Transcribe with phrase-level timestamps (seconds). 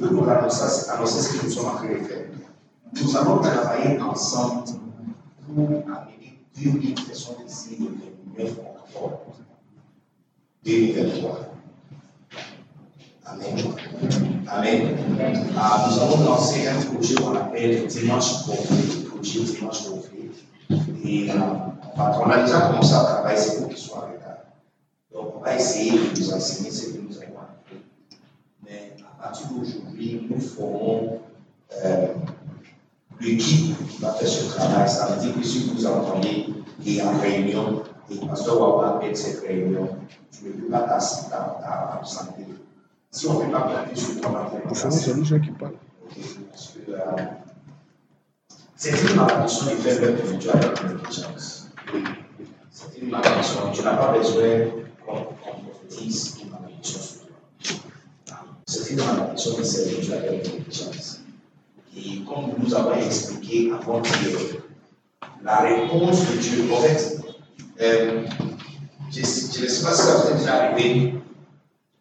[0.00, 2.26] Je veux vous annoncer, annoncer ce que nous sommes en train de faire.
[3.00, 4.64] Nous allons travailler ensemble
[5.46, 7.76] pour amener 2000 personnes ici
[8.36, 9.20] le 29 octobre
[10.64, 11.38] 2023.
[13.26, 13.56] Amen.
[14.48, 14.96] Amen.
[15.56, 20.30] Ah, nous allons lancer un projet qu'on appelle Dimanche Conflit, projet Dimanche Conflit.
[21.04, 21.34] Et euh,
[21.96, 24.38] on a déjà commencé à travailler, c'est pour qu'ils soient en retard.
[25.12, 27.76] Donc, on va essayer de nous enseigner ce que nous avons appris.
[28.64, 31.20] Mais à partir d'aujourd'hui, nous formons
[31.82, 32.08] euh,
[33.20, 34.88] l'équipe qui va faire ce travail.
[34.88, 36.46] Ça veut dire que si vous entendez
[36.82, 39.88] qu'il y a une réunion, et le pasteur cette réunion,
[40.30, 42.46] tu ne peux pas t'absenter.
[43.10, 45.72] Si on ne fait pas compter sur Pour ça, c'est les gens qui parlent.
[46.88, 47.00] euh,
[48.76, 51.68] c'est une malédiction de faire l'œuvre de Dieu avec l'intelligence.
[51.94, 52.04] Oui.
[52.70, 53.16] C'est une.
[53.72, 54.66] Tu n'as pas besoin
[55.06, 56.50] qu'on prophétise une
[58.74, 59.06] sur toi.
[59.36, 61.20] C'est une malédiction de Dieu avec l'intelligence.
[61.96, 64.38] Et comme nous avons expliqué avant hier,
[65.44, 67.18] la réponse de Dieu, en fait,
[67.80, 68.22] euh,
[69.12, 71.14] je ne sais pas si ça vous est déjà arrivé,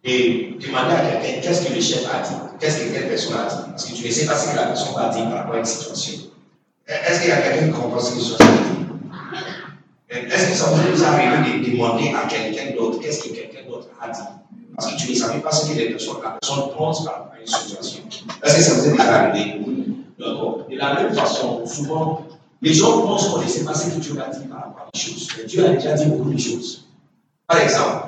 [0.04, 3.46] et demander à quelqu'un qu'est-ce que le chef a dit, qu'est-ce que telle personne a
[3.46, 5.56] dit, parce que tu ne sais pas ce que la personne va dire par rapport
[5.56, 6.30] à une situation.
[6.88, 10.72] Est-ce qu'il y a quelqu'un qui comprend ce que je de dire Est-ce que ça
[10.72, 14.20] vous est déjà arrivé de demander à quelqu'un d'autre qu'est-ce que quelqu'un d'autre a dit?
[14.76, 17.48] Parce que tu ne savais pas ce que les personnes, la personne pense par une
[17.48, 18.04] situation.
[18.44, 19.62] Est-ce que ça vous est déjà arrivé
[20.20, 20.66] D'accord.
[20.70, 22.26] De la même façon, souvent,
[22.62, 24.90] les gens pensent qu'on ne sait pas ce que Dieu a dit par rapport à
[24.94, 25.28] une chose.
[25.38, 26.86] Mais Dieu a déjà dit beaucoup de choses.
[27.48, 28.08] Par exemple,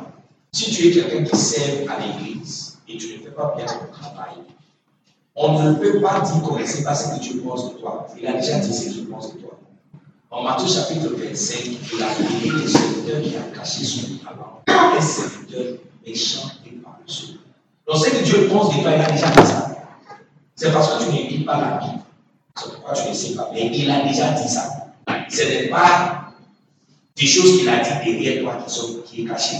[0.54, 3.92] si tu es quelqu'un qui sert à l'église et tu ne fais pas bien ton
[3.92, 4.36] travail,
[5.36, 8.08] on ne peut pas dire qu'on ne sait pas ce que Dieu pense de toi.
[8.18, 9.60] Il a déjà dit ce qu'il pense de toi.
[10.32, 11.58] En Matthieu chapitre 25,
[11.94, 17.40] il a dit le serviteur qui a caché son talent, un serviteur méchant et paresseux.
[17.88, 19.72] Donc ce que Dieu pense de toi, il a déjà dit ça.
[20.56, 22.04] C'est parce que tu ne lis pas la Bible.
[22.56, 23.50] C'est pourquoi tu ne sais pas.
[23.54, 24.72] Mais il a déjà dit ça.
[25.30, 26.34] Ce n'est pas
[27.16, 29.58] des choses qu'il a dit derrière toi qui sont qui est caché.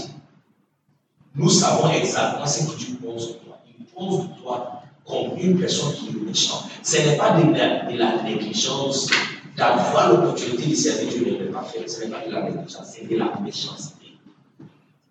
[1.34, 3.58] Nous savons exactement ce que Dieu pense de toi.
[3.78, 6.64] Il pense de toi comme une personne qui est méchante.
[6.82, 9.08] Ce n'est pas de la, de la négligence
[9.56, 11.88] d'avoir l'opportunité de servir Dieu ne pas faire.
[11.88, 13.95] Ce n'est pas de la négligence, c'est de la méchanceté.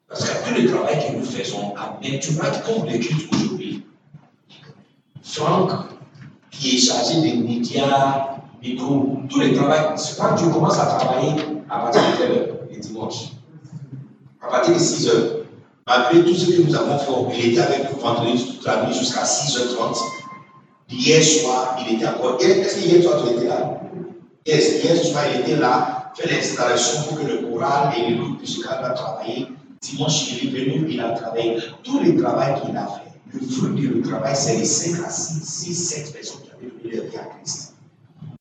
[0.07, 3.85] Parce que tout le travail que nous faisons, amen, tu être comme l'écrit aujourd'hui.
[5.23, 5.71] Franck,
[6.51, 11.33] qui est chargé des médias, micro, tout le travail, c'est quand tu commences à travailler
[11.69, 13.31] à partir de quelle heure Le dimanche.
[14.41, 15.31] À partir de 6 heures.
[15.87, 18.93] Malgré tout ce que nous avons fait, il était avec nous vendredi toute la nuit
[18.93, 19.97] jusqu'à 6h30.
[20.89, 22.37] Hier soir, il était encore.
[22.39, 23.81] Est-ce que hier soir, tu étais là?
[24.45, 28.41] Yes, hier soir, il était là, fait l'installation pour que le choral et le groupe
[28.81, 29.47] va travailler.
[29.91, 31.57] Dimanche, il est venu, il a travaillé.
[31.83, 35.41] Tout le travail qu'il a fait, le fruit du travail, c'est les 5 à 6,
[35.43, 37.73] 6, 7 personnes qui avaient donné leur vie à Christ.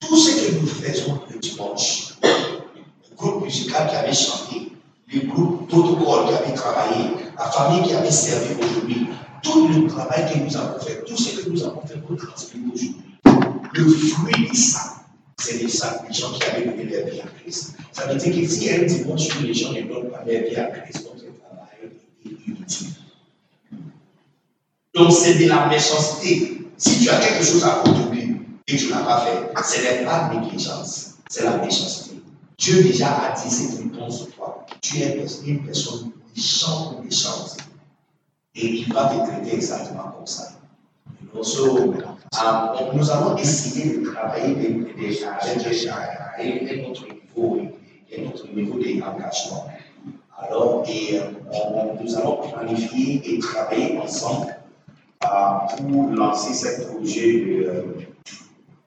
[0.00, 4.72] Tout ce que nous faisons le dimanche, le groupe musical qui avait chanté,
[5.12, 7.04] le groupe protocole qui avait travaillé,
[7.38, 9.06] la famille qui avait servi aujourd'hui,
[9.42, 12.66] tout le travail que nous avons fait, tout ce que nous avons fait pour transmettre
[12.72, 12.96] aujourd'hui,
[13.74, 15.04] le fruit de ça,
[15.38, 17.76] c'est les gens qui avaient donné leur vie à Christ.
[17.92, 20.64] Ça veut dire que si un dimanche les gens ne donnent pas leur vie à
[20.66, 22.13] Christ, notre travail est inutile.
[24.94, 26.58] Donc c'est de la méchanceté.
[26.76, 28.36] Si tu as quelque chose à contribuer
[28.66, 32.20] et tu ne l'as pas fait, ce n'est pas négligence, c'est la méchanceté.
[32.58, 34.64] Dieu déjà a dit ce qu'il pense de toi.
[34.82, 37.56] Tu es une personne méchante ou méchante.
[38.56, 40.52] Et il va te traiter exactement comme ça.
[41.34, 47.58] Donc, so, euh, nous allons essayer de travailler des, des, avec un autre niveau,
[48.16, 49.66] un autre niveau d'engagement.
[50.38, 54.56] Alors, et, euh, on- nous allons et travailler ensemble
[55.24, 55.28] euh,
[55.76, 57.82] pour lancer ce projet de euh,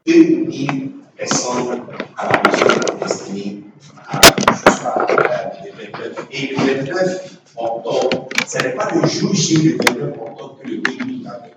[0.06, 1.82] 2000 personnes
[2.18, 3.64] à la maison destinée
[4.10, 4.22] à-
[4.54, 5.72] jusqu'à euh, le
[6.12, 6.28] 29.
[6.32, 10.82] Et le 29 octobre, ce n'est pas le jour J, le 29 octobre, que le
[10.82, 11.54] pays avait.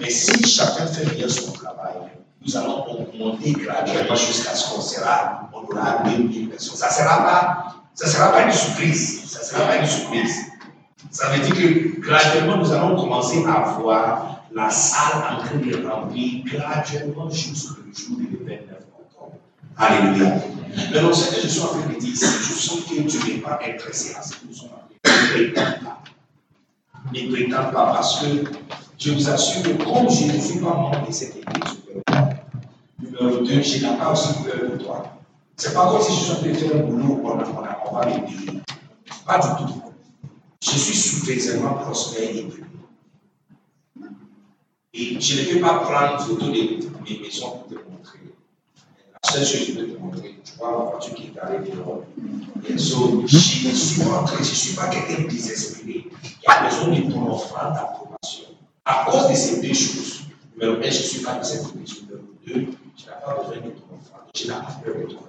[0.00, 1.94] Mais si chacun fait bien son travail,
[2.46, 6.76] nous allons augmenter graduellement jusqu'à ce qu'on sera, on aura 2000 personnes.
[6.76, 9.24] Ça ne sera pas, ça sera pas une surprise.
[9.28, 10.47] Ça sera pas une surprise.
[11.10, 15.86] Ça veut dire que graduellement, nous allons commencer à voir la salle en train de
[15.86, 19.32] remplir graduellement jusqu'au jour du 29 octobre.
[19.76, 20.34] Alléluia.
[20.92, 23.38] Maintenant, ce que je suis en train de dire, si tu sens que tu n'es
[23.40, 26.02] pas intéressé à ce que nous sommes en train de pas.
[27.12, 28.26] Ne prétends pas parce que
[28.98, 31.78] je vous assure que comme je ne suis pas membre de cette église,
[32.98, 35.04] numéro 2, je n'ai pas aussi peur de toi.
[35.56, 37.94] C'est pas comme si je suis en train de faire un boulot, on, a, on,
[37.94, 38.06] va.
[39.26, 39.87] Pas du tout.
[40.60, 42.64] Je suis suffisamment prospère et pur.
[44.92, 48.18] Et je ne peux pas prendre photo de mes maisons pour te montrer.
[49.22, 51.70] La seule chose que je peux te montrer, tu vois la voiture qui est arrivée
[51.70, 52.04] dehors.
[52.68, 56.06] Et so, je suis rentré, je ne suis pas quelqu'un de désespéré.
[56.06, 58.44] Il y a besoin de ton offrande d'approbation.
[58.84, 60.22] À cause de ces deux choses,
[60.56, 62.02] numéro un, je ne suis pas de cette église.
[62.02, 64.28] Numéro deux, je n'ai pas besoin de ton offrande.
[64.34, 65.28] Je n'ai pas peur de toi.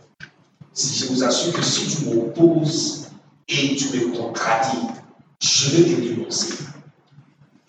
[0.74, 3.10] Si je vous assure que si tu m'opposes
[3.48, 4.88] et tu me contradis,
[5.42, 6.66] je vais te dénoncer.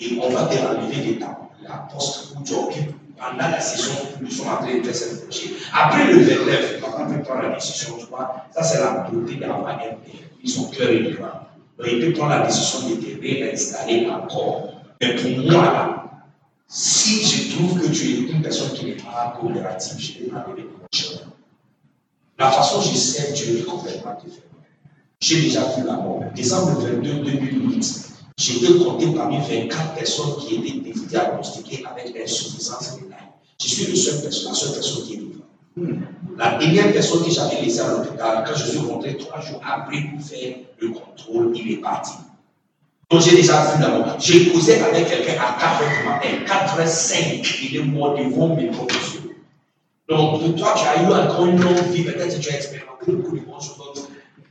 [0.01, 4.25] Et on va te enlever de la poste où tu occupes pendant la session où
[4.25, 5.51] nous sommes en train de cette projet.
[5.73, 8.47] Après le 29, on va prendre la décision, tu vois.
[8.53, 9.79] Ça, c'est la beauté d'avoir un.
[10.43, 11.49] Ils sont cœur et grand.
[11.79, 14.73] Donc, il peut prendre la décision de te réinstaller encore.
[15.01, 16.05] Mais pour moi, là,
[16.67, 20.63] si je trouve que tu es une personne qui n'est pas coopérative, je vais m'enlever
[20.63, 20.81] mon.
[22.39, 24.50] La façon dont je sais Dieu est complètement différente.
[25.23, 26.25] J'ai déjà vu la mort.
[26.35, 33.29] Décembre 22 2008, j'ai été compté parmi 24 personnes qui étaient diagnostiquées avec insuffisance rénale.
[33.61, 36.01] Je suis le seul la seule personne qui est vivante.
[36.39, 40.01] La dernière personne que j'avais laissée à l'hôpital, quand je suis rentré trois jours après
[40.11, 42.13] pour faire le contrôle, il est parti.
[43.11, 44.17] Donc j'ai déjà vu la mort.
[44.19, 48.17] J'ai causé avec quelqu'un à 4 h du matin, 4 h 5, il est mort
[48.17, 49.37] devant mes propres yeux.
[50.09, 53.13] Donc pour toi, tu as eu encore une longue vie, peut-être que tu as expérimenté
[53.13, 53.80] beaucoup de bonnes choses.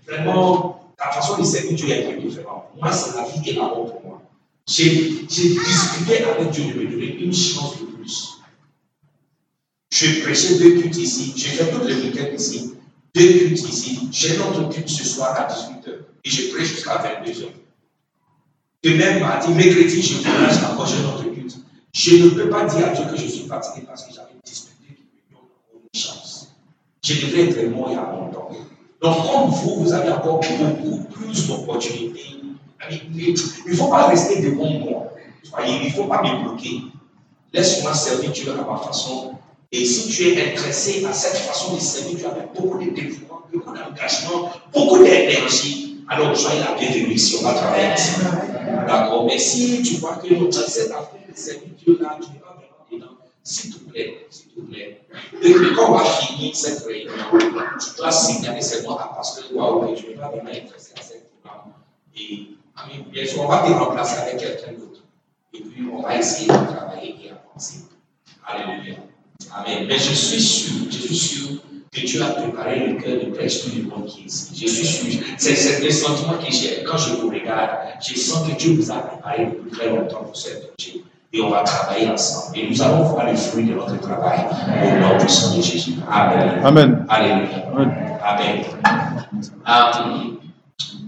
[0.09, 2.65] Vraiment, ta façon de servir Dieu est peu différente.
[2.79, 4.21] Moi, c'est la vie et la mort pour moi.
[4.67, 4.89] J'ai
[5.27, 8.39] discuté avec Dieu de me donner une chance de plus.
[9.91, 12.75] Je prêchais deux cultes ici, j'ai fait tout le week-end ici,
[13.13, 15.89] deux cultes ici, j'ai notre culte ce soir à 18h
[16.23, 17.47] et je prêche jusqu'à 22h.
[18.83, 21.55] Demain, mardi, mercredi, je prêche encore, j'ai notre culte.
[21.93, 24.75] Je ne peux pas dire à Dieu que je suis fatigué parce que j'avais discuté
[24.85, 26.49] qu'il me une chance.
[27.03, 28.51] Je devrais être mort il y a longtemps.
[29.01, 32.35] Donc, comme vous, vous avez encore beaucoup plus d'opportunités.
[33.15, 33.33] Il
[33.67, 35.13] ne faut pas rester devant moi.
[35.65, 36.81] Il ne faut pas me bloquer.
[37.53, 39.35] Laisse-moi servir Dieu à ma façon.
[39.71, 43.41] Et si tu es intéressé à cette façon de servir Dieu avec beaucoup de dévouement,
[43.53, 47.37] beaucoup d'engagement, beaucoup d'énergie, alors soyez la bienvenue ici.
[47.39, 48.41] On va travailler ensemble.
[48.87, 52.55] D'accord Mais si tu vois que cette affaire de servir Dieu là, tu n'es pas
[52.57, 54.25] vraiment dedans, s'il te plaît,
[54.61, 55.01] te plaît.
[55.41, 59.93] Dès que quand on va finir cette réunion, tu dois signaler seulement à pasteur Waouh
[59.93, 61.73] que tu ne vas pas intéressé à cette programme.
[62.15, 62.49] Et
[63.11, 65.01] bien sûr, on va te remplacer avec quelqu'un d'autre.
[65.53, 67.85] Et puis, on va essayer de travailler et avancer.
[68.45, 68.97] Alléluia.
[69.53, 69.85] Amen.
[69.87, 71.49] Mais je suis sûr, je suis sûr
[71.91, 74.53] que Dieu a préparé le cœur de presque tout le monde qui est ici.
[74.53, 75.23] Je suis sûr.
[75.37, 77.71] C'est le sentiment que j'ai quand je vous regarde.
[78.01, 81.49] Je sens que Dieu vous a préparé depuis très longtemps pour cette projet et on
[81.49, 82.57] va travailler ensemble.
[82.57, 84.39] Et nous allons voir le fruit de notre travail
[84.83, 85.93] au nom puissant de Jésus.
[86.09, 86.61] Amen.
[86.63, 87.05] Amen.
[87.07, 87.69] Alléluia.
[88.23, 88.63] Amen.
[89.65, 90.39] Um,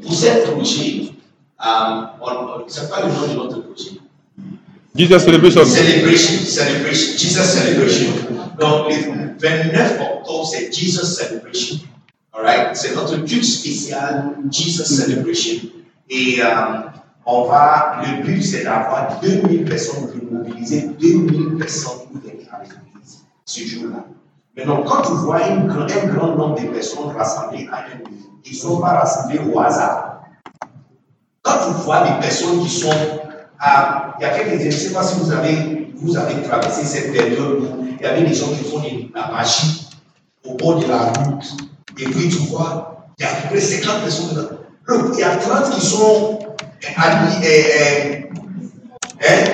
[0.02, 1.12] pour cette projet,
[1.60, 2.10] um,
[2.68, 3.92] c'est pas le nom de notre projet.
[4.96, 5.66] Jesus Celebration.
[5.66, 8.12] Celebration, celebration, Jesus Celebration.
[8.60, 11.78] Donc, le 29 octobre, c'est Jesus Celebration.
[12.34, 12.76] Alright?
[12.76, 15.70] C'est notre culte spécial, Jesus Celebration.
[16.10, 16.92] Et um,
[17.26, 22.64] on va, le but c'est d'avoir 2000 personnes, de mobiliser 2000 personnes pour venir à
[22.64, 24.06] l'église ce jour-là.
[24.58, 28.02] Maintenant, quand tu vois un grand nombre de personnes rassemblées à un
[28.46, 30.24] ils ne sont pas rassemblés au hasard.
[31.42, 32.92] Quand tu vois des personnes qui sont
[33.60, 36.86] à, il y a quelques je ne sais pas si vous avez, vous avez traversé
[36.86, 39.88] cette période où il y avait des gens qui font de la magie
[40.46, 41.46] au bord de la route.
[41.98, 44.58] Et puis tu vois, il y a à peu près 50 personnes.
[45.14, 46.40] il y a 30 qui sont
[46.98, 48.28] ami,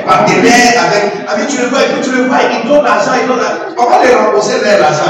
[0.05, 3.27] partenaire avec, avec tu le vois, et puis tu le vois, il donne l'argent, il
[3.27, 3.75] donne l'argent.
[3.77, 5.03] On va les rembourser l'argent.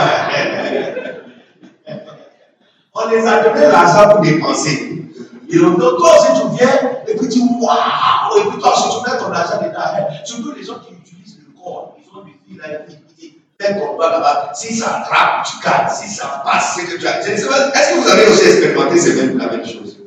[2.94, 5.04] On les a donné l'argent pour dépenser.
[5.50, 9.10] Et donc, toi aussi tu viens, et puis tu waouh, et puis toi aussi tu
[9.10, 10.10] mets ton argent dedans.
[10.26, 12.80] Surtout les gens qui utilisent le corps, ils ont des filles là,
[13.18, 13.26] qui
[13.62, 14.52] font combat là-bas.
[14.54, 15.92] Si ça attrape, tu gardes.
[15.92, 17.20] Si ça passe, c'est que tu as.
[17.22, 19.00] Est-ce que vous avez aussi expérimenté
[19.38, 19.98] la même chose?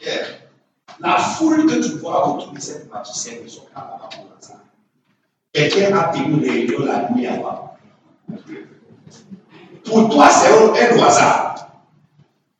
[0.00, 0.43] Yeah.
[1.04, 4.54] La foule que tu vois autour de cette magicienne ne sont pas là pour ça.
[5.52, 7.76] Quelqu'un a tenu une réunion la nuit avant.
[9.84, 11.68] Pour toi, c'est un, un hasard.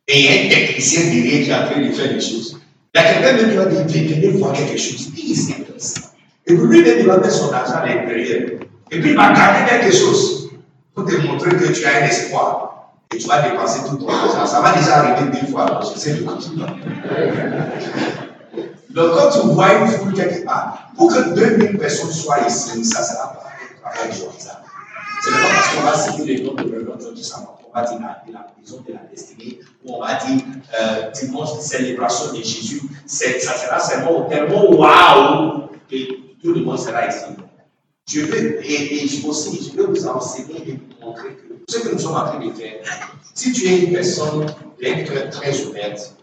[0.06, 2.60] Et il y a un technicien derrière qui est en train de faire des choses.
[2.94, 5.08] Il y a quelqu'un même qui va dire, venez voir quelque chose.
[5.16, 6.00] C'est ça.
[6.46, 8.60] Et puis lui-même, il va mettre son argent à l'intérieur.
[8.90, 10.50] Et puis il va garder quelque chose
[10.94, 12.92] pour te montrer que tu as un espoir.
[13.10, 14.44] Et tu vas dépenser tout ton argent.
[14.44, 15.80] Ça va déjà arriver deux fois.
[15.80, 16.66] Je sais de continuer.
[18.94, 23.02] Donc quand tu vois une foule quelque part, pour que 2000 personnes soient ici, ça
[23.02, 23.42] sera pas
[23.88, 24.30] un travail joyeux.
[24.38, 27.86] Ce n'est pas parce qu'on va signer les noms de Reverend George Samar qu'on va
[27.86, 27.98] dire
[28.32, 30.44] la, prison de la destinée, ou on va dire
[30.80, 32.82] euh, dimanche célébration de Jésus.
[33.06, 35.96] Ça sera seulement tellement waouh que
[36.40, 37.24] tout le monde sera ici.
[38.06, 41.88] Je veux, et, et aussi, je veux vous enseigner et vous montrer que ce que
[41.92, 42.74] nous sommes en train de faire,
[43.34, 44.46] si tu es une personne
[44.78, 46.14] très, très ouverte,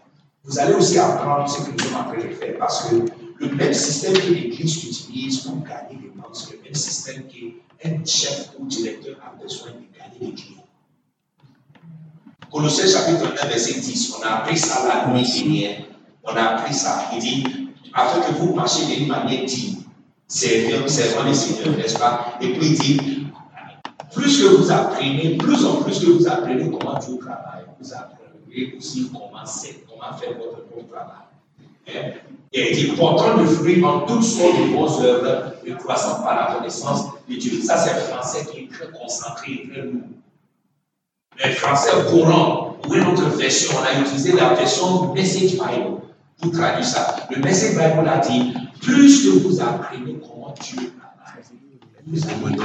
[0.44, 2.96] vous allez aussi apprendre ce que nous sommes en train de faire parce que
[3.38, 8.04] le même système que l'Église utilise pour gagner des gens, c'est le même système qu'un
[8.04, 10.64] chef ou directeur a besoin de gagner des clients.
[12.50, 15.84] Colossiens chapitre 1, verset 10, on a appris ça la nuit dernière.
[16.24, 17.08] On a appris ça.
[17.14, 17.44] Il dit,
[17.94, 19.78] afin que vous marchiez d'une manière digne,
[20.26, 22.34] servir, servant les seigneurs, n'est-ce pas?
[22.40, 23.26] Et puis il dit,
[24.12, 28.11] plus que vous apprenez, plus en plus que vous apprenez comment Dieu travaille, vous apprenez
[28.76, 31.26] aussi comment, comment faire votre bon travail.
[31.88, 32.18] Hein?
[32.54, 36.36] Et il dit, portant le fruit en toutes sortes de bonnes œuvres et croissant par
[36.36, 37.62] la connaissance de Dieu.
[37.62, 40.02] Ça, c'est le français qui est très concentré, très lourd.
[41.38, 46.02] Mais le français courant, où est notre version On a utilisé la version Message Bible
[46.40, 47.16] pour traduire ça.
[47.30, 51.44] Le Message Bible a dit plus que vous apprenez comment Dieu travaille,
[52.06, 52.56] vous allez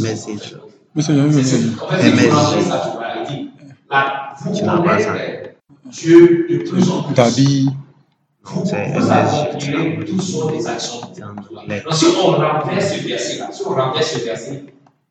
[0.00, 0.56] message.
[1.90, 2.10] Un
[3.90, 4.22] message.
[4.44, 5.54] Vous connaissez
[5.86, 7.66] Dieu de plus en plus.
[8.42, 11.00] Vous, vous apprenez toutes sortes des actions.
[11.00, 14.64] Donc, si on renverse ce verset-là, si on renverse ce verset,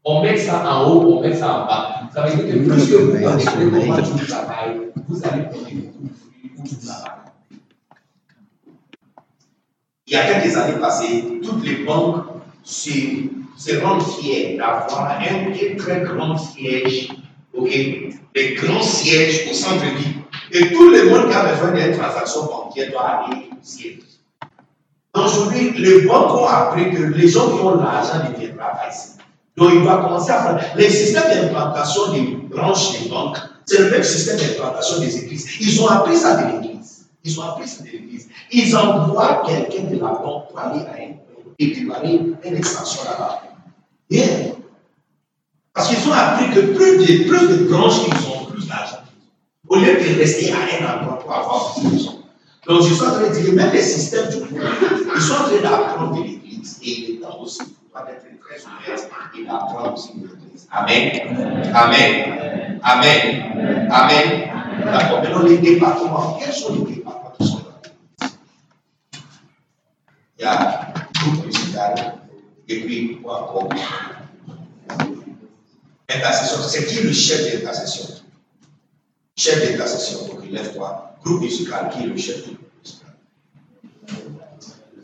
[0.03, 2.01] on met ça en haut, on met ça en bas.
[2.13, 6.07] Ça veut dire que plus que vous apprenez comment Dieu travaille, vous allez connaître beaucoup
[6.07, 7.09] de fruits
[10.09, 12.25] il y a quelques années passées, toutes les banques
[12.63, 12.89] se,
[13.57, 17.09] se rendent fiers d'avoir un, très grand siège,
[17.59, 17.69] ok,
[18.35, 20.15] des grands sièges au centre-ville.
[20.51, 23.99] Et tout le monde qui a besoin d'une transaction bancaire doit aller au siège.
[25.15, 29.09] Aujourd'hui, les banques ont appris que les gens qui ont l'argent ne viennent pas ici.
[29.57, 30.73] Donc, il va commencer à faire.
[30.77, 35.47] Les systèmes d'implantation des branches des banques, c'est le même système d'implantation des églises.
[35.59, 37.07] Ils ont appris ça de l'église.
[37.23, 38.29] Ils ont appris ça de l'église.
[38.51, 41.15] Ils envoient quelqu'un de la banque pour aller à un
[41.59, 43.41] et aller une extension là-bas.
[44.09, 44.58] Yeah.
[45.79, 48.97] Parce qu'ils ont appris que plus de, plus branches qu'ils ont, plus d'argent.
[49.69, 52.19] Au lieu de rester à un endroit pour avoir plus d'argent.
[52.67, 54.61] Donc, je suis en train de dire, même les systèmes du monde,
[55.15, 56.81] ils sont en train d'apprendre de l'Église.
[56.83, 57.61] Et il est temps aussi
[57.93, 60.67] pour être très ouvert et d'apprendre aussi de l'Église.
[60.69, 61.11] Amen.
[61.73, 62.81] Amen.
[62.83, 63.89] Amen.
[63.89, 64.49] Amen.
[64.83, 65.21] D'accord.
[65.21, 66.39] Maintenant, les départements.
[66.43, 67.61] Quels sont les départements qui sont
[70.39, 70.93] il y a
[71.45, 72.15] musical,
[72.67, 73.69] et puis quoi encore?
[76.09, 78.15] Intercession, c'est qui le chef d'intercession?
[79.37, 81.15] Chef d'intercession, donc lève-toi.
[81.23, 83.13] Groupe musical, qui est le chef du groupe musical?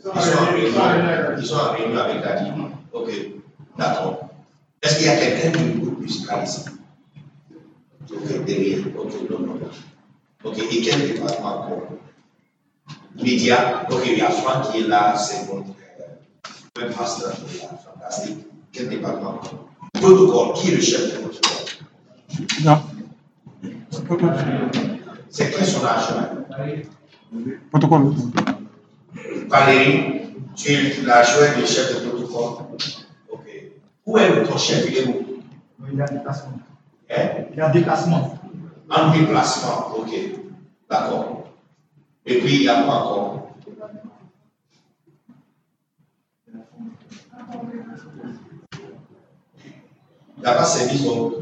[0.04, 2.70] Ils sont en réunion, ils avec la divine.
[2.92, 3.10] Ok,
[3.78, 4.28] d'accord.
[4.82, 6.64] Est-ce qu'il y a quelqu'un du groupe musical ici?
[8.12, 8.86] Ok, derrière.
[8.98, 9.60] Ok, non, non.
[10.44, 11.88] Ok, et quel département encore?
[13.22, 15.64] Média, ok, il y a Franck qui est là, c'est mon
[16.78, 17.32] euh, master,
[17.84, 18.46] fantastique.
[18.72, 19.40] Quel département
[20.00, 21.56] Protocole, qui est le chef de protocole
[22.64, 22.82] Non.
[25.30, 26.14] C'est qui son agent
[27.70, 28.14] Protocole.
[29.48, 30.20] Valérie,
[30.54, 32.66] tu es la joueur du chef de protocole.
[33.30, 33.46] Ok.
[34.06, 34.86] Où est ton chef?
[34.88, 35.42] Il est où?
[35.92, 36.52] Il est en déplacement.
[37.10, 37.28] Hein?
[37.52, 38.38] Il est en déplacement.
[38.90, 40.12] En déplacement, ok.
[40.88, 41.44] D'accord.
[42.24, 43.36] Et puis, il y a quoi encore?
[50.36, 51.32] Il n'y a pas service donc.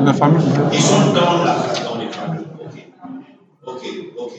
[0.00, 0.46] La famille.
[0.72, 2.46] Ils sont dans, la, dans les familles.
[2.58, 2.88] Ok.
[3.66, 3.82] Ok,
[4.18, 4.32] ok.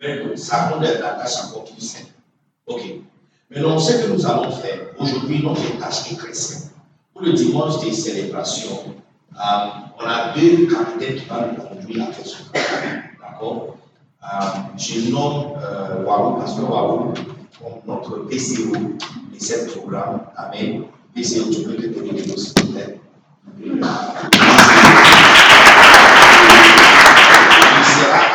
[0.00, 2.12] Mais ça prend la tâche encore plus simple.
[2.66, 2.82] Ok.
[3.50, 6.72] Maintenant, ce que nous allons faire aujourd'hui, notre tâche est très simple.
[7.12, 8.94] Pour le dimanche des célébrations,
[9.34, 9.66] euh,
[9.98, 12.42] on a deux capitaines qui vont nous conduire à faire ce.
[13.20, 13.76] D'accord?
[14.22, 14.26] Euh,
[14.76, 17.14] je nomme euh, Warou, Pasteur comme
[17.86, 20.20] notre PCO de ce programme.
[20.36, 20.84] Amen
[21.20, 21.70] ese hecho que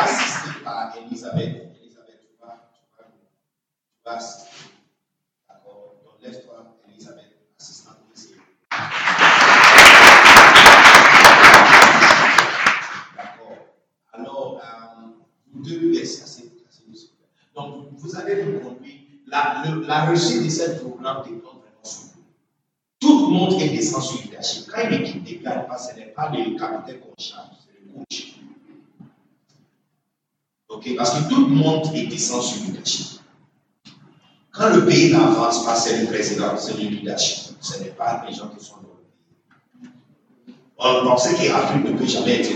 [0.02, 1.72] assisté par Elisabeth.
[1.80, 4.18] Elisabeth, tu vas, tu vas,
[5.48, 6.56] d'accord, donc lève-toi,
[6.88, 8.34] Elisabeth, assistante ici.
[13.16, 13.56] D'accord.
[14.12, 15.06] Alors, euh,
[15.54, 16.84] vous devez laisser assez, assez
[17.54, 18.60] Donc, vous allez nous.
[19.26, 21.30] La, la réussite de ce programme de
[23.24, 24.66] tout le monde est descend sur le leadership.
[24.70, 27.94] Quand une équipe ne gagne pas, ce n'est pas le capitaine qu'on charge, c'est le
[27.98, 28.34] coach.
[30.68, 33.20] Ok, Parce que tout le monde est descend sur le leadership.
[34.52, 37.56] Quand le pays n'avance pas, c'est le président, c'est le leadership.
[37.62, 40.60] Ce n'est pas les gens qui sont dans le pays.
[40.76, 42.52] On pensait que l'Afrique ne peut jamais être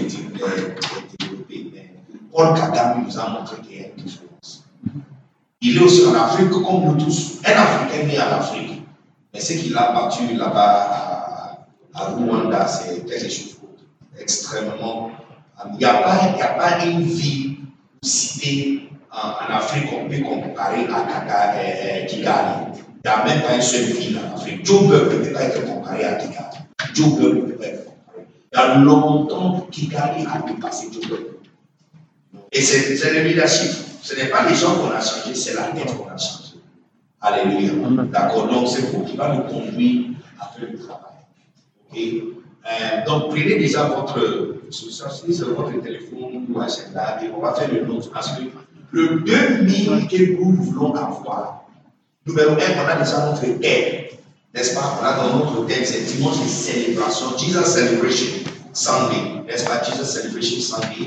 [1.19, 1.95] développée, mais
[2.31, 4.65] Paul Kagame nous a montré qu'il y a une différence.
[5.63, 7.39] Il est aussi en Afrique comme nous tous.
[7.47, 8.68] Un Africain né en Afrique.
[9.39, 11.59] Mais ce qu'il a battu là-bas
[11.95, 13.59] à, Rwanda, c'est quelque chose
[14.17, 15.13] d'extrêmement.
[15.75, 17.59] Il n'y a, a pas une ville
[18.03, 22.81] citée en, en Afrique qu'on peut comparer à euh, Kigali.
[23.05, 24.67] Il n'y a même pas une seule ville en Afrique.
[24.67, 26.59] Joburg ne peut pas être comparé à Kigali.
[26.93, 28.27] Joburg ne peut pas être comparé.
[28.53, 31.21] Il y a longtemps Kigali a dépassé Joburg.
[32.51, 33.71] Et c'est le leadership.
[34.03, 36.38] Ce n'est pas les gens qu'on a changé, c'est la tête qu'on a changé.
[37.21, 37.73] Alléluia.
[38.13, 40.11] D'accord Donc c'est vous qui va nous conduire
[40.41, 41.19] à faire le travail.
[41.91, 41.99] Ok?
[41.99, 47.85] Euh, Donc prenez déjà votre, sur votre téléphone ou agenda et on va faire le
[47.87, 48.11] nôtre.
[48.13, 48.43] Parce que
[48.93, 51.65] le 2000 que nous voulons avoir,
[52.27, 54.05] numéro 1, on a déjà notre thème.
[54.55, 54.99] N'est-ce pas?
[55.01, 59.43] On a dans notre thème, c'est dimanche de célébration, Jesus Celebration Sunday.
[59.47, 59.83] N'est-ce pas?
[59.83, 61.07] Jesus Celebration Sunday.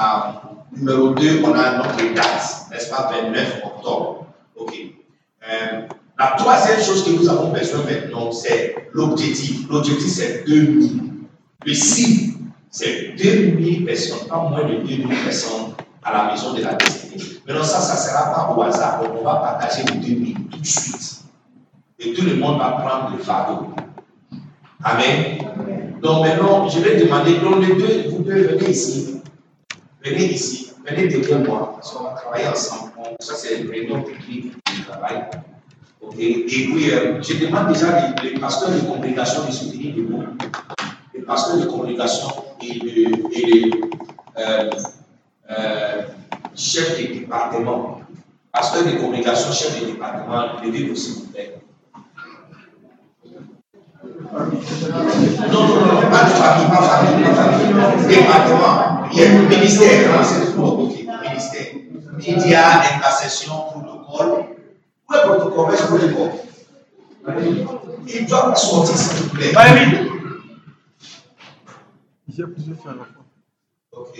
[0.00, 0.30] Euh,
[0.76, 4.26] numéro 2, on a notre date, n'est-ce pas, 29 octobre.
[4.56, 4.72] OK.
[5.48, 5.82] Euh,
[6.18, 9.68] la troisième chose que nous avons besoin maintenant, c'est l'objectif.
[9.68, 11.12] L'objectif, c'est 2000.
[11.64, 12.38] Le cible,
[12.70, 17.40] c'est 2000 personnes, pas moins de 2000 personnes à la maison de la destinée.
[17.46, 19.02] Maintenant, ça, ça ne sera pas au hasard.
[19.02, 21.22] Donc, on va partager les 2000 tout de suite.
[21.98, 23.68] Et tout le monde va prendre le fardeau.
[24.84, 25.38] Amen.
[26.02, 29.22] Donc, maintenant, je vais demander, donc les deux, vous pouvez venir ici.
[30.04, 32.91] Venez ici, venez derrière moi, parce qu'on va travailler ensemble.
[33.20, 35.24] Ça, c'est une réunion technique du travail.
[36.18, 40.42] Et puis, euh, je demande déjà les, pasteurs de congrégation de soutenir le groupe,
[41.14, 42.28] les pasteurs de congrégation
[42.60, 43.70] et, le- et les
[44.38, 44.70] euh,
[45.50, 46.02] euh,
[46.56, 48.00] chefs de département,
[48.52, 51.54] pasteurs de congrégation, chefs de département, levez-vous s'il vous plaît.
[54.32, 58.06] Non, non, non, pas de famille, pas famille, pas famille.
[58.08, 60.56] Département, il y a le ministère, c'est
[61.30, 61.81] ministère.
[62.26, 64.44] Média, intercession, protocole.
[65.08, 66.40] Où est le protocole Où est le protocole
[68.06, 69.52] Il doit sortir, s'il vous plaît.
[72.28, 73.24] Il y a plusieurs choses à la fois.
[73.92, 74.16] Ok.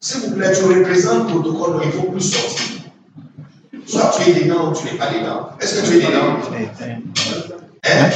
[0.00, 2.82] S'il vous plaît, tu représentes le protocole, il ne faut plus sortir.
[3.86, 5.50] Soit tu es dedans ou tu n'es pas dedans.
[5.60, 6.38] Est-ce que tu es dedans?
[7.86, 8.10] Hein?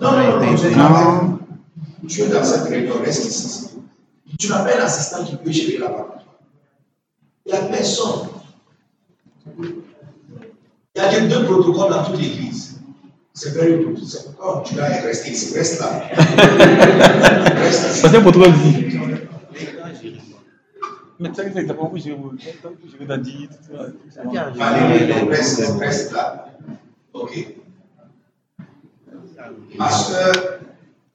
[0.00, 1.41] Non, non, non, non,
[2.08, 3.70] tu es dans cette réunion, reste ici.
[4.38, 6.24] Tu n'as pas un assistant qui peut gérer là-bas.
[7.46, 8.28] Il n'y a personne.
[9.58, 9.82] Il
[10.94, 12.80] y a deux protocoles dans toute l'église.
[13.34, 13.98] C'est very good.
[14.04, 15.54] C'est pourquoi tu dois rester ici.
[15.54, 16.02] Reste là.
[17.56, 18.00] Reste ici.
[18.00, 18.98] Ça, c'est un protocole dit.
[21.18, 23.54] Mais tu sais que redit, tout
[24.10, 24.22] ça.
[24.22, 26.48] Allez, allez, reste, reste là.
[27.12, 27.54] Ok.
[29.78, 30.32] Pasteur,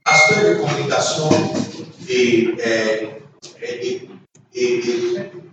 [0.07, 1.29] pasteur de congrégation
[2.07, 3.09] et, et,
[3.61, 4.09] et, et-
[4.59, 4.81] et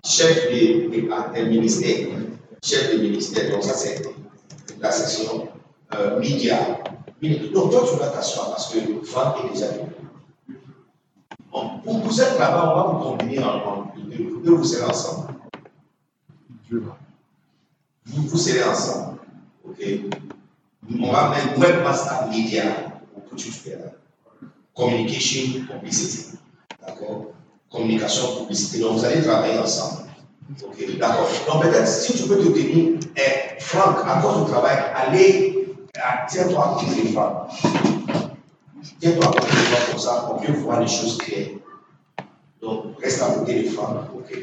[0.04, 2.06] chef de, ministère,
[2.64, 4.00] chef de ministère, donc ça c'est
[4.80, 5.48] la section
[5.94, 6.58] euh, média.
[7.52, 9.88] Donc toi tu vas t'asseoir parce que Franck est déjà venu.
[11.50, 15.28] Bon, vous, vous êtes là-bas, on va vous combiner en, deux, deux, vous serez ensemble.
[16.70, 19.18] Vous, vous serez ensemble.
[19.66, 19.80] Ok?
[21.00, 22.64] On va mettre webmaster media
[23.12, 23.92] pour que tu fais là.
[24.74, 26.36] Communication, publicité.
[26.80, 27.26] D'accord?
[27.70, 28.80] Communication, publicité.
[28.80, 30.08] Donc vous allez travailler ensemble.
[30.62, 31.28] Ok, d'accord.
[31.46, 36.26] Donc peut-être si tu peux te tenir, eh, Franck, à cause du travail, allez, ah,
[36.28, 37.50] tiens-toi à côté de Franck.
[39.00, 41.48] Tiens-toi à côté de Franck comme ça que vous voyez les choses claires.
[42.60, 44.08] Donc reste à côté de Franck.
[44.14, 44.36] Ok?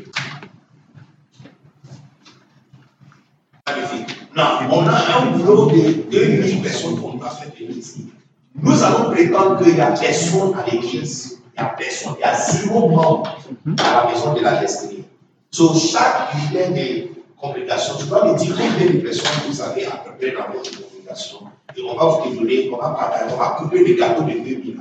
[3.68, 4.18] Magnifique.
[4.36, 8.12] Non, on a un boulot de 2000 personnes qu'on doit faire venir ici.
[8.56, 11.40] Nous allons prétendre qu'il n'y a personne à l'église.
[11.58, 12.16] Il n'y a personne.
[12.18, 13.38] Il y a zéro membre
[13.80, 15.06] à la maison de la destinée.
[15.52, 17.08] Sur chaque leader de
[17.40, 20.72] congrégation, tu dois me dire combien de personnes vous avez à peu près dans votre
[20.72, 21.40] congrégation.
[21.76, 24.80] Et on va vous donner, on va partager, on va couper le gâteau de 2000.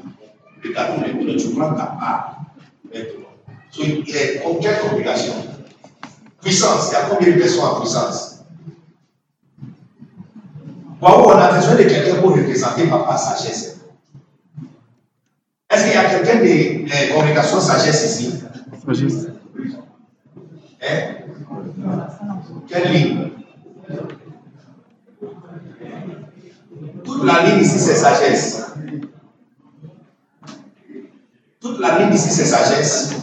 [0.62, 2.37] Le gâteau de 2000, tu prends ta part.
[2.92, 3.30] Maintenant.
[3.78, 5.35] Il y a combien de congrégations?
[6.42, 8.30] Puissance, il y a combien de personnes en puissance?
[11.01, 13.81] Waouh, on a besoin de quelqu'un pour représenter Papa Sagesse.
[15.71, 18.43] Est-ce qu'il y a quelqu'un de euh, congrégation Sagesse ici?
[18.85, 19.27] Sagesse.
[20.83, 21.15] Hein?
[22.69, 23.31] Quelle ligne?
[27.05, 28.75] Toute la ligne ici, c'est sagesse.
[31.61, 33.15] Toute la ligne ici, c'est sagesse.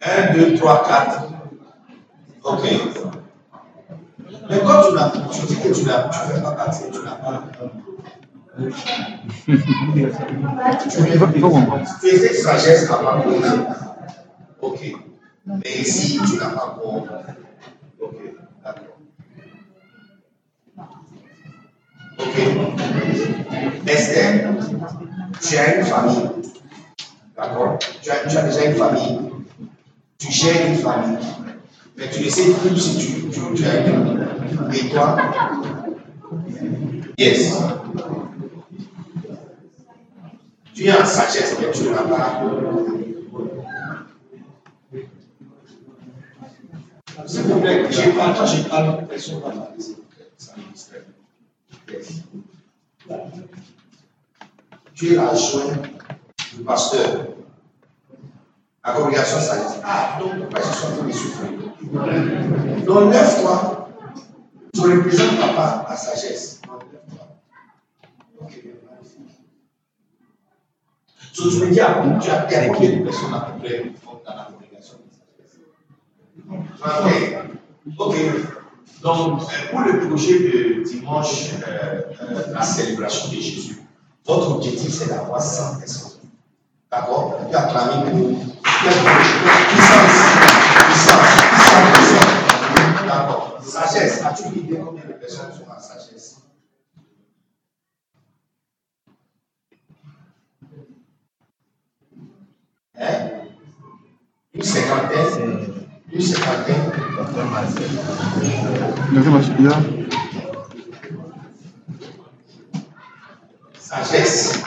[0.00, 1.35] 1, 2, 3, 4.
[2.46, 2.62] Ok.
[4.48, 7.16] Mais quand tu n'as, tu dis que tu n'as, tu fais pas partie, tu n'as
[7.16, 7.42] pas.
[8.58, 8.70] Il
[9.94, 11.84] il va comprendre.
[12.00, 13.50] Tu es sagesse compris.
[14.60, 14.96] Ok.
[15.46, 17.14] Mais ici, tu n'as pas compris.
[18.00, 18.14] Ok,
[18.64, 18.98] d'accord.
[22.18, 22.36] Ok.
[23.88, 24.54] Esther,
[25.40, 26.30] tu as une famille.
[27.36, 29.18] D'accord tu as, tu as déjà une famille.
[30.18, 31.18] Tu gères une famille.
[31.96, 34.18] Mais tu ne sais plus si tu, tu, tu as famille.
[34.74, 35.16] Et toi?
[37.16, 37.54] Yes.
[40.74, 42.42] Tu es en sagesse, mais tu n'as pas.
[47.26, 49.84] S'il vous plaît, j'ai pas, quand je parle, personne ne va parler.
[50.36, 51.04] Ça me distrait.
[51.90, 52.22] Yes.
[54.94, 55.72] Tu es l'adjoint
[56.56, 57.35] du pasteur.
[58.86, 61.50] La congrégation, ça dit Ah, donc pourquoi je suis en train de souffrir
[62.86, 63.88] Donc, lève-toi.
[64.72, 66.60] Tu représentes papa à sagesse.
[71.38, 73.04] Me dis, tu as, de
[74.24, 75.16] dans la congrégation de.
[77.98, 78.16] Ok.
[79.02, 83.82] Donc, euh, pour le projet de dimanche, euh, euh, la célébration de Jésus,
[84.24, 86.15] votre objectif, c'est d'avoir 100 personnes.
[86.90, 88.28] D'accord Tu pour
[88.62, 90.12] puissance,
[90.88, 93.06] puissance, puissance, puissance.
[93.06, 93.58] D'accord.
[93.62, 94.22] Sagesse.
[94.24, 96.36] As-tu une idée combien de personnes sont en sagesse
[102.98, 103.30] Hein
[104.54, 106.92] Une cinquantaine Une cinquantaine
[113.78, 114.62] Sagesse.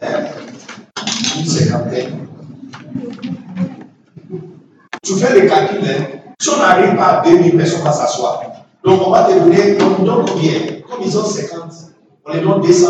[0.00, 0.37] Hein?
[5.02, 6.04] Tu fais le calcul, hein?
[6.40, 8.42] Si on n'arrive pas à 2000 personnes à s'asseoir,
[8.84, 10.52] donc on va te donner, on donne combien?
[10.88, 11.72] Comme ils ont 50,
[12.26, 12.86] on les donne 200.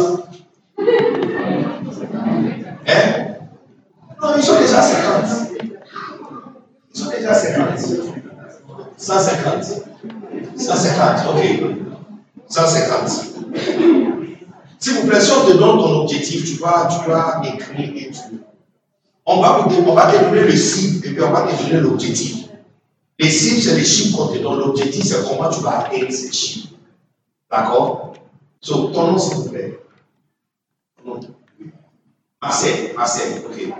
[2.87, 3.05] Hein?
[4.21, 5.25] Non, ils sont déjà 50.
[6.95, 7.79] Ils sont déjà 50.
[8.97, 9.65] 150.
[10.57, 11.43] 150, ok.
[12.49, 13.09] 150.
[14.79, 18.11] S'il vous plaît, si on te donne ton objectif, tu dois, tu dois écrire et
[18.11, 18.39] tout.
[19.31, 22.47] On va, on le cible et puis on va te l'objectif.
[23.19, 24.59] Les cibles, c'est les chiffres qu'on te donne.
[24.59, 26.69] L'objectif, c'est comment tu vas atteindre ces chiffres.
[27.51, 28.15] D'accord?
[28.63, 29.79] So, ton nom, s'il vous plaît.
[32.41, 33.75] Marcel, Marcel, ok.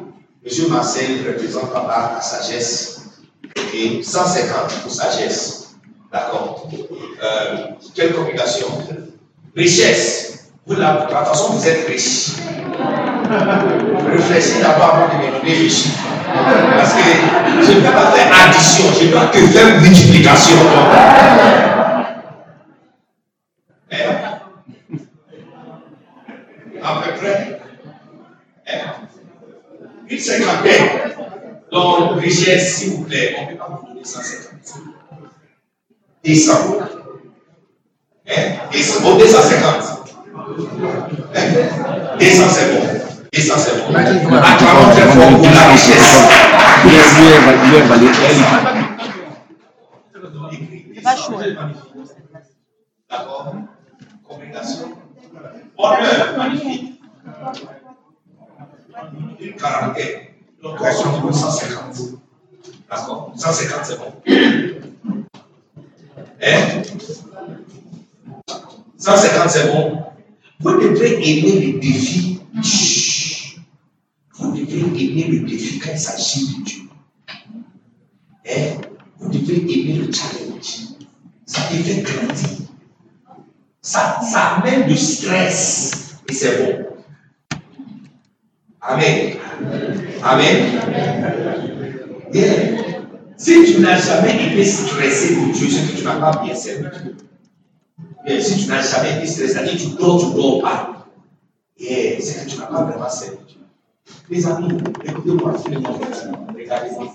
[0.45, 3.01] Monsieur Marcel représente papa la sagesse.
[3.57, 4.05] Ok?
[4.05, 5.77] 150 pour sagesse.
[6.13, 6.69] D'accord?
[7.23, 8.67] Euh, quelle communication?
[9.57, 10.28] Richesse.
[10.69, 12.33] Vous, la, de façon, vous êtes riche.
[14.07, 15.71] Réfléchissez d'abord avant de me donner.
[16.77, 17.01] Parce que
[17.65, 20.57] je ne peux pas faire addition, je ne peux que faire multiplication.
[20.61, 22.05] Hein?
[26.83, 27.61] À peu près.
[28.67, 28.79] Hein?
[30.11, 31.15] Une cinquantaine.
[31.73, 34.83] Donc, richesse, s'il vous plaît, on ne peut pas vous donner 150.
[36.27, 36.53] 200.
[38.29, 38.35] Hein?
[38.71, 39.01] 200.
[39.03, 39.98] Bon, 250.
[40.59, 42.17] Hein?
[42.19, 42.87] 200, c'est bon.
[43.33, 43.95] 200, c'est bon.
[43.95, 46.19] Acclamons très fort pour la richesse.
[53.11, 53.55] D'accord
[54.29, 54.89] Communication.
[55.79, 57.01] Honneur, magnifique.
[59.41, 60.21] Une quarantaine.
[60.63, 61.97] Donc, question pour 150.
[62.91, 64.13] D'accord 150, c'est bon.
[66.43, 66.83] Hein?
[68.99, 70.08] 150, c'est bon.
[70.61, 72.41] Vous devrez aimer les défis.
[72.63, 73.61] Chut.
[74.35, 76.83] Vous devrez aimer le défi quand il s'agit de Dieu.
[78.49, 78.81] Hein?
[79.19, 80.97] Vous devez aimer le challenge.
[81.47, 82.67] Ça fait grandir.
[83.81, 86.17] Ça, ça amène du stress.
[86.29, 86.87] Et c'est bon.
[88.81, 89.37] Amen.
[90.23, 90.81] Amen.
[93.37, 96.87] Si tu n'as jamais été stressé pour Dieu, c'est que tu n'as pas bien servi.
[98.27, 98.41] Yeah.
[98.43, 101.07] Si tu n'as jamais été c'est-à-dire que tu dors, tu dors pas.
[101.79, 102.21] Yeah.
[102.21, 103.59] C'est que tu n'as pas vraiment servi Dieu.
[104.31, 107.15] Mes amis, écoutez-moi, Regardez-moi.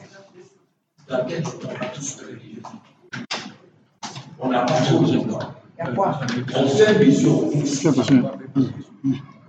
[1.10, 2.62] Dans quel temps on a tous prié
[4.40, 5.54] On n'a pas trop de temps.
[6.56, 7.00] On fait
[7.94, 8.30] personne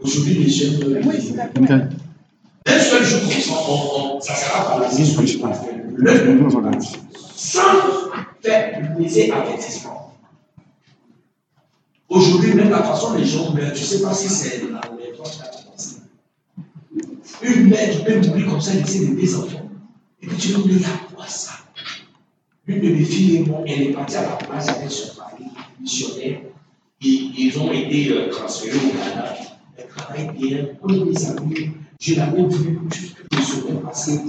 [0.00, 1.00] Aujourd'hui, les jeunes.
[1.58, 1.90] Nickel.
[2.66, 5.28] Un seul jour comme ça, on, on, ça sera paralysé sur le
[7.36, 7.60] sans
[8.42, 10.03] faire plaisir avertissement.
[12.08, 15.40] Aujourd'hui, même la façon les gens tu ne sais pas si c'est la méthode qui
[15.40, 15.96] a commencé.
[17.42, 19.68] Une mère qui peut mourir comme ça, laisser des enfants.
[20.22, 21.52] Et puis tu dis, il y a quoi ça?
[22.66, 25.44] Une de mes filles et moi, elle est partie à la place avec son mari
[25.80, 26.40] missionnaire.
[27.00, 29.34] Ils ont été euh, transférés au Ghana.
[29.76, 31.70] Elle travaille bien, comme des amis.
[32.00, 34.20] Je l'avais vu juste que je serais passé.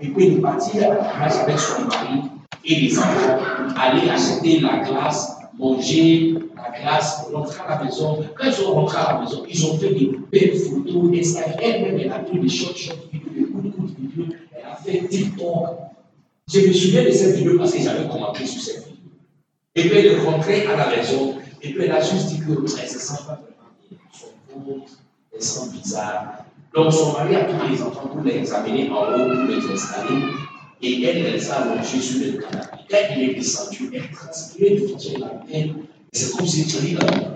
[0.00, 2.22] Et puis elle est partie à la place avec son mari
[2.64, 3.38] et les enfants.
[3.76, 8.24] Aller acheter la glace, manger la glace, rentrer à la maison.
[8.36, 11.36] Quand ils sont rentrés à la maison, ils ont fait des belles photos.
[11.60, 14.26] Elle-même, elle a pris des short, short vidéos, des courtes vidéos.
[14.56, 15.66] Elle a fait TikTok.
[16.52, 18.92] Je me souviens de cette vidéo parce que j'avais commenté sur cette vidéo.
[19.74, 21.36] Et puis elle est rentrée à la maison.
[21.62, 23.40] Et puis elle a juste dit que elle ne se sent pas
[24.48, 24.84] vraiment bien.
[25.34, 26.44] Elle sent bizarre.
[26.74, 30.22] Donc son mari a pris les enfants pour les amener en haut, pour les installer.
[30.82, 32.78] Et elle, elle s'est allongée sur le canapé.
[32.90, 35.74] Quand il est descendu, elle transpirait de façon la peine.
[36.12, 37.32] C'est comme si tu dans la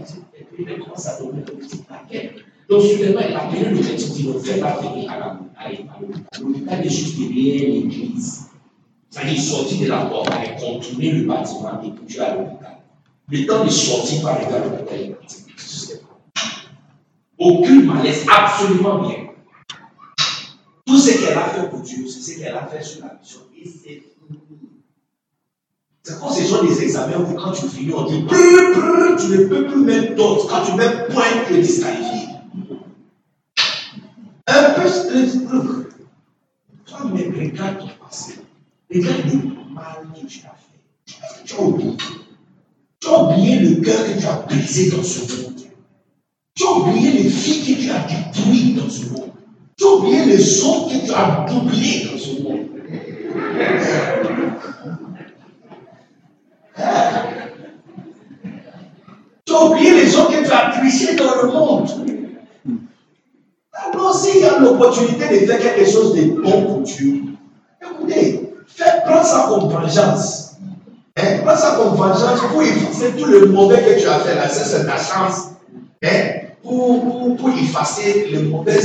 [0.68, 2.32] elle commence à donner une petite paquet.
[2.68, 6.26] Donc soudainement, elle a appelé le dit, ne fais pas venir à l'hôpital.
[6.40, 8.46] L'hôpital est juste derrière l'église.
[9.10, 12.78] C'est-à-dire, sorti de la porte, elle contourné le bâtiment et puis à l'hôpital.
[13.28, 15.44] Le temps de sortir par le à l'hôpital est parti.
[17.38, 19.25] Aucune malaise, absolument bien.
[21.06, 23.40] Ce qu'elle a fait pour Dieu, c'est ce qu'elle a fait sur la mission.
[23.56, 24.02] Et c'est.
[26.02, 29.66] C'est quand ce sont des examens où quand tu finis, on dit tu ne peux
[29.66, 30.48] plus mettre d'autres.
[30.48, 32.28] Quand tu mets point, tu es disqualifié.
[34.48, 35.86] Un peu,
[36.84, 38.34] toi, mais regarde ton passé.
[38.92, 41.44] Regarde le mal que tu as fait.
[41.44, 41.96] Tu as oublié.
[43.00, 45.60] Tu as oublié le cœur que tu as brisé dans ce monde.
[46.54, 49.32] Tu as oublié les filles que tu as détruites dans ce monde.
[49.78, 52.66] Tu as oublié les autres que tu as doublés dans ce monde.
[59.44, 61.90] Tu as oublié les autres que tu as trichés dans le monde.
[63.74, 67.24] Alors, s'il y a l'opportunité de faire quelque chose de bon pour Dieu,
[67.82, 68.50] écoutez,
[69.04, 70.56] prends ça comme vengeance.
[71.18, 71.40] Hein?
[71.44, 74.48] Prends ça comme vengeance pour effacer tout le mauvais que tu as fait là.
[74.48, 75.50] C'est ta chance.
[76.02, 76.46] Hein?
[76.62, 78.80] Pour, pour, pour effacer le mauvais,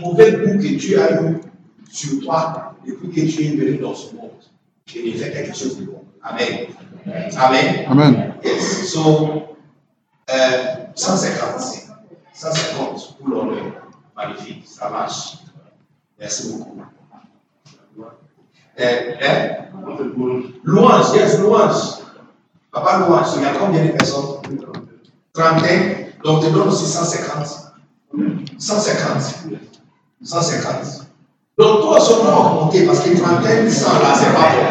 [0.00, 1.40] mauvais goût que tu as eu
[1.90, 4.30] sur toi depuis que tu es venu dans ce monde.
[4.94, 6.02] Et de faire quelque chose de bon.
[6.22, 6.66] Amen.
[7.36, 7.86] Amen.
[7.88, 8.34] Amen.
[8.44, 8.92] Yes.
[8.92, 9.56] So,
[10.30, 11.88] euh, 150.
[12.32, 13.72] 150 pour l'honneur.
[14.16, 14.64] Magnifique.
[14.66, 15.38] Ça marche.
[16.18, 16.80] Merci beaucoup.
[18.80, 19.48] Euh, hein?
[20.64, 22.00] Louange, yes, louange.
[22.72, 24.40] Papa louange, il y a combien de personnes?
[25.32, 26.22] 31.
[26.24, 27.73] Donc, te donne aussi 150.
[28.58, 29.22] 150.
[30.22, 31.06] 150.
[31.58, 34.64] Donc, toi, seulement augmenter parce que 31, 100 là, c'est pas bon.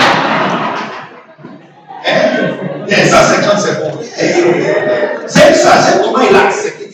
[2.02, 2.86] Hein?
[2.88, 3.98] Et 150, c'est bon.
[5.26, 6.86] C'est ça, c'est comment il a accepté?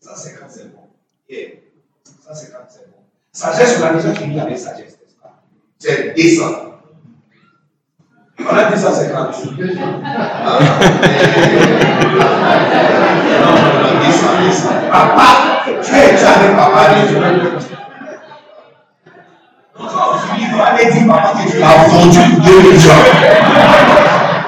[0.00, 0.82] 150, c'est bon.
[1.28, 1.48] Yeah.
[2.24, 2.96] 150, c'est bon.
[3.32, 5.42] Sagesse, on a déjà fini avec sagesse, n'est-ce pas?
[5.78, 6.75] C'est décent.
[8.48, 9.34] On a dit 150.
[10.04, 10.58] Ah,
[13.40, 14.78] non, non, non, descend, descend.
[14.90, 15.28] Papa,
[15.64, 16.80] tu es, es avec papa.
[16.88, 17.04] Non,
[20.38, 23.04] il faut aller papa que tu as vendu 2 millions.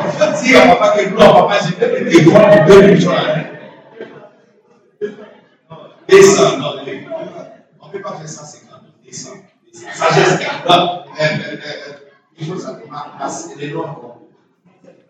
[0.05, 3.13] Il faut dire papa que non, papa, j'ai fait des vendre 2 millions.
[6.09, 6.71] Descend, non,
[7.81, 8.81] on ne peut pas faire 150.
[9.05, 9.39] Descend,
[9.73, 9.93] descend.
[9.95, 10.39] Sagesse,
[12.39, 12.79] il faut ça.
[13.57, 14.19] Les noms encore.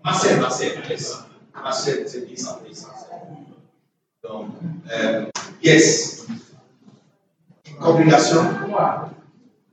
[0.04, 1.24] Marcel, Marcel, descend.
[1.54, 2.88] Marcel, c'est 10 ans, 10 ans.
[4.22, 4.46] Donc,
[4.90, 5.26] euh,
[5.62, 6.26] yes.
[7.80, 8.42] Congrégation.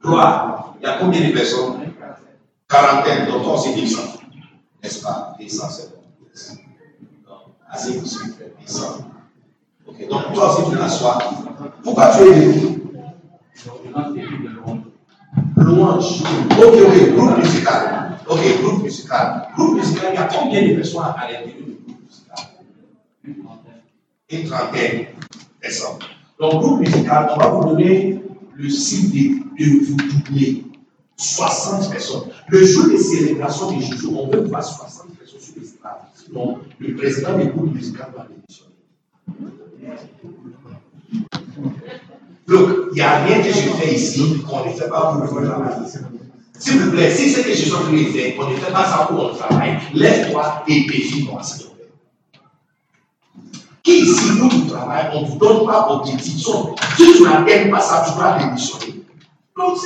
[0.02, 0.76] Gloire.
[0.80, 1.94] Il y a combien de personnes?
[2.68, 3.28] Quarantaine.
[3.28, 4.02] Donc, toi, c'est 10 ans.
[4.84, 5.36] N'est-ce pas?
[5.40, 6.02] 10 ans, c'est bon.
[6.28, 6.58] Yes.
[7.26, 8.54] Donc, assez vous suivez.
[8.66, 8.98] 10 ans.
[9.88, 10.08] Ok.
[10.10, 11.18] Donc, toi aussi, tu l'assois.
[11.84, 12.75] Pourquoi tu es venu
[15.66, 16.22] Louange.
[16.60, 17.16] Ok, ok.
[17.16, 18.20] Groupe musical.
[18.28, 19.48] Ok, groupe musical.
[19.56, 22.46] Groupe musical, il y a combien de personnes à l'intérieur du groupe musical?
[24.30, 25.06] Une trentaine de
[25.60, 26.00] personnes.
[26.40, 28.22] Donc, groupe musical, on va vous donner
[28.54, 30.64] le signe de, de vous doubler.
[31.18, 32.30] 60 personnes.
[32.50, 35.92] Le jour des célébrations des Jésus, on veut voir 60 personnes sur les stades.
[36.14, 38.76] Sinon, le président du groupe musical va démissionner.
[42.48, 45.48] Donc, il n'y a rien que je fais ici qu'on ne fait pas pour le
[45.48, 45.74] travail.
[46.58, 48.72] S'il vous plaît, si c'est que je suis en train de faire, on ne fait
[48.72, 51.90] pas ça pour le travail, lève-toi et défie-moi, s'il te plaît.
[53.84, 56.38] Qui ici, nous qui travaillons, on ne vous donne pas objectif.
[56.38, 56.44] Si
[57.18, 59.04] tu n'atteins pas ça, tu vas démissionner.
[59.58, 59.78] Donc,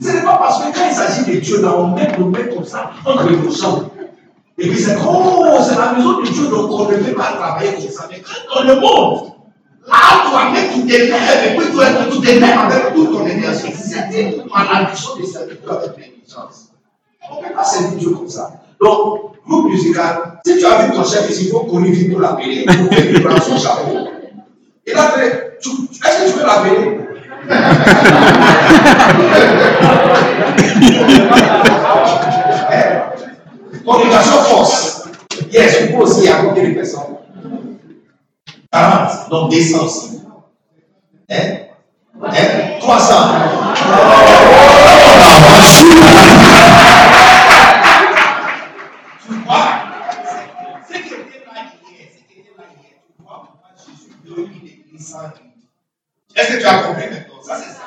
[0.00, 2.48] ce n'est pas parce que quand il s'agit de Dieu, là, on met, on met
[2.48, 3.88] comme ça entre nos jambes.
[4.60, 7.74] Et puis c'est oh, c'est la maison de Dieu, donc on ne peut pas travailler
[7.74, 8.08] comme ça.
[8.10, 8.80] Mais quand dans le
[9.88, 13.72] monde, là, toi-même, tu t'énerves, et puis tu tu t'énerves avec toute ton énergie.
[13.74, 16.68] C'est une malédiction de serviteur avec négligence.
[17.30, 18.50] On ne peut pas servir Dieu comme ça.
[18.80, 22.20] Donc, groupe musical, si tu as vu ton chef ici, il faut courir vite pour
[22.20, 24.08] l'appeler, pour qu'il prenne son chapeau.
[24.86, 25.12] Et là,
[25.60, 26.98] tu- tu- est-ce que tu veux l'appeler
[33.84, 35.04] Communication force.
[35.52, 37.00] Yes, vous pouvez aussi, il y a combien de personnes
[38.72, 40.20] 40, donc 200 aussi.
[41.30, 41.36] Hein?
[42.22, 42.78] Hein?
[42.80, 43.14] 300.
[43.74, 43.84] Tu
[49.44, 49.68] vois
[50.86, 51.52] Ce qui était là
[51.88, 55.32] hier, ce qui était là hier, tu vois pourquoi Jésus veut une église sans.
[56.36, 57.42] Est-ce que tu as compris maintenant?
[57.42, 57.84] Ça, c'est ça.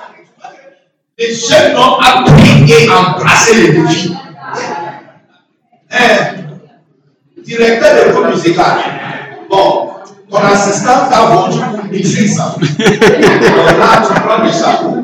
[1.17, 4.15] Les jeunes ont appris et embrassé le défi.
[5.91, 6.17] Hein?
[7.43, 9.00] Directeur de groupe musical.
[10.31, 12.43] Ton assistant t'a vendu pour 1500.
[12.59, 14.95] Donc là, tu prends le chapeau.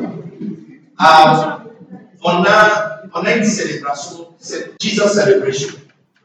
[2.24, 5.68] On, a, on a une célébration, c'est Jesus Celebration,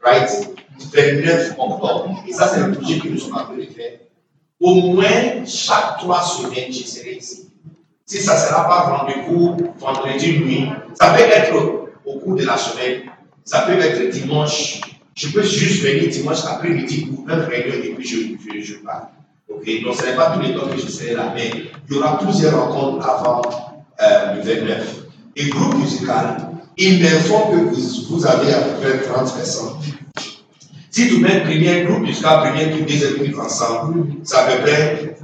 [0.02, 0.30] right?
[0.92, 2.24] 29 octobre.
[2.26, 3.98] Et ça, c'est le projet que nous sommes en train de faire.
[4.60, 7.50] Au moins, chaque trois semaines, je serai ici.
[8.06, 11.54] Si ça ne sera pas rendez-vous vendredi nuit, ça peut être
[12.04, 13.02] au cours de la semaine,
[13.44, 14.80] ça peut être dimanche.
[15.14, 18.16] Je peux juste venir dimanche après-midi pour une réunion et puis je,
[18.52, 18.74] je, je
[19.48, 21.50] donc ce n'est pas tous les temps que je serai là, mais
[21.88, 23.42] il y aura plusieurs rencontres avant
[24.02, 25.04] euh, le 29.
[25.36, 26.36] Et groupe musical,
[26.76, 29.74] il m'informe que vous, vous avez à peu près 30 personnes.
[30.90, 35.16] Si tu mets première groupe musical, première groupe, deuxième groupe ensemble, c'est à peu près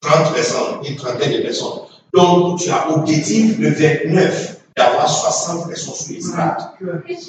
[0.00, 1.80] 30 personnes, une trentaine de personnes.
[2.14, 6.70] Donc, tu as objectif le 29 d'avoir 60 personnes sur les stades.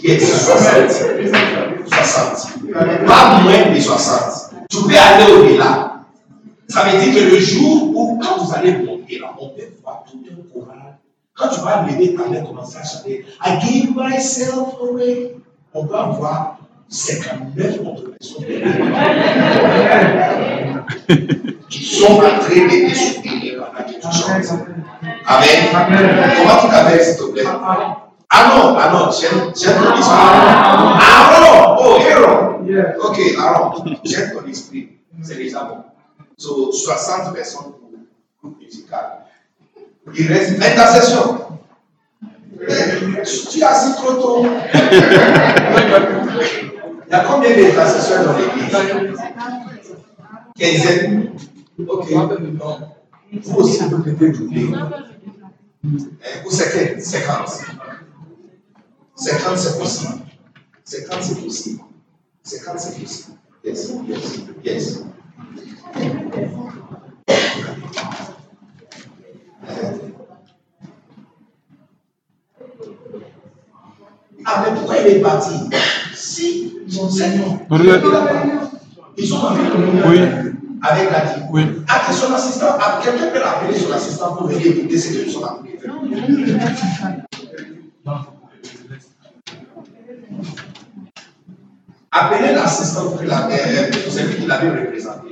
[0.03, 0.91] Yes, 60.
[1.87, 2.71] 60.
[3.05, 4.53] Pas moins de 60.
[4.69, 5.93] Tu peux aller au-delà.
[6.69, 10.03] Ça veut dire que le jour où, quand vous allez monter là, on peut voir
[10.09, 10.97] tout un choral.
[11.35, 15.35] Quand tu vas lever ta main, commencer à chanter, I give myself away,
[15.73, 18.45] on va voir 59 autres personnes
[21.69, 23.52] qui sont en train de te
[24.05, 25.61] Amen.
[26.37, 27.43] Comment tu t'appelles, s'il te plaît?
[28.35, 30.17] Ah non, ah non, j'aime j'aime ton esprit.
[30.99, 32.37] Aaron, oh, Aaron.
[33.03, 34.89] Ok, Aaron, j'aime ton esprit.
[35.21, 35.77] C'est déjà bon.
[36.37, 37.99] So, 60 personnes pour le
[38.41, 39.25] groupe musical.
[40.15, 41.37] Il reste intercession.
[43.51, 44.45] Tu as assis trop tôt.
[47.05, 48.75] Il y a combien d'intercessions dans l'église?
[50.57, 51.31] Quinzaine.
[51.87, 52.07] Ok.
[53.55, 54.69] Aussi, vous devez doubler.
[56.45, 56.99] Ou 50.
[56.99, 57.49] 50.
[59.15, 60.13] 50, c'est possible.
[60.83, 61.81] 50, c'est possible.
[62.43, 63.37] 50, c'est possible.
[63.63, 65.03] Yes, yes, yes.
[74.45, 75.53] Ah, mais pourquoi il est parti?
[76.13, 77.59] Si son Seigneur,
[79.17, 80.52] ils sont avec le Oui.
[80.83, 81.41] Avec la vie.
[81.49, 81.63] Oui.
[81.87, 85.25] Ah, que son assistant, ah, quelqu'un peut appeler son assistant pour venir écouter ce que
[85.25, 87.23] nous sommes en train de faire.
[92.11, 95.29] Appelez l'assistant pour la euh, celui qui l'avait représenté.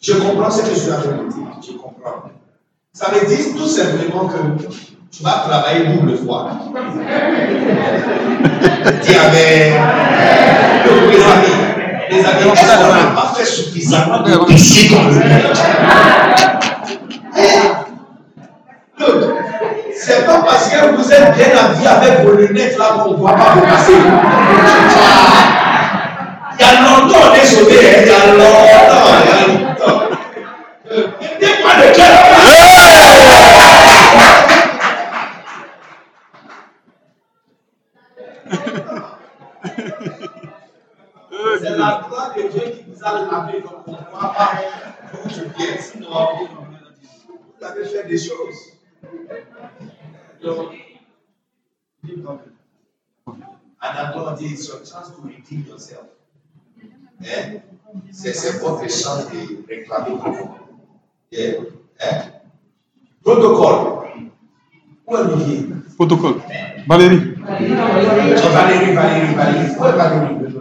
[0.00, 1.60] Je comprends ce que je suis en train de dire.
[1.60, 2.30] Je comprends.
[2.92, 4.62] Ça veut dire tout simplement que
[5.10, 6.50] tu vas travailler double fois.
[9.02, 9.14] Dis
[12.10, 15.22] les qu'on n'a pas fait suffisamment de péché dans le monde
[18.98, 19.24] Look,
[19.96, 23.36] c'est pas parce que vous êtes bien habillé avec vos lunettes là qu'on ne voit
[23.36, 23.92] pas vous passer.
[26.58, 29.40] Il y a longtemps on est sauvé, hein, il y a longtemps, il y a
[29.46, 30.00] longtemps.
[30.90, 32.14] Euh, Mettez-moi le cœur.
[41.60, 44.50] C'est la gloire de Dieu qui vous a lavé, donc on ne voit pas
[45.12, 45.76] d'où tu viens.
[45.80, 46.08] Sinon,
[47.28, 48.72] vous avez fait des choses.
[50.42, 50.70] Donc,
[53.80, 56.06] Anatole dit, it's your chance to redeem yourself.
[57.22, 57.60] Hein?
[58.10, 60.58] C'est c'est votre chance de réclamer vos droits.
[61.30, 61.60] Yeah.
[62.00, 62.30] Hein?
[63.22, 64.08] Protocole.
[65.06, 65.66] Où est Olivier?
[65.96, 66.40] Protocole.
[66.86, 67.34] Valérie.
[67.34, 69.76] Valérie, Valérie, Valérie.
[69.78, 70.57] Où est Valérie?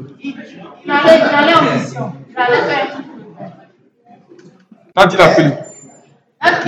[0.88, 2.14] Il allait, il allait en mission.
[2.30, 2.98] Il allait faire.
[4.96, 5.52] Daddy l'a appelé.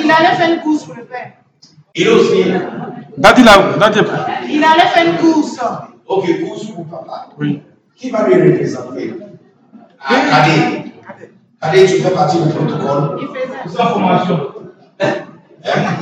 [0.03, 1.31] Il allait faire une course pour le père.
[1.95, 2.43] Il est aussi.
[3.17, 3.77] Daddy l'a.
[3.79, 3.99] Daddy.
[4.49, 5.57] Il allait faire une course.
[6.05, 7.29] Ok, course pour papa.
[7.37, 7.61] Oui.
[7.95, 9.15] Qui va lui représenter?
[10.01, 10.91] Ah, Kadé.
[11.61, 13.19] Kadé, tu fais partie du protocole.
[13.21, 13.77] Il faisait.
[13.77, 14.39] Formation.
[14.99, 15.13] Hein?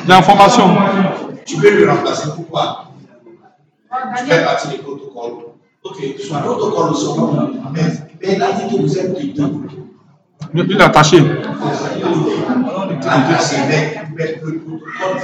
[0.08, 0.76] L'information.
[1.46, 2.86] Tu peux le remplacer pourquoi?
[3.92, 5.47] Ah, Tu fais partie du protocole.
[5.90, 6.94] Ok, le protocole
[7.74, 7.82] mais,
[8.22, 9.62] mais il a dit que vous êtes dedans.
[10.54, 11.24] Il il est attaché.
[13.10, 15.22] Ah, c'est mais, mais le protocole,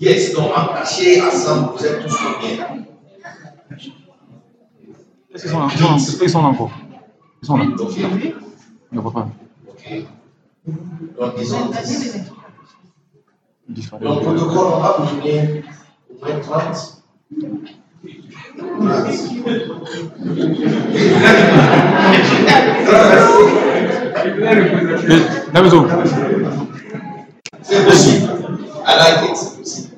[0.00, 2.82] Yes, donc attaché ensemble, vous êtes tous combien
[5.38, 5.68] qu'ils sont là?
[5.72, 5.96] Ils sont là.
[5.96, 6.70] Est-ce qu'ils sont là encore?
[7.42, 7.64] Ils sont là.
[7.64, 9.28] Il ne voit pas.
[9.68, 10.04] ok.
[11.18, 12.32] Donc disons 10.
[13.68, 14.04] Disparaît.
[14.04, 15.64] Donc, protocole, on va vous donner
[16.10, 17.02] au moins 30.
[17.40, 17.72] 30.
[25.08, 25.16] Mais,
[25.52, 25.86] la maison.
[27.62, 28.30] C'est possible.
[28.86, 29.36] I like it.
[29.36, 29.88] C'est possible.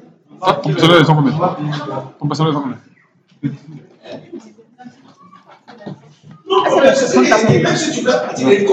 [0.40, 1.32] Ah, Ton personnel, ils sont combien?
[2.18, 2.76] Ton personnel, combien
[6.46, 8.66] Non, même si c'est- même si tu dois attirer une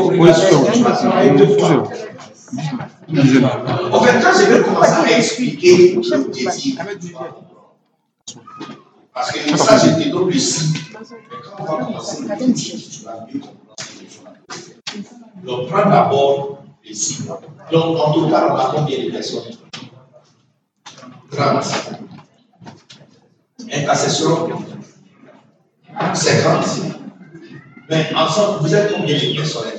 [0.74, 1.86] tu vas travailler deux sûr.
[1.86, 1.96] fois.
[3.14, 6.78] En fait, quand je vais commencer à expliquer l'objectif,
[9.14, 10.80] parce que ça, je te donne le cible.
[10.94, 15.46] Mais quand on va commencer tu vas mieux comprendre ce que je.
[15.46, 17.34] Donc, prends d'abord les cibles.
[17.72, 19.52] Donc, en total, on a combien de personnes
[21.32, 21.66] 30.
[23.74, 24.50] Intercession
[26.14, 26.66] 50.
[27.90, 29.72] Mais ensemble, vous êtes combien de personnes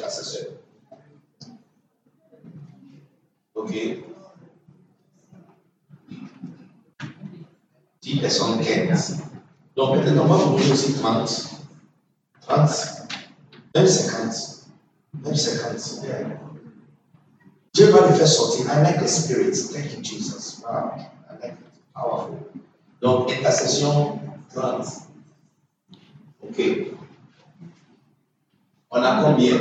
[3.63, 3.73] Ok.
[8.03, 9.19] 10 personnes, 15.
[9.77, 11.61] Donc peut-être on va vous donner aussi 30.
[12.41, 12.71] 30.
[13.75, 14.67] Même 50.
[15.23, 16.05] Même 50.
[16.05, 16.41] Yeah.
[17.73, 18.67] Dieu va le faire sortir.
[18.67, 19.55] I like the spirit.
[19.73, 20.61] Thank you, Jesus.
[20.65, 20.95] Wow.
[20.99, 21.59] I like it.
[21.95, 22.39] Powerful.
[23.01, 24.19] Donc, intercession
[24.53, 24.87] 30.
[26.43, 26.61] Ok.
[28.95, 29.57] On a combien?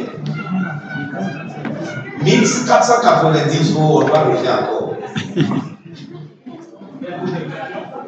[2.21, 4.97] 1490 euros, on va le faire encore.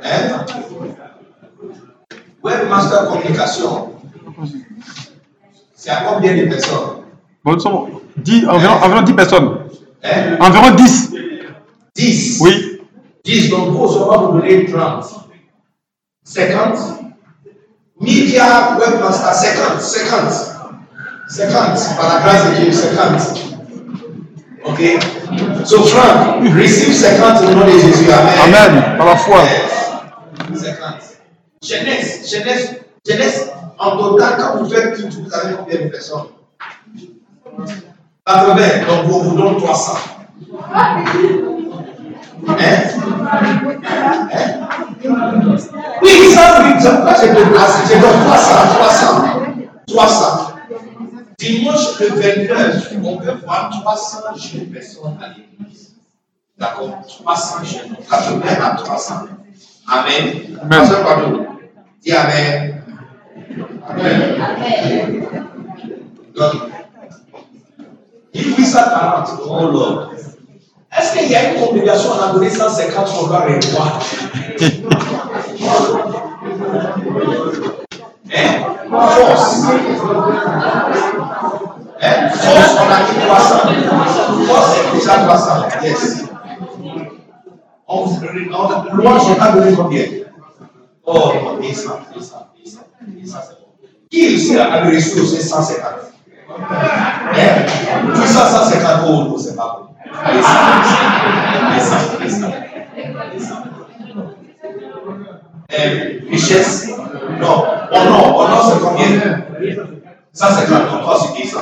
[0.04, 0.46] Hein?
[2.44, 3.94] Webmaster Communication,
[5.74, 7.04] c'est à combien de personnes?
[7.46, 9.58] Bon, sommes 10, environ, environ 10 personnes.
[10.04, 10.38] Hein?
[10.42, 11.14] Environ 10.
[11.96, 12.42] 10.
[12.42, 12.82] Oui.
[13.24, 15.06] 10, donc vous, on va vous donner 30.
[16.26, 16.78] 50.
[18.02, 19.82] Media Webmaster, 50.
[19.82, 20.53] 50.
[21.34, 21.98] 50.
[21.98, 23.54] Par la grâce de Dieu, 50.
[24.66, 24.82] Ok?
[25.66, 28.06] So Frank, receive 50 au nom de Jésus.
[28.12, 28.34] Amen.
[28.44, 28.98] Amen.
[28.98, 29.42] Par la foi.
[29.42, 30.62] Yes.
[30.62, 31.14] 50.
[31.64, 32.76] Jeunesse, jeunesse,
[33.08, 36.28] jeunesse, en total, quand vous faites tout, vous avez combien de personnes?
[38.28, 38.54] 80,
[38.88, 39.94] donc on vous donne 300.
[40.76, 41.04] Hein?
[42.48, 42.78] Hein?
[46.02, 49.08] Oui, ça, ça, moi je te place, je donne 300, 300,
[49.88, 50.53] 300.
[51.38, 55.94] Dimanche le 29, on peut voir 300 jeunes personnes à l'église.
[56.58, 57.02] D'accord?
[57.08, 57.96] 300 jeunes.
[58.10, 59.16] 80 à 300.
[59.88, 60.60] Amen.
[60.62, 61.48] Amen.
[62.04, 62.84] Dis Amen.
[63.90, 65.26] Amen.
[66.36, 66.54] Donc,
[68.34, 69.30] dit 840.
[69.48, 70.12] Oh Lord.
[70.96, 74.00] Est-ce qu'il y a une congrégation, on a donné 150, on va revoir
[78.36, 78.66] Hein?
[78.90, 79.64] Force.
[83.24, 84.46] Hein Force, on a dit 300.
[84.46, 85.68] Force, c'est déjà 300.
[85.84, 86.24] Yes.
[87.88, 88.06] On,
[89.40, 90.06] a donné combien
[91.06, 92.80] Oh, non, 100, 100, 100, 100,
[93.26, 93.64] c'est.
[94.10, 95.84] Qui ici a reçu aussi 150
[96.50, 97.66] Hein
[98.14, 99.88] Tout ça, 150 euros, c'est pas bon.
[100.24, 100.40] 100,
[101.80, 102.48] 100, 100.
[105.74, 106.88] Euh, richesse
[107.40, 107.66] Non.
[107.92, 109.08] Honor, honor c'est combien
[110.32, 111.60] 150, donc toi c'est 100.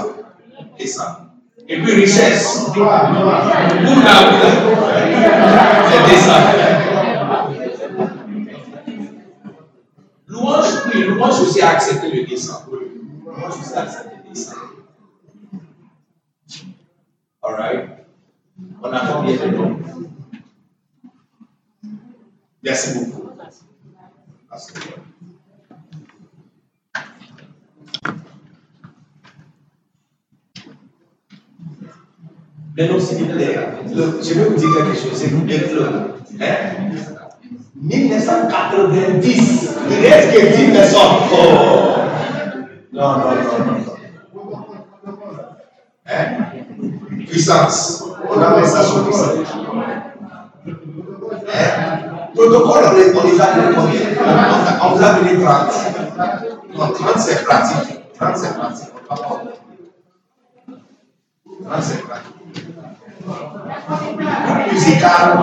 [0.85, 1.20] 100.
[1.71, 2.67] Et puis richesse.
[2.75, 3.13] Là,
[5.89, 6.31] C'est 200.
[10.27, 12.53] Louange, oui, louange aussi a accepté le 200.
[13.25, 14.51] Louange aussi a accepté le 200.
[17.41, 17.89] Alright.
[18.83, 19.79] On a combien de noms
[22.61, 23.29] Merci beaucoup.
[23.37, 24.73] Merci.
[24.75, 25.10] Mais
[32.77, 33.59] vous plaît,
[33.93, 35.89] le- je vais vous dire quelque chose, c'est bien clair.
[36.39, 36.55] Hein?
[37.75, 40.99] 1990, il reste que 10 personnes.
[41.33, 41.35] Oh.
[42.93, 45.15] Non, non, non, non.
[46.07, 46.25] Hein?
[47.27, 48.03] Puissance.
[48.29, 49.29] On appelle ça sur puissance.
[50.65, 51.99] Hein?
[52.35, 53.11] Protocole, on les-
[53.41, 54.01] a donné combien?
[54.83, 55.73] On vous a donné 30.
[56.77, 57.99] Non, 30 c'est pratique.
[58.17, 58.87] 30 c'est pratique.
[59.09, 59.41] On va pas.
[61.69, 62.30] 30 c'est pratique.
[63.25, 65.37] Groupe musical.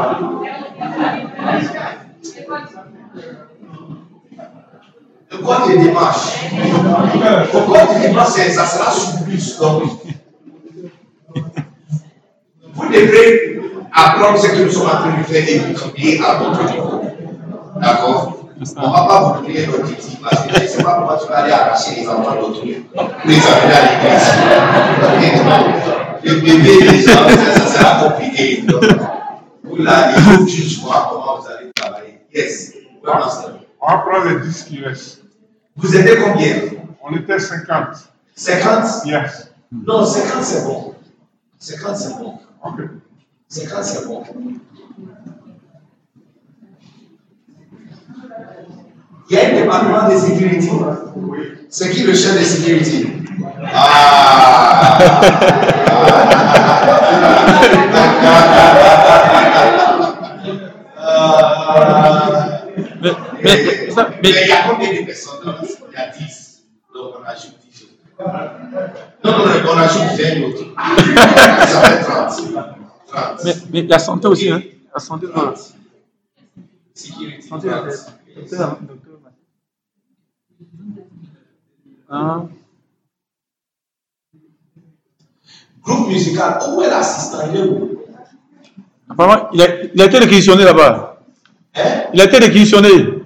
[5.30, 6.50] Le code de démarche.
[6.52, 9.58] Le code de démarche, c'est- ça sera sur plus.
[9.58, 9.82] Donc,
[12.74, 13.60] vous devrez
[13.92, 17.02] apprendre ce que nous sommes en train de faire et crier à votre niveau.
[17.80, 18.34] D'accord?
[18.76, 21.28] On ne va pas vous donner l'objectif parce que je ne sais pas pourquoi tu
[21.28, 23.80] vas aller arracher les enfants d'autrui pour les amener à
[25.20, 26.07] l'église.
[26.24, 28.62] Le bébé, ça, ça sera compliqué.
[28.62, 28.84] Donc,
[29.62, 32.20] vous là, il faut juste voir comment vous allez travailler.
[32.34, 32.74] Yes.
[33.80, 35.22] On va prendre les 10 qui restent.
[35.76, 36.56] Vous étiez combien?
[37.02, 37.86] On était 50.
[38.34, 39.52] 50 Yes.
[39.70, 40.94] Non, 50 c'est bon.
[41.58, 42.34] 50 c'est bon.
[42.64, 42.80] Ok.
[43.48, 44.24] 50 c'est bon.
[49.30, 50.70] Il y a un département de sécurité.
[51.68, 53.17] C'est qui le chef de sécurité?
[53.74, 54.98] Ah
[60.96, 62.60] Ah.
[63.00, 63.12] Mais,
[63.42, 65.96] Mais, mais, ça- mais mais- il y a combien de personnes dans la Il y
[65.96, 66.62] a 10.
[66.94, 67.94] Donc on ajoute 10 autres.
[69.24, 69.32] Non,
[69.72, 70.64] on ajoute 20 autres.
[71.66, 72.64] Ça fait 30.
[73.06, 73.44] 30.
[73.72, 74.62] mais, la santé aussi, hein.
[74.94, 75.52] La santé, voilà.
[75.52, 75.74] 30.
[76.94, 77.42] Sécurité.
[77.42, 77.84] Santé, 30.
[78.36, 79.18] docteur, docteur.
[85.88, 87.38] Groupe musical, où est l'assistant?
[87.50, 87.98] Il est où?
[89.10, 91.18] Apparemment, il a, il a été réquisitionné là-bas.
[91.74, 91.80] Hein?
[92.12, 93.24] Il a été réquisitionné.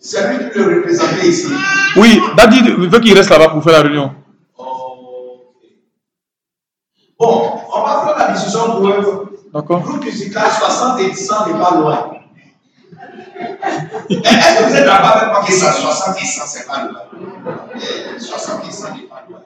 [0.00, 1.46] C'est lui qui le représentait ici?
[1.96, 4.12] Oui, Dadi veut qu'il reste là-bas pour faire la réunion.
[7.18, 9.38] Bon, on va faire la discussion pour eux.
[9.54, 12.10] D'accord Groupe musical 60 et 100 n'est pas loin.
[14.10, 17.02] Est-ce que vous êtes d'accord avec moi que ça 60 et 100 c'est pas loin?
[17.76, 19.40] Eh, 60 et 100 n'est pas loin.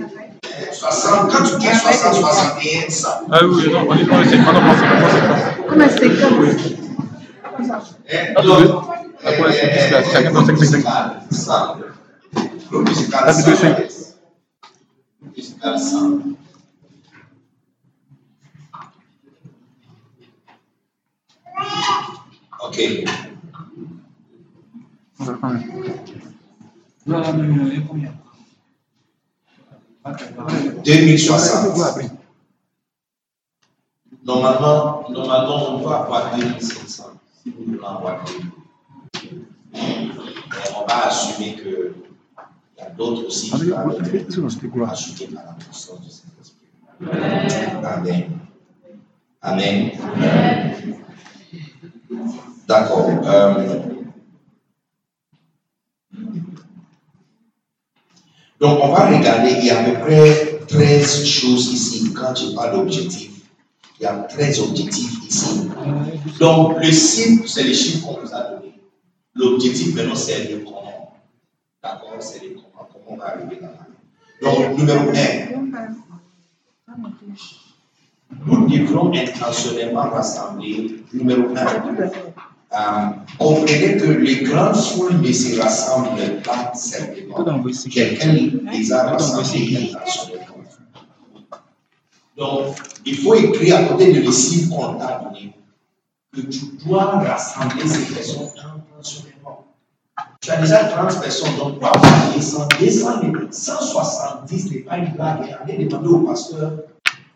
[0.00, 3.08] Eh, 60, quand tu dis 60, 61, 100.
[3.30, 4.38] Ah oui, non, on est on essaie.
[4.44, 5.24] Pardon, on essaie, on essaie.
[5.68, 6.62] Comme un séquence.
[8.08, 8.58] Eh, Ah, donc,
[9.24, 10.76] Ah, ouais, c'est plus là, chacun dans cinq, cinq, cinq.
[10.76, 11.76] musical, 100.
[12.70, 13.60] Groupe musical Ah, c'est deux, 100.
[13.62, 13.76] cinq.
[15.20, 16.20] Groupe musical 100.
[22.64, 22.76] Ok.
[25.20, 25.64] On va quand même.
[27.06, 28.12] Non, non, non, il y a combien
[30.84, 32.10] 2060.
[34.24, 37.04] Normalement, normalement, on va avoir 2500
[37.42, 39.44] si vous voulez avoir 2000.
[39.72, 40.10] Mais
[40.76, 41.94] on va assumer que
[42.76, 46.68] il y a d'autres aussi qui vont être ajoutés par la puissance du Saint-Esprit.
[47.84, 48.38] Amen.
[49.42, 49.90] Amen.
[52.66, 53.08] D'accord.
[53.24, 53.78] euh,
[58.60, 62.12] Donc, on va regarder, il y a à peu près 13 choses ici.
[62.12, 63.42] Quand je parle d'objectifs,
[63.98, 65.68] il y a 13 objectifs ici.
[66.40, 68.74] Donc, le cible, c'est les chiffres qu'on vous a donnés.
[69.34, 71.14] L'objectif, maintenant, c'est le comment.
[71.82, 72.88] D'accord C'est le comment.
[72.92, 73.86] Comment on va arriver là-bas.
[74.42, 75.58] Donc, numéro 1,
[78.46, 81.56] nous devrons intentionnellement rassembler, numéro 1,
[82.70, 82.76] euh,
[83.38, 87.44] comprenez que les grandes foules ne se rassemblent pas simplement.
[87.90, 88.32] Quelqu'un
[88.70, 89.92] les a rassemblés.
[92.36, 95.54] Donc, il faut écrire à côté de les qu'on t'a donné
[96.34, 99.64] que tu dois rassembler ces personnes intentionnellement.
[100.40, 103.08] Tu as déjà 30 personnes, donc oublier 100, 200,
[103.50, 105.56] 170 n'est pas une blague.
[105.62, 106.72] Allez demander au pasteur,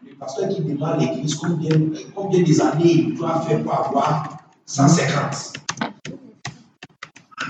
[0.06, 1.70] le pasteur qui demande à l'église combien,
[2.14, 4.41] combien des années il doit faire pour avoir
[4.72, 5.52] 150.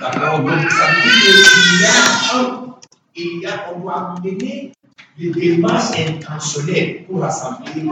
[0.00, 2.74] D'accord Donc, ça veut dire qu'il y a un,
[3.14, 4.72] il y a, on doit mener
[5.16, 7.84] des démarches intentionnelles pour rassembler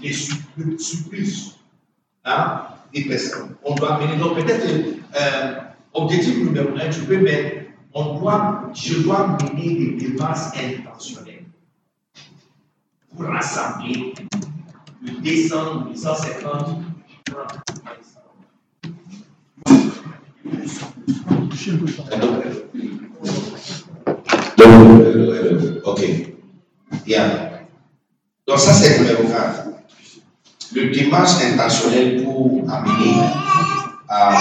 [0.00, 1.56] les surplus,
[2.24, 3.56] hein, des personnes.
[3.64, 4.68] On doit mener, donc peut-être,
[5.20, 5.54] euh,
[5.92, 11.46] objectif numéro un, tu peux mettre, on doit, je dois mener des démarches intentionnelles
[13.10, 14.14] pour rassembler
[15.02, 16.87] le 200, 850, 30,
[24.56, 26.00] Donc, euh, ok.
[27.04, 27.50] Bien.
[28.46, 29.68] Donc, ça, c'est le numéro 1.
[30.74, 33.14] Le démarche intentionnel pour amener
[34.08, 34.36] à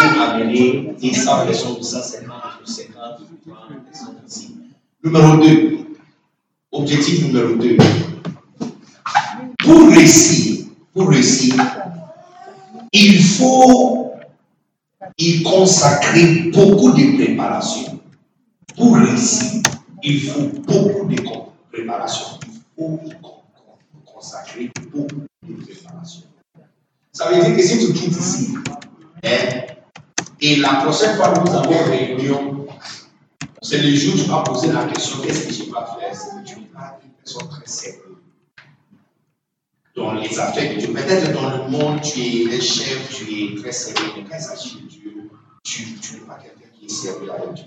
[0.00, 2.28] pour amener des 100 personnes, 250,
[2.66, 4.56] 250, 230 personnes ici.
[5.02, 5.78] Numéro 2.
[6.72, 7.76] Objectif numéro 2.
[9.64, 10.49] Pour réussir,
[11.00, 11.54] pour réussir,
[12.92, 14.12] il faut
[15.16, 17.98] y consacrer beaucoup de préparation.
[18.76, 19.62] Pour réussir,
[20.02, 21.16] il faut beaucoup de
[21.72, 22.38] préparation.
[22.46, 23.12] Il faut y
[24.04, 26.24] consacrer beaucoup de préparation.
[27.12, 28.54] Ça veut dire que si tu quittes ici,
[29.24, 29.30] hein,
[30.42, 32.66] et la prochaine fois que nous avons réunion,
[33.62, 36.14] c'est le jour où tu poser la question qu'est-ce que je vais faire?
[36.14, 38.09] C'est que une très sérieuse
[39.96, 40.92] dans les affaires de Dieu.
[40.92, 44.42] Peut-être dans le monde, tu es un chef, tu es très sérieux, mais quand il
[44.42, 45.30] s'agit de Dieu,
[45.64, 47.64] tu, tu n'es pas quelqu'un qui est sérieux avec Dieu.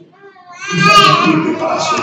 [0.74, 1.98] Il faut une préparation.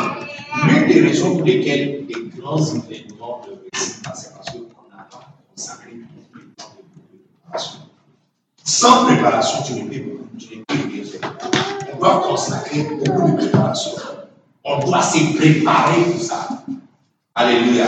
[0.67, 4.59] L'une des raisons pour lesquelles les grands événements ne réussissent pas, c'est parce qu'on
[4.95, 7.81] n'a pas consacré beaucoup de temps de préparation.
[8.65, 11.39] Sans préparation, tu ne peux, tu ne peux rien faire.
[11.93, 13.93] On doit consacrer beaucoup de préparation.
[14.65, 16.49] On doit se préparer pour ça.
[17.35, 17.87] Alléluia.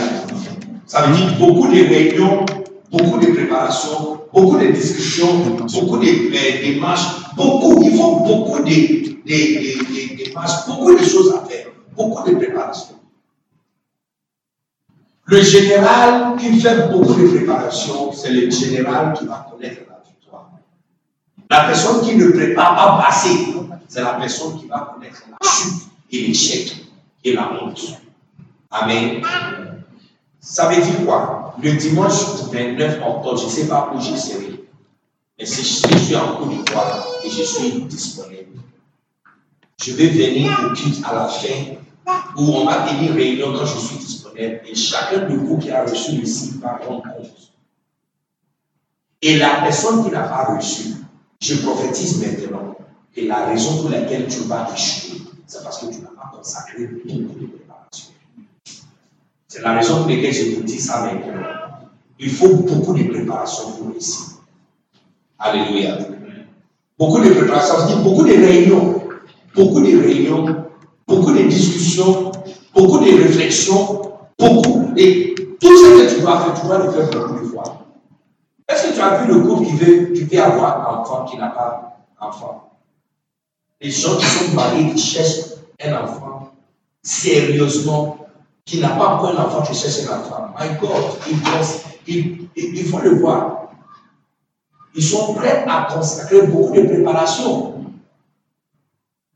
[0.93, 2.45] Ça veut dire beaucoup de réunions,
[2.91, 10.67] beaucoup de préparations, beaucoup de discussions, beaucoup de démarches, beaucoup, il faut beaucoup de démarches,
[10.67, 11.65] beaucoup de choses à faire,
[11.95, 12.99] beaucoup de préparations.
[15.25, 20.51] Le général qui fait beaucoup de préparations, c'est le général qui va connaître la victoire.
[21.49, 23.47] La personne qui ne prépare pas assez,
[23.87, 26.85] c'est la personne qui va connaître la chute et l'échec
[27.23, 27.81] et la honte.
[28.69, 29.23] Amen.
[30.43, 31.55] Ça veut dire quoi?
[31.63, 32.21] Le dimanche
[32.51, 34.65] 29 octobre, je ne sais pas où je serai.
[35.39, 38.59] Mais si je suis en Côte d'Ivoire et je suis disponible,
[39.81, 41.75] je vais venir au culte à la fin
[42.35, 45.85] où on va tenir réunion quand je suis disponible et chacun de vous qui a
[45.85, 47.53] reçu le signe va rendre compte.
[49.21, 50.95] Et la personne qui n'a pas reçu,
[51.39, 52.75] je prophétise maintenant
[53.15, 56.87] que la raison pour laquelle tu vas échouer, c'est parce que tu n'as pas consacré
[56.87, 57.62] préparation.
[59.53, 61.43] C'est la raison pour laquelle je vous dis ça maintenant.
[62.17, 64.37] Il faut beaucoup de préparation pour réussir.
[65.37, 65.95] Alléluia.
[66.97, 69.03] Beaucoup de préparation, beaucoup de réunions,
[69.53, 70.65] beaucoup de réunions,
[71.07, 72.31] beaucoup de discussions,
[72.73, 74.01] beaucoup de réflexions,
[74.39, 74.91] beaucoup.
[74.97, 77.85] Et tout ce que tu dois faire, tu dois le faire beaucoup de fois.
[78.67, 81.37] Est-ce que tu as vu le couple qui veut, qui veut avoir un enfant qui
[81.37, 82.71] n'a pas d'enfant
[83.79, 86.53] Les gens qui sont mariés, qui cherchent un enfant
[87.03, 88.22] sérieusement,
[88.65, 90.53] qui n'a pas encore un enfant, qui cherche un enfant.
[90.59, 91.03] My God,
[92.07, 93.67] il, il, il faut le voir.
[94.95, 97.73] Ils sont prêts à consacrer beaucoup de préparation.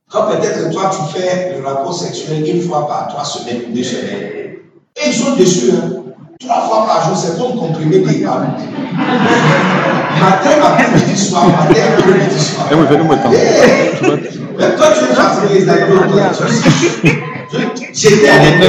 [0.10, 3.84] Quand peut-être toi, tu fais le rapport sexuel une fois par trois semaines ou deux
[3.84, 4.60] semaines,
[4.96, 5.72] et ils sont déçus.
[5.72, 5.97] Hein.
[6.40, 8.50] Trois fois par jour, c'est comme comprimer des balles.
[10.20, 12.68] matin, après-midi, soir, matin, après-midi, soir.
[12.72, 13.32] Eh oui, fais-nous le temps.
[14.58, 15.82] Même toi, tu fait les amis.
[17.94, 18.60] J'étais avec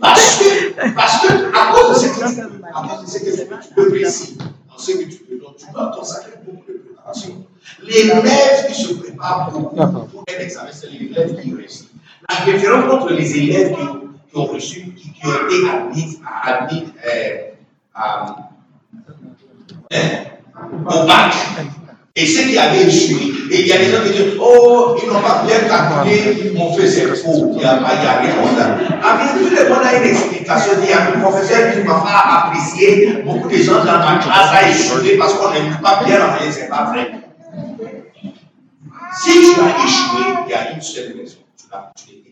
[0.00, 2.40] Parce que, parce que, à cause de ce que tu
[2.74, 5.66] à cause de ce que tu peux précis, dans ce que tu peux, donc tu
[5.72, 7.44] dois consacrer beaucoup de préparation.
[7.84, 11.88] L'élève qui se prépare beaucoup pour un examen, c'est l'élève qui réussit.
[12.28, 17.36] La différence entre les élèves qui, qui ont reçu, qui, ont été admis, euh,
[17.94, 18.36] à,
[19.90, 20.08] hein,
[20.86, 21.34] au bac,
[22.14, 25.08] et ceux qui avaient échoué, et il y a des gens qui disent Oh, ils
[25.08, 28.58] n'ont pas bien calculé, mon fait c'est faux, il n'y a a rien comme.
[29.02, 30.72] Ah, bien, tout le monde a une explication.
[30.82, 34.50] Il y a un professeur qui m'a pas apprécié, beaucoup de gens dans ma classe
[34.52, 37.12] ont échoué parce qu'on n'aime pas bien enseigner, c'est pas vrai.
[39.22, 41.38] Si tu as échoué, il y a une seule raison.
[41.56, 42.27] Tu bien préparé.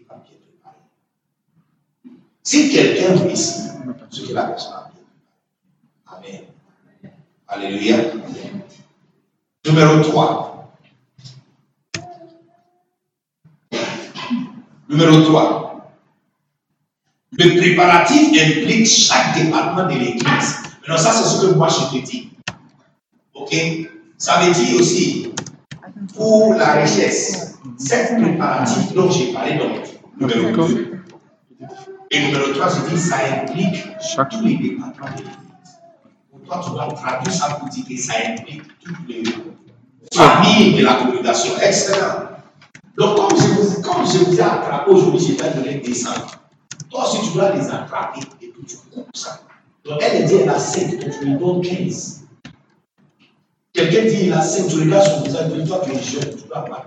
[2.47, 3.73] Si quelqu'un réussit,
[4.09, 6.31] c'est que la personne a bien.
[6.31, 7.11] Amen.
[7.49, 7.97] Alléluia.
[9.67, 10.79] Numéro 3.
[14.89, 15.91] Numéro 3.
[17.33, 20.23] Le préparatif implique chaque département de l'église.
[20.83, 22.31] Maintenant, ça, c'est ce que moi je te dis.
[23.35, 23.57] OK?
[24.19, 25.33] Ça veut dire aussi,
[26.15, 29.65] pour la richesse, cette préparatif dont j'ai parlé dans
[30.29, 30.96] le numéro 2.
[32.11, 33.85] Et numéro 3, je dis, ça implique
[34.31, 35.37] tous les départements de l'église.
[36.31, 39.25] Pour toi, tu dois traduire ça pour dire que ça implique toutes les
[40.13, 41.53] familles de la communication.
[41.61, 42.27] Excellent.
[42.97, 46.41] Donc, comme je vous, comme je vous ai attrapé aujourd'hui, je vais donner des centres.
[46.91, 49.41] Toi aussi, tu dois les attraper et puis tu coupes ça.
[49.85, 52.23] Donc, elle dit elle a 5, donc tu lui donnes 15.
[53.73, 56.65] Quelqu'un dit il a 5, tu regardes son visage, toi tu es jeune, tu dois
[56.65, 56.87] pas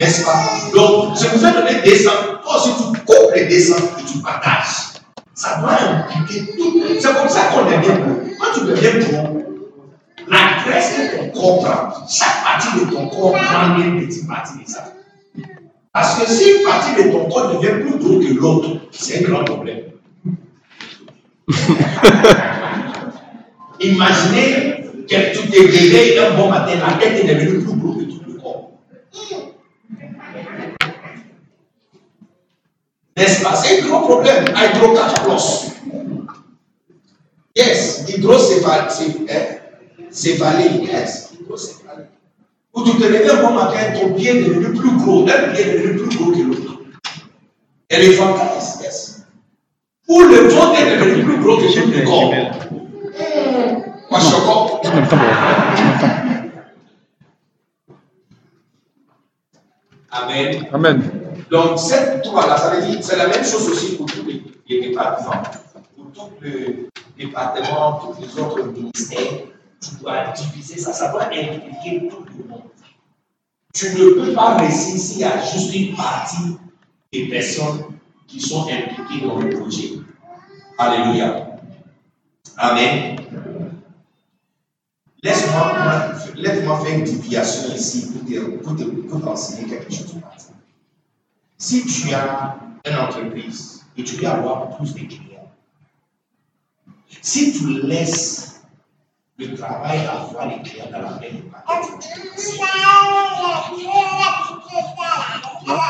[0.00, 0.44] N'est-ce pas?
[0.74, 2.40] Donc, je vous ai donné des centres.
[2.42, 4.94] Toi aussi, tu coupes les descentes et tu partages.
[5.34, 6.82] Ça doit impliquer tout.
[6.98, 8.16] C'est comme ça qu'on est bien bon.
[8.40, 9.44] Quand tu deviens bon,
[10.28, 14.64] La graisse que ton corps prend, chaque partie de ton corps prend une petite partie
[14.64, 14.94] de ça.
[15.92, 19.30] Parce que si une partie de ton corps devient plus gros que l'autre, c'est un
[19.30, 19.80] grand problème.
[23.80, 28.04] Imaginez que tu te réveilles un bon matin, la tête est devenue plus gros que
[28.04, 28.70] tout le corps.
[33.20, 33.54] N'est-ce pas?
[33.54, 34.46] C'est un grand problème.
[34.48, 35.72] Hydrocaphalus.
[37.54, 39.26] Yes, hydrocéphalie.
[40.08, 40.86] Céphalie.
[40.86, 42.06] Yes, hydrocéphalie.
[42.74, 45.66] Ou tu te réveilles un bon matin, ton pied est devenu plus gros, un pied
[45.66, 46.78] est devenu plus gros que l'autre.
[47.90, 49.26] Yes.
[50.08, 52.32] Ou le ventre est devenu plus gros que le corps.
[54.10, 54.30] Moi, je.
[60.12, 60.66] Amen.
[60.72, 61.29] Amen.
[61.50, 65.42] Donc, cette toile-là, ça veut dire, c'est la même chose aussi pour tous les, départements.
[65.96, 66.88] Pour tous les
[67.18, 69.32] départements, tous les autres ministères,
[69.80, 70.92] tu dois diviser ça.
[70.92, 72.62] Ça doit impliquer tout le monde.
[73.74, 76.56] Tu ne peux pas réussir s'il y a juste une partie
[77.12, 77.84] des personnes
[78.28, 79.90] qui sont impliquées dans le projet.
[80.78, 81.46] Alléluia.
[82.56, 83.16] Amen.
[85.22, 85.72] Laisse-moi
[86.36, 90.14] laisse faire une déviation ici pour te- pour te- quelque chose.
[91.62, 92.56] Si tu as
[92.86, 95.50] une entreprise et tu veux avoir plus de clients,
[97.20, 98.62] si tu laisses
[99.36, 102.30] le travail avoir les clients dans la main du marketing,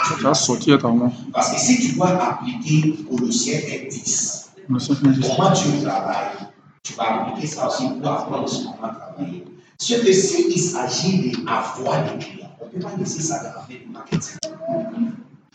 [0.09, 1.12] Ça va sortir ta main.
[1.33, 5.21] parce que si tu dois appliquer Colossiens 1.10, Le sang fait dix.
[5.37, 6.37] comment tu travailles,
[6.83, 9.45] tu vas appliquer ça aussi pour apprendre comment travailler.
[9.79, 13.66] Ce que s'il s'agit d'avoir des clients, on ne peut pas laisser ça dans la
[13.68, 14.39] du marketing.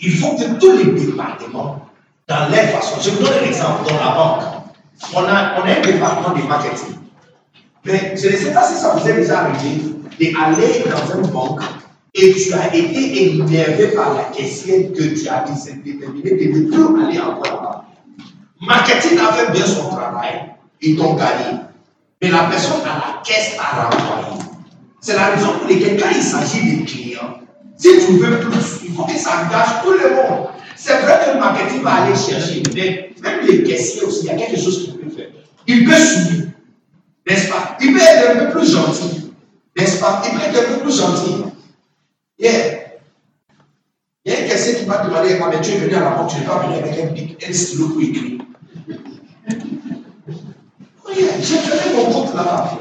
[0.02, 1.88] Il faut que tous les départements,
[2.28, 4.44] dans leur façon, je vous donne un exemple, dans la banque,
[5.14, 6.96] on a, on a un département de marketing.
[7.86, 11.62] Mais je ne sais pas si ça vous est déjà arrivé d'aller dans une banque
[12.14, 15.44] et tu as été énervé par la caissière que tu as
[15.84, 17.86] déterminé de ne plus aller encore là-bas.
[18.62, 21.60] Marketing a fait bien son travail, ils t'ont gagné.
[22.22, 24.42] Mais la personne à la caisse a renvoyé.
[25.02, 27.40] C'est la raison pour laquelle quand il s'agit des clients,
[27.78, 30.48] si tu veux plus, il faut que ça engage tout le monde.
[30.76, 34.30] C'est vrai que le marketing va aller chercher, mais même les caissiers aussi, il y
[34.30, 35.30] a quelque chose qu'il peut faire.
[35.68, 36.48] Il peut suivre,
[37.28, 37.78] n'est-ce pas?
[37.82, 39.32] Il peut être un peu plus gentil,
[39.78, 40.22] n'est-ce pas?
[40.26, 41.44] Il peut être un peu plus gentil.
[42.38, 42.86] Yeah.
[44.26, 46.10] Il y a un caissier qui m'a demandé, ah, mais tu es venu à la
[46.12, 48.42] banque, tu n'es pas venu avec un, bic, un stylo pour écrire.
[51.08, 52.80] Oui, j'ai fait mon compte là-bas.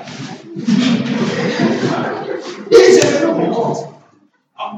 [2.70, 3.93] Et j'ai fait mon compte.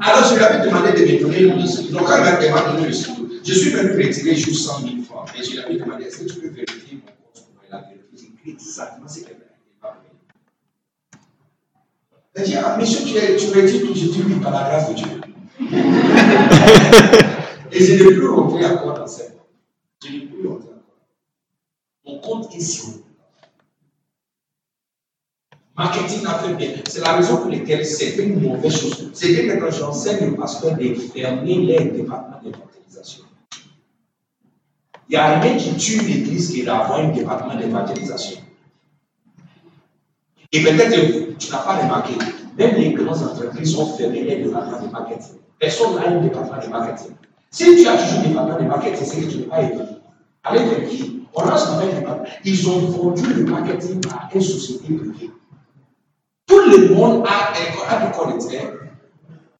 [0.02, 1.98] Alors, je lui avais demandé de me donner le stylo.
[1.98, 5.28] Donc, quand il m'a donné le stylo, je suis venu retirer juste 100 000 francs.
[5.38, 8.32] Et je lui avais demandé, est-ce que tu peux vérifier mon compte Il a vérifié.
[8.44, 10.08] J'ai exactement ce qu'elle m'a dit.
[12.34, 13.94] Elle dit, ah, monsieur, tu, tu retires tout.
[13.94, 15.06] Je dis, oui, par la grâce de Dieu.
[17.72, 19.38] Et je n'ai plus rentré encore dans cette.
[20.04, 20.82] Je n'ai plus rentré encore.
[22.04, 22.88] Mon compte est sur.
[25.76, 26.70] Marketing a fait bien.
[26.88, 29.10] C'est la raison pour laquelle c'est une mauvaise chose.
[29.12, 33.24] C'est que j'enseigne aux pasteurs de fermer les départements d'évangélisation.
[35.08, 38.40] Il n'y a rien qui tue l'église qui d'avoir un département d'évangélisation.
[40.52, 42.14] Et peut-être que tu n'as pas remarqué,
[42.56, 45.36] même les grandes entreprises ont fermé les départements de marketing.
[45.58, 47.12] Personne n'a un département de marketing.
[47.50, 49.84] Si tu as toujours un département de marketing, c'est que tu n'es pas évolué.
[50.42, 51.12] Allez vérifier.
[51.34, 52.24] On lance un département.
[52.46, 55.30] Ils ont vendu le marketing à une société privée.
[56.46, 57.46] Tout le monde a
[57.88, 58.72] a du collecteur,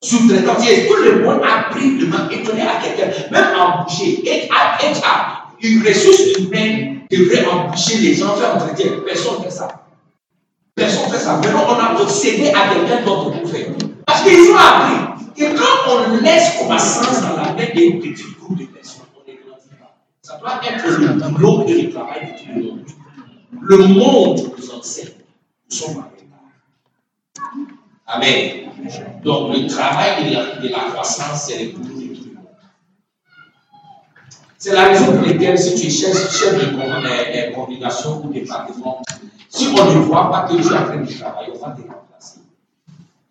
[0.03, 0.55] sous-traitant.
[0.55, 4.21] Tout le monde a pris le marketing et donné à quelqu'un, même embauché.
[4.25, 4.77] Et à
[5.63, 8.93] une ressource humaine devrait embaucher les gens, faire entretien.
[9.05, 9.69] Personne ne fait ça.
[10.75, 11.37] Personne ne fait ça.
[11.37, 13.69] Maintenant, on a obsédé à quelqu'un d'autre pour faire.
[14.07, 18.59] Parce qu'ils ont appris que quand on laisse croissance dans la main d'un petit groupe
[18.59, 19.95] de personnes, on ne pas.
[20.23, 22.81] Ça doit être le boulot et le travail de tout le monde.
[23.63, 25.09] Le monde nous enseigne.
[25.71, 26.05] Nous sommes.
[28.07, 28.71] Amen.
[29.25, 32.27] Donc, le travail de la, de la croissance, c'est le boulot de tout.
[34.59, 36.77] C'est la raison pour laquelle, si tu cherches chef de
[38.25, 39.03] ou département,
[39.49, 41.81] si on ne voit pas que tu es en train de travailler, on va te
[41.81, 42.41] remplacer.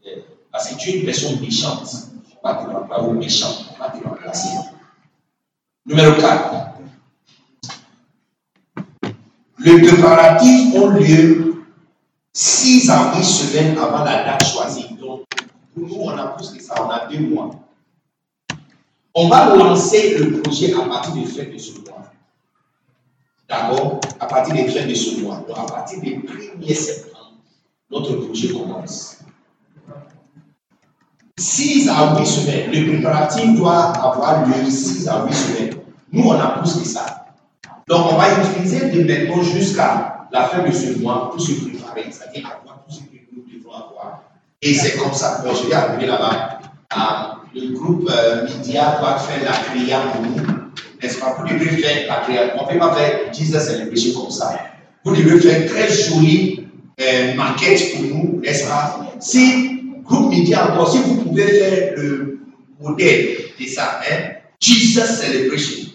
[0.08, 0.20] Euh,
[0.52, 1.90] Parce que tu es une personne méchante,
[2.44, 3.46] on va te remplacer,
[3.76, 4.50] on va te remplacer.
[5.86, 6.56] Numéro 4.
[9.60, 11.55] Les préparatifs ont lieu
[12.38, 14.94] 6 à 8 semaines avant la date choisie.
[15.00, 15.24] Donc,
[15.74, 17.52] pour nous, on a plus que ça, on a deux mois.
[19.14, 22.12] On va lancer le projet à partir des fêtes de ce mois.
[23.48, 25.46] D'accord À partir des fêtes de ce mois.
[25.48, 27.36] Donc, à partir du 1er septembre,
[27.90, 29.20] notre projet commence.
[31.40, 35.76] 6 à 8 semaines, le préparatif doit avoir lieu 6 à 8 semaines.
[36.12, 37.28] Nous, on a plus que ça.
[37.88, 41.85] Donc, on va utiliser de maintenant jusqu'à la fin de ce mois pour se préparer,
[42.04, 44.24] c'est-à-dire avoir tout ce que nous devons avoir.
[44.62, 45.44] Et c'est comme ça.
[45.44, 46.60] Bon, je vais arriver là-bas.
[46.90, 50.44] Ah, le groupe euh, Media doit faire la prière pour nous.
[51.02, 51.36] N'est-ce pas?
[51.38, 52.56] Vous devez faire la prière.
[52.60, 54.60] On ne peut pas faire Jesus Celebration comme ça.
[55.04, 56.68] Vous devez faire une très jolie
[57.00, 59.14] euh, maquette pour nous, n'est-ce pas?
[59.20, 62.40] Si, groupe Media encore, si vous pouvez faire le
[62.80, 65.92] modèle de ça, hein, Jesus Celebration,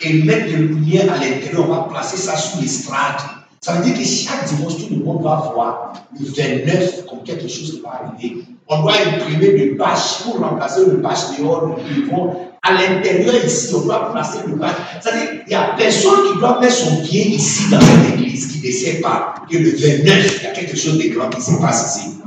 [0.00, 3.20] et mettre des lumières à l'intérieur, on va placer ça sous l'estrade.
[3.64, 7.46] Ça veut dire que chaque dimanche, tout le monde va voir le 29 comme quelque
[7.46, 8.38] chose qui va arriver.
[8.66, 12.48] On doit imprimer des bâches pour remplacer le bâche dehors, le devant.
[12.60, 14.74] À l'intérieur ici, on doit placer le bâche.
[15.00, 18.66] C'est-à-dire qu'il n'y a personne qui doit mettre son pied ici dans cette église qui
[18.66, 21.52] ne sait pas que le 29, il y a quelque chose de grand qui se
[21.60, 22.18] passe ici.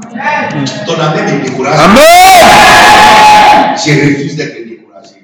[0.88, 1.80] Ton amen me décourage.
[1.80, 3.76] Amen.
[3.78, 5.20] Je refuse d'être découragé.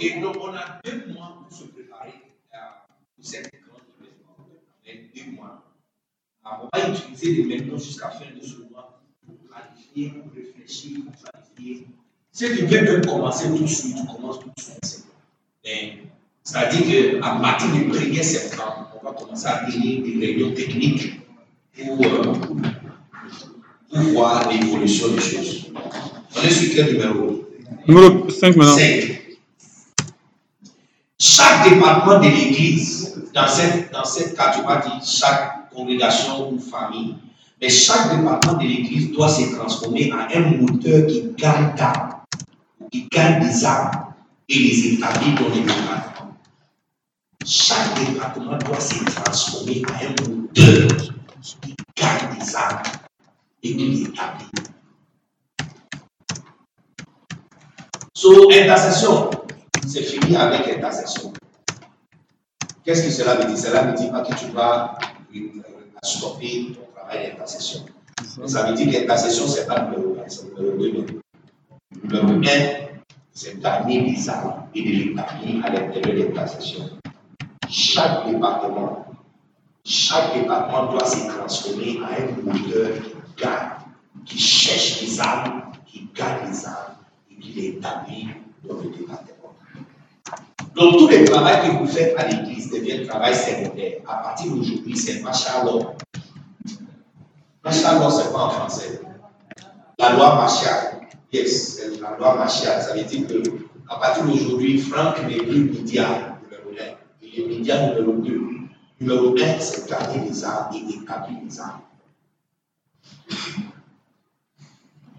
[0.00, 2.14] Ok, donc on a deux mois pour se préparer
[2.54, 5.12] à, pour cette grande événement.
[5.14, 5.62] Deux mois.
[6.42, 10.32] Alors, on va utiliser les maintenant jusqu'à la fin de ce mois pour planifier, pour
[10.34, 11.86] réfléchir, pour planifier.
[12.32, 15.04] Si tu viens de commencer tout de suite, tu commences tout de suite.
[16.44, 21.20] C'est-à-dire qu'à partir du 1er septembre, on va commencer à tenir des réunions techniques
[21.76, 22.32] pour, euh,
[23.90, 25.70] pour voir l'évolution des choses.
[26.36, 27.44] On est sur quel numéro?
[27.86, 28.76] Numéro 5 maintenant.
[28.76, 29.19] 5.
[31.22, 36.58] Chaque département de l'Église, dans cette, dans cette cas, tu vas dire chaque congrégation ou
[36.58, 37.14] famille,
[37.60, 42.22] mais chaque département de l'Église doit se transformer en un moteur qui gagne d'âme,
[42.90, 43.90] qui gagne des âmes
[44.48, 46.36] et les établit dans les départements.
[47.44, 50.88] Chaque département doit se transformer en un moteur
[51.42, 52.82] qui gagne des âmes
[53.62, 54.46] et les établit.
[58.14, 59.30] So, intercession,
[59.86, 61.32] c'est fini avec intercession.
[62.84, 63.58] Qu'est-ce que cela veut dire?
[63.58, 64.98] Cela ne dit pas que tu vas
[65.34, 65.38] euh,
[66.02, 67.84] stopper ton travail d'intercession.
[68.46, 71.20] Ça veut dire que l'intercession, ce n'est pas le numéro 1, c'est le numéro 2.
[72.08, 72.90] Le numéro 1,
[73.32, 76.90] c'est d'amener les âmes et de les établir à l'intérieur de l'intercession.
[77.68, 79.06] Chaque département,
[79.84, 83.70] chaque département doit se transformer en un moteur qui gagne,
[84.24, 86.96] qui cherche les âmes, qui gagne les âmes
[87.30, 88.28] et qui les établit
[88.64, 89.39] dans le département.
[90.74, 94.00] Donc, tout le travail que vous faites à l'église devient travail secondaire.
[94.08, 95.94] À partir d'aujourd'hui, c'est Machalon.
[97.64, 99.00] Machalon, c'est pas en français.
[99.98, 101.00] La loi Machal.
[101.32, 102.80] Yes, c'est la loi Machal.
[102.82, 103.42] Ça veut dire que
[103.90, 106.84] à partir d'aujourd'hui, Franck n'est plus média numéro 1.
[107.22, 108.40] Il est média numéro 2.
[109.00, 111.80] Numéro 1, c'est garder les armes et établir les armes.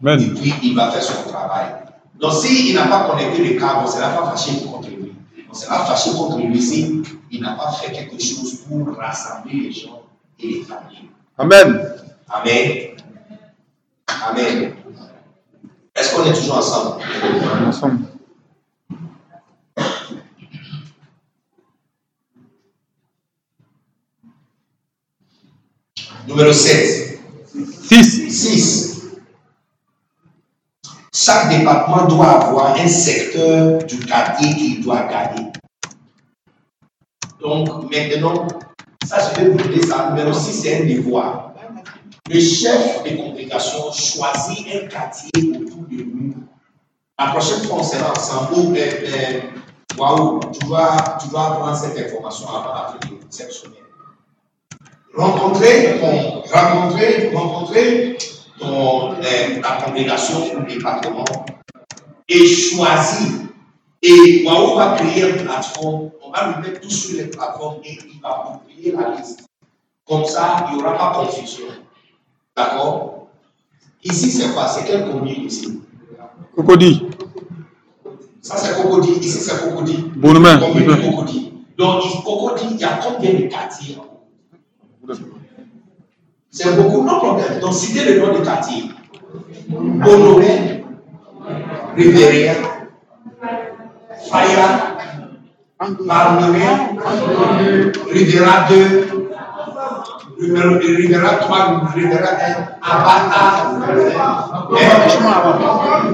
[0.03, 1.67] Et puis, il va faire son travail.
[2.19, 5.00] Donc, s'il n'a pas connecté le câble, on ne sera pas fâché contre lui.
[5.51, 7.03] On sera fâché contre lui s'il
[7.41, 10.01] n'a pas fait quelque chose pour rassembler les gens
[10.39, 11.09] et les familles.
[11.37, 11.93] Amen.
[12.29, 12.95] Amen.
[14.07, 14.75] Amen.
[15.93, 17.03] Est-ce qu'on est toujours ensemble?
[17.67, 18.05] Ensemble.
[26.27, 27.19] Numéro 7.
[27.89, 28.31] 6.
[28.31, 29.00] 6.
[31.23, 35.43] Chaque département doit avoir un secteur du quartier qu'il doit garder.
[37.39, 38.47] Donc maintenant,
[39.05, 40.09] ça je vais vous donner ça.
[40.09, 41.53] Numéro 6, c'est un devoir.
[42.27, 46.33] Le chef de congrégation choisit un quartier autour de nous.
[47.19, 48.53] La prochaine fois, on sera ensemble.
[48.55, 48.75] Ou,
[49.99, 53.75] waouh, tu dois, tu dois prendre cette information avant la fin de cette semaine
[55.15, 55.99] rencontrer
[56.51, 58.17] rencontrer, rencontrer
[58.61, 61.25] ton, euh, ta congrégation ou département
[62.29, 63.31] et choisir.
[64.03, 67.97] Et Waouh va créer une plateforme, on va le mettre tout sur les plateformes et
[68.13, 69.47] il va publier la liste.
[70.07, 71.65] Comme ça, il n'y aura pas confusion.
[72.55, 73.27] D'accord?
[74.03, 74.67] Ici, c'est quoi?
[74.67, 75.81] C'est quelle commune ici?
[76.55, 77.07] Cocody.
[78.41, 79.11] Ça, c'est Cocody.
[79.19, 79.97] Ici, c'est Cocody.
[80.15, 81.53] De Cocody.
[81.77, 83.97] Donc, Cocody, il y a combien de quartiers?
[86.51, 87.59] C'est beaucoup, non problème.
[87.61, 88.83] Donc, citez le nom du quartier.
[89.69, 90.83] Bonomé,
[91.95, 92.53] Riviera,
[94.29, 94.67] Faya,
[96.05, 96.59] Marnomé,
[98.11, 99.07] Riviera 2,
[100.41, 103.41] numéro- Riviera 3, Riviera 1, Abata,
[103.71, 103.79] hein,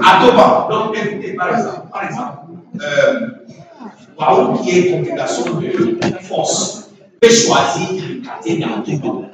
[0.03, 0.67] Atoba.
[0.69, 0.95] Donc,
[1.37, 2.33] par exemple, par exemple,
[2.81, 6.89] euh, qui est une congrégation de force.
[7.19, 9.25] peut choisir le quartier d'environ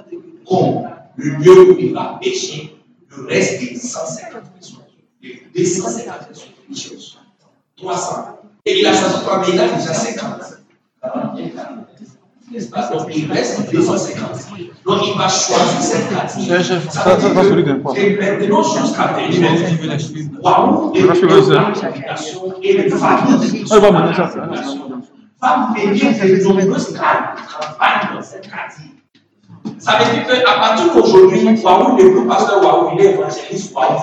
[0.48, 0.84] comme
[1.18, 2.76] le lieu où il va pêcher
[3.16, 4.80] le reste des 150 personnes.
[5.22, 7.20] Les 250 personnes religieuses.
[7.78, 8.40] 300.
[8.66, 10.42] Et il a choisi trois, mais il a déjà 50.
[11.02, 11.84] 40, 40.
[12.52, 12.90] N'est-ce pas?
[12.90, 14.20] Donc il reste 250.
[14.86, 16.10] Donc il va choisir cette
[17.82, 17.98] quoi.
[17.98, 19.16] Et maintenant, jusqu'à.
[20.42, 21.74] Waouh, faire
[22.62, 24.12] et les familles Ah, bah, bah,
[25.42, 28.93] va venir de nombreuses campagnes dans cette quartier.
[29.80, 34.00] Ça veut dire qu'à partir d'aujourd'hui, Waouh, le groupe pasteur Waouh, il est évangéliste Waouh.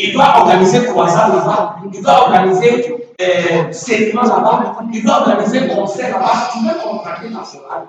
[0.00, 3.72] Il doit organiser croissant là-bas, il doit organiser euh,
[4.14, 7.86] là-bas, il doit organiser concert là-bas, il doit contracter la chorale,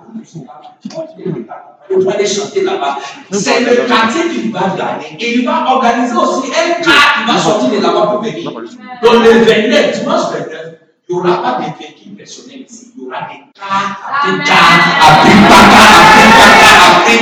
[2.00, 2.98] doit aller chanter là-bas.
[3.30, 7.38] C'est le quartier qu'il va gagner et il va organiser aussi un cas qui va
[7.38, 8.50] sortir de là-bas pour venir.
[8.50, 10.79] Donc le 29, dimanche 29,
[11.10, 15.84] il n'y aura pas de véhicules personnels ici, il y aura des cars, après Paka,
[16.06, 17.18] après Paka, après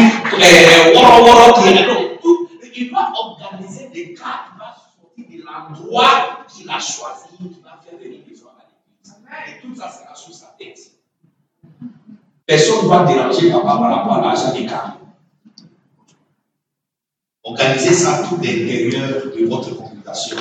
[0.69, 1.87] euh, Woro Woro qui est là.
[1.95, 2.49] Donc, tout-
[2.81, 7.81] Il va organiser des cars qui vont sortir de l'endroit qu'il a choisi, qui va
[7.83, 9.57] faire venir les gens à l'église.
[9.57, 10.79] Et tout ça sera sous sa tête.
[12.47, 14.97] Personne ne va déranger papa par rapport à l'argent des cars.
[17.43, 20.37] Organisez ça tout l'intérieur de votre congrégation.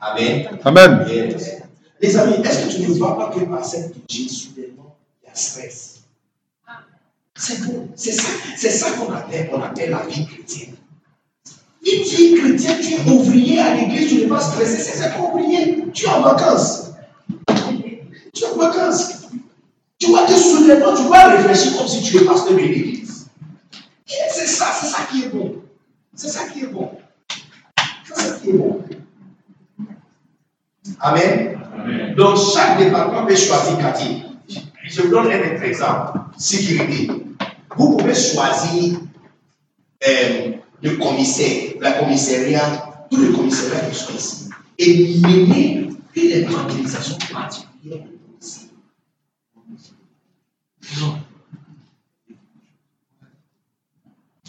[0.00, 0.58] Amen.
[0.64, 1.04] Amen.
[1.08, 1.59] Yes.
[2.00, 5.30] Les amis, est-ce que tu ne vois pas que par cette vigile, soudainement, il y
[5.30, 6.00] a stress?
[7.36, 7.88] C'est bon.
[7.94, 10.76] C'est ça, c'est ça qu'on appelle, on appelle la vie chrétienne.
[11.82, 15.38] Une vie chrétienne, tu es ouvrier à l'église, tu n'es pas stressé, c'est ça qu'on
[15.38, 15.84] ouvrier.
[15.92, 16.90] Tu es en vacances.
[18.34, 19.20] Tu es en vacances.
[19.98, 23.26] Tu vois que soudainement, tu vas réfléchir comme si tu es pasteur de l'église.
[24.06, 25.56] C'est ça, c'est ça qui est bon.
[26.14, 26.90] C'est ça qui est bon.
[28.06, 28.82] C'est ça qui est bon.
[31.00, 31.58] Amen.
[32.16, 34.22] Donc, chaque département peut choisir quartier.
[34.84, 36.18] Je vous donne un autre exemple.
[36.36, 37.10] Sécurité.
[37.76, 38.98] Vous pouvez choisir
[40.06, 47.16] euh, le commissaire, la commissariat, tous les commissariats qui sont ici, et mener une évangélisation
[47.32, 48.68] particulière policiers.
[51.00, 51.18] Non.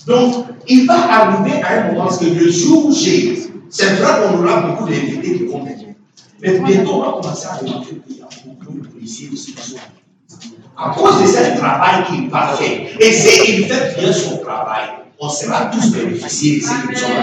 [0.07, 4.43] Donc, il va arriver à un moment parce que le jour G, c'est vrai qu'on
[4.43, 5.90] aura beaucoup d'invités qui vont venir.
[6.41, 9.69] Mais bientôt, on va commencer à remarquer qu'il y a beaucoup de policiers aussi qui
[9.69, 9.77] sont
[10.77, 12.79] à cause de ce travail qu'il va faire.
[12.99, 14.89] Et s'il fait bien son travail,
[15.19, 17.21] on sera tous bénéficiés de ce que nous sommes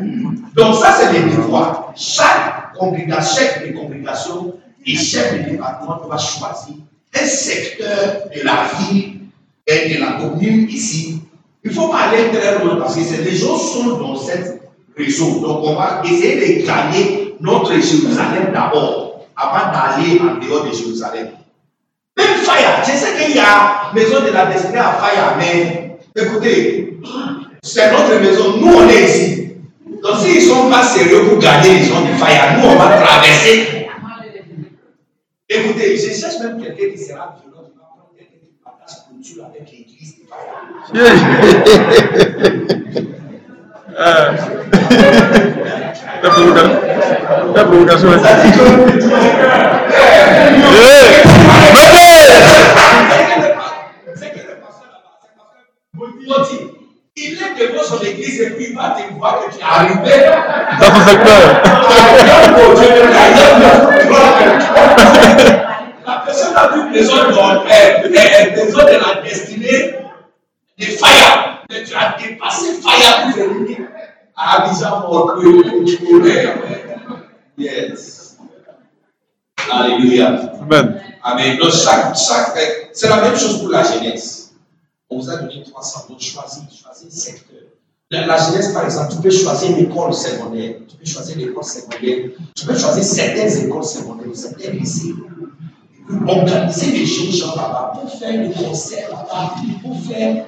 [0.00, 0.60] de.
[0.60, 1.92] Donc, ça, c'est les devoirs.
[1.96, 4.54] Chaque congrégation, chef de congrégation
[4.84, 6.74] et chef de département doit choisir
[7.14, 9.20] un secteur de la ville
[9.66, 11.22] et de la commune ici.
[11.62, 14.62] Il ne faut pas aller très loin parce que les gens sont dans cette
[14.96, 15.40] réseau.
[15.40, 21.28] Donc, on va essayer de gagner notre Jérusalem d'abord avant d'aller en dehors de Jérusalem.
[22.16, 26.98] Même Fire, je sais qu'il y a maison de la destinée à Fire, mais écoutez,
[27.62, 29.52] c'est notre maison, nous on est ici.
[30.02, 32.98] Donc s'ils ne sont pas sérieux pour gagner les gens de Fire, nous on va
[32.98, 33.86] traverser.
[35.48, 39.44] Écoutez, je cherche même quelqu'un qui sera violent, qui va prendre quelqu'un qui partage culture
[39.46, 40.60] avec l'église de Fire.
[44.02, 44.30] Ah.
[46.22, 46.80] La provocation.
[47.54, 48.08] La provocation.
[48.22, 48.36] Ça hein.
[48.44, 48.60] dit que-
[50.72, 51.22] Eh,
[54.14, 55.62] C'est que le pasteur là-bas, c'est pasteur
[56.26, 56.62] Gauthier.
[57.16, 60.14] Il est devant son église et puis il va te voir que tu es arrivé.
[60.80, 61.40] Dans son secteur.
[66.06, 69.99] La personne a vu les autres dans les autres de la destinée
[70.80, 71.64] de Fire.
[71.70, 73.78] Mais tu as dépassé Fire pour venir
[74.36, 75.36] à Abidjan pour
[77.58, 78.38] Yes.
[79.70, 80.52] Alléluia.
[80.62, 81.00] Amen.
[81.22, 81.58] Amen.
[81.58, 82.56] Donc, chaque, chaque,
[82.92, 84.52] c'est la même chose pour la jeunesse.
[85.10, 87.58] On vous a donné 300, donc choisis, choisis un secteur.
[88.10, 91.64] La, la jeunesse, par exemple, tu peux choisir une école secondaire, tu peux choisir l'école
[91.64, 95.14] secondaire, tu peux choisir certaines écoles secondaires, certains lycées.
[96.26, 100.46] Organiser des jeunes gens là-bas pour faire des concerts là-bas, pour faire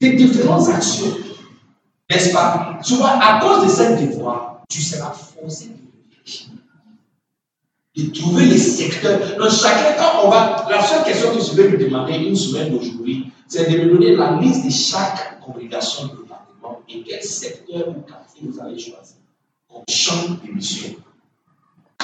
[0.00, 1.16] des différentes actions.
[2.10, 2.78] N'est-ce pas?
[2.84, 5.80] Tu vois, à cause de cette devoir, tu seras forcé de
[7.96, 9.20] de trouver les secteurs.
[9.38, 12.70] Donc, chacun, quand on va, la seule question que je vais lui demander une semaine
[12.70, 17.88] d'aujourd'hui, c'est de me donner la liste de chaque congrégation de département et quel secteur
[17.88, 19.14] ou quartier vous avez choisi
[19.68, 20.94] comme champ de mission.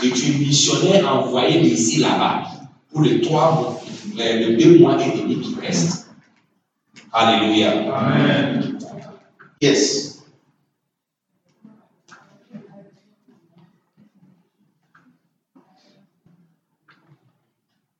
[0.02, 2.42] Et tu es missionnaire envoyé d'ici là-bas
[2.92, 3.80] pour les trois
[4.16, 6.05] les deux mois et demi qui restent.
[7.16, 7.72] Alléluia.
[7.96, 8.78] Amen.
[9.62, 10.20] Yes.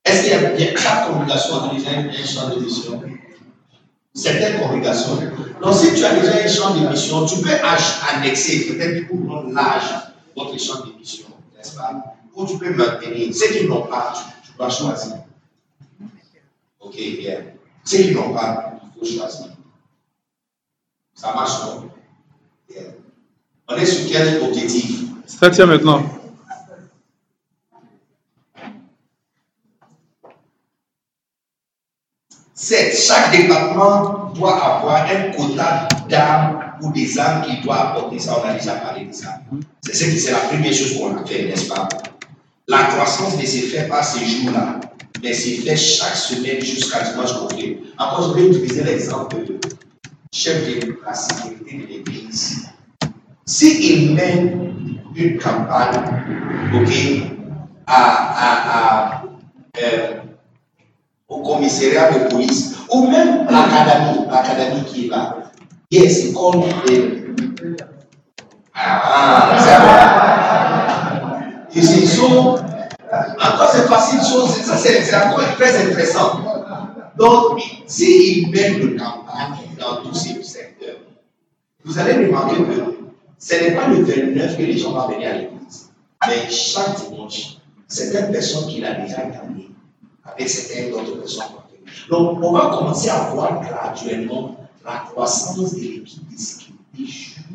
[0.05, 3.03] Est-ce qu'il y a bien, chaque congrégation a déjà un champ de mission
[4.13, 5.19] Certaines congrégations.
[5.63, 7.49] Donc, si tu as déjà un champ de mission, tu peux
[8.15, 9.95] annexer peut-être pour notre l'âge
[10.37, 12.17] votre champ de mission, n'est-ce pas?
[12.35, 13.35] Ou tu peux maintenir.
[13.35, 15.17] Ceux qui n'ont pas, tu, tu dois choisir.
[16.81, 17.39] Ok, bien.
[17.83, 19.47] Ceux qui n'ont pas, faut choisir.
[21.15, 21.53] Ça marche,
[22.69, 22.83] Bien.
[23.69, 25.01] On est sur quel objectif?
[25.27, 26.03] Septième maintenant.
[32.59, 38.19] Chaque département doit avoir un quota d'âmes ou des âmes qu'il doit apporter.
[38.19, 39.41] Ça, on a déjà parlé de ça.
[39.83, 41.89] C'est la première chose qu'on a fait, n'est-ce pas?
[42.67, 44.81] La croissance ne se fait pas ces jours-là,
[45.23, 47.75] mais se fait chaque semaine jusqu'à dimanche prochain.
[47.99, 49.59] Encore, je vais utiliser l'exemple de
[50.33, 52.69] chef de la sécurité de l'Église.
[53.45, 56.03] S'il mène une campagne,
[56.75, 56.93] ok,
[57.87, 58.03] à,
[58.37, 59.23] à,
[59.83, 60.15] euh,
[61.29, 65.37] au commissariat de police, ou même l'académie, l'académie qui est là.
[65.91, 67.77] Yes, c'est comme euh,
[68.75, 69.97] ah, c'est bon.
[71.75, 72.59] You see, so,
[73.55, 76.41] encore c'est facile, ça c'est encore très intéressant.
[77.17, 80.97] Donc, s'il mène une campagne dans tous ces secteurs,
[81.85, 82.97] vous allez remarquer que
[83.39, 85.91] ce n'est pas le 29 que les gens vont venir à l'église,
[86.27, 87.57] mais chaque dimanche,
[87.89, 89.71] certaines personnes qu'il a déjà gagnées
[90.25, 91.45] avec certaines autres personnes.
[92.11, 96.77] Donc, on va commencer à voir graduellement la croissance de l'équipe sécurité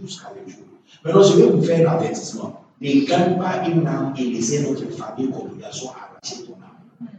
[0.04, 0.62] jusqu'à le jour.
[1.04, 2.61] Maintenant, je vais vous faire un avertissement.
[2.82, 7.10] Ne gagne pas une âme et laissez notre famille congregation arracher ton âme.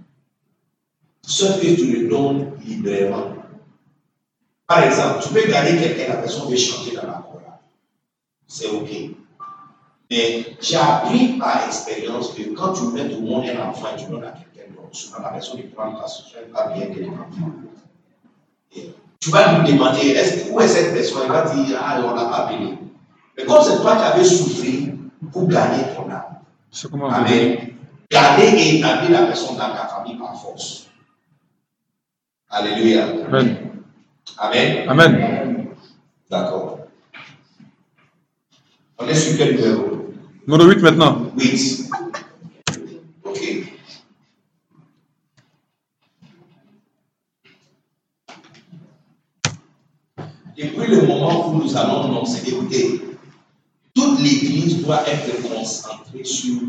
[1.25, 3.37] Sauf que tu le donnes librement.
[4.67, 7.61] Par exemple, tu peux gagner quelqu'un, la personne veut changer dans la chorale.
[8.49, 8.91] C'est OK.
[10.11, 14.11] Mais j'ai appris par expérience que quand tu mets au monde un enfant et tu
[14.11, 16.07] donnes à quelqu'un d'autre, souvent la personne ne prend pas,
[16.53, 17.53] pas bien que l'enfant.
[18.77, 18.91] Et
[19.21, 20.19] Tu vas lui demander,
[20.51, 21.23] où est cette personne?
[21.27, 22.77] Il va dire, ah, on l'a pas appelé.
[23.39, 24.92] Mais comme c'est toi qui avais souffert
[25.31, 27.75] pour gagner ton âme, C'est comment Amen.
[28.11, 30.89] Garder et établir la personne dans ta famille par force.
[32.51, 33.07] Alléluia.
[33.29, 33.57] Amen.
[34.39, 34.89] Amen.
[34.89, 35.67] Amen.
[36.31, 36.79] D'accord.
[38.99, 40.13] On est sur quel numéro?
[40.47, 41.19] Numéro 8 maintenant.
[41.39, 41.91] 8.
[43.25, 43.41] Ok.
[50.57, 53.12] Depuis le moment où nous allons annoncer, écoutez,
[53.95, 56.61] toute l'église doit être concentrée sur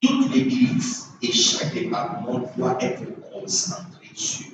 [0.00, 3.02] toute l'église et chaque département doit être
[3.32, 4.46] concentré sur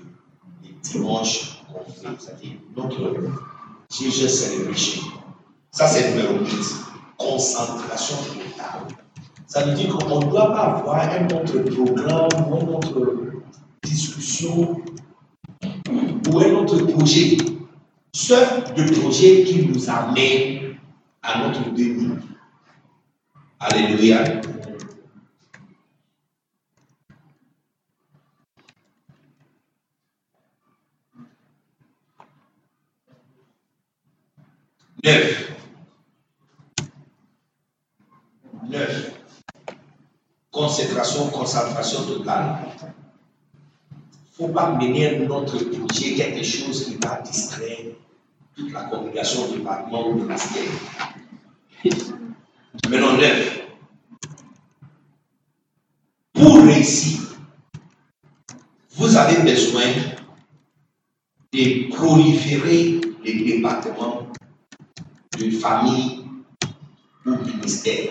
[0.62, 2.96] les dimanches qu'on fait, c'est-à-dire notre
[3.88, 5.02] Celebration.
[5.70, 6.48] Ça, c'est numéro 8.
[7.18, 8.88] Concentration totale.
[9.46, 13.16] Ça veut dire qu'on ne doit pas avoir un autre programme ou une autre
[13.82, 14.82] discussion
[16.28, 17.36] ou un autre projet,
[18.12, 20.65] sauf le projet qui nous amène
[21.26, 22.18] à notre demi.
[23.58, 24.22] Alléluia.
[35.04, 35.52] Neuf.
[38.68, 39.12] Neuf.
[40.50, 42.58] Consécration, concentration totale.
[44.38, 47.86] Il ne faut pas mener notre projet quelque chose qui va distraire
[48.54, 50.62] toute la congrégation du département ou du ministère.
[52.88, 53.66] Maintenant, neuf.
[56.34, 57.20] Pour réussir,
[58.94, 59.82] vous avez besoin
[61.52, 64.28] de proliférer les départements
[65.38, 66.26] de famille
[67.24, 68.10] ou ministère.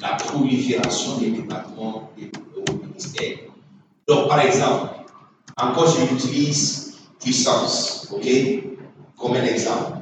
[0.00, 2.10] La prolifération des départements
[2.56, 3.38] au ministère.
[4.08, 4.88] Donc, par exemple,
[5.56, 8.26] encore j'utilise puissance, ok,
[9.16, 9.98] comme un exemple.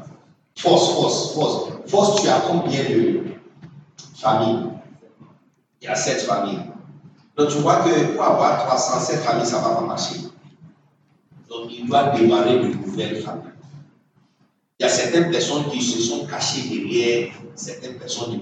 [0.56, 1.72] Force, force, force.
[1.88, 3.27] Force, tu as combien de
[4.20, 4.70] familles
[5.80, 6.60] Il y a sept familles.
[7.36, 10.16] Donc, tu vois que pour avoir 307 familles, ça ne va pas marcher.
[11.48, 13.52] Donc, il doit démarrer de nouvelles familles.
[14.78, 18.40] Il y a certaines personnes qui se sont cachées derrière certaines personnes.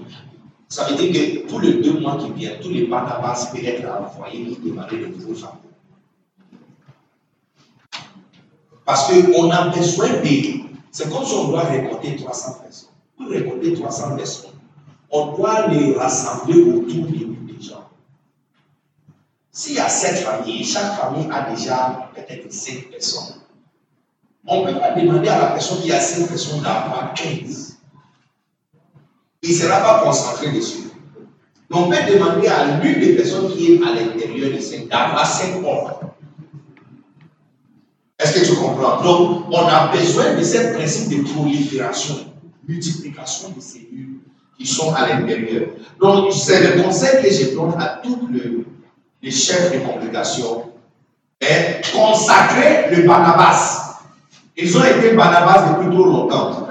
[0.69, 3.87] Ça veut dire que tous les deux mois qui viennent, tous les Barnabas peuvent être
[3.87, 5.61] envoyés pour démarrer de nouvelles familles.
[8.83, 10.67] Parce qu'on a besoin de.
[10.91, 12.89] C'est comme si on doit récolter 300 personnes.
[13.15, 14.51] Pour récolter 300 personnes,
[15.11, 17.27] on doit les rassembler autour des
[17.61, 17.89] gens.
[19.51, 23.41] S'il y a 7 familles, chaque famille a déjà peut-être 5 personnes.
[24.45, 27.77] On ne peut pas demander à la personne qui a 5 personnes d'avoir 15.
[29.43, 30.89] Il ne sera pas concentré dessus.
[31.69, 35.25] Mais on peut demander à l'une des personnes qui est à l'intérieur de 5 d'avoir
[35.25, 36.01] 5 ordres.
[38.19, 39.01] Est-ce que tu comprends?
[39.03, 42.15] Donc, on a besoin de ce principe de prolifération,
[42.67, 44.19] multiplication des cellules
[44.65, 45.67] sont à l'intérieur.
[46.01, 48.65] Donc, c'est le conseil que je donne à tous le-
[49.21, 50.71] les chefs de congrégation.
[51.43, 53.99] Hein, consacrer le Barnabas.
[54.55, 56.67] Ils ont été Barnabas depuis trop longtemps.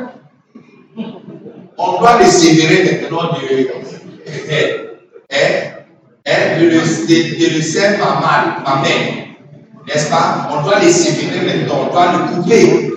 [1.78, 3.68] On doit les sévérer maintenant de,
[5.30, 5.72] hein,
[6.26, 9.26] hein, de, le, de, de le faire par mal, par même.
[9.86, 10.48] N'est-ce pas?
[10.50, 12.90] On doit les sévérer maintenant, on doit le couper.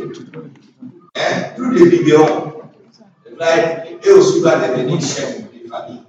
[1.15, 1.43] Hein?
[1.55, 2.53] Plus de biberons.
[3.37, 6.01] Là, Eux aussi doivent devenir chefs de famille.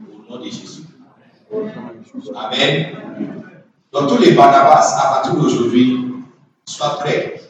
[0.00, 0.82] Au nom de Jésus.
[2.34, 2.86] Amen.
[3.92, 6.14] Donc tous les Barnabas, à partir d'aujourd'hui,
[6.66, 7.40] soient prêts.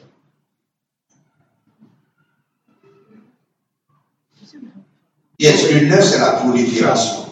[5.38, 7.26] Yes, le neuf, c'est la prolifération.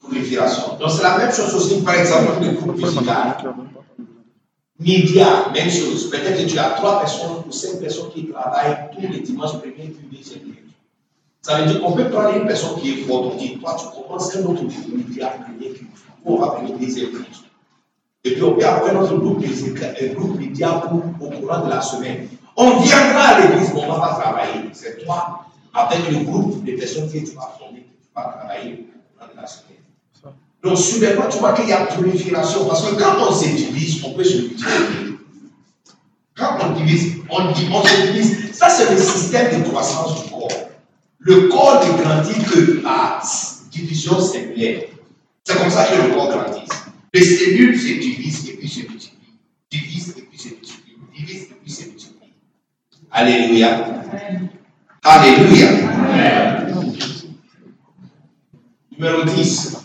[0.00, 0.76] Prolifération.
[0.78, 3.36] Donc c'est la même chose aussi, par exemple, le groupe musical.
[4.80, 6.10] Média, même chose.
[6.10, 9.70] Peut-être que tu as trois personnes ou cinq personnes qui travaillent tous les dimanches premier
[9.70, 10.40] puis deuxième.
[11.42, 14.34] Ça veut dire qu'on peut prendre une personne qui est forte, on toi, tu commences
[14.34, 15.90] un autre groupe média premier culte.
[16.24, 17.10] On va venir deuxième.
[18.24, 22.28] Et puis on peut avoir notre groupe, groupe média pour, au courant de la semaine.
[22.56, 24.70] On viendra à l'église, mais on ne va pas travailler.
[24.72, 28.72] C'est toi, avec le groupe de personnes que tu vas former, que tu vas travailler
[28.72, 29.83] au courant de la semaine.
[30.64, 32.64] Donc, soudainement, tu vois qu'il y a prolifération.
[32.64, 35.18] Parce que quand on se divise, on peut se multiplier.
[36.34, 38.52] Quand on divise, on, on se divise.
[38.54, 40.48] Ça, c'est le système de croissance du corps.
[41.18, 43.22] Le corps ne grandit que par
[43.70, 44.84] division cellulaire.
[45.44, 46.66] C'est comme ça que le corps grandit.
[47.12, 49.38] Les cellules se divisent et puis se multiplient.
[49.70, 50.96] Divisent et puis se multiplient.
[51.14, 52.32] Divisent et puis se multiplient.
[53.10, 53.84] Alléluia.
[55.02, 55.68] Alléluia.
[58.90, 59.83] Numéro 10.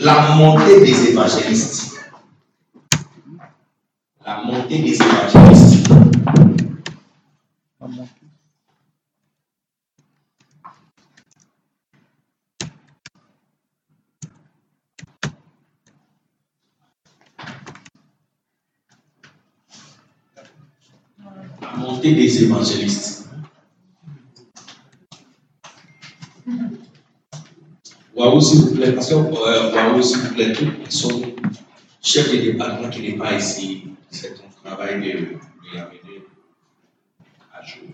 [0.00, 1.98] La montée des évangélistes.
[4.24, 5.88] La montée des évangélistes.
[21.60, 23.28] La montée des évangélistes.
[28.18, 31.22] Waouh, s'il vous plaît, parce que euh, Waouh, s'il vous plaît, tous sont
[32.02, 36.24] chefs de département qui n'est pas ici, c'est ton travail de, de l'amener
[37.52, 37.88] à jour.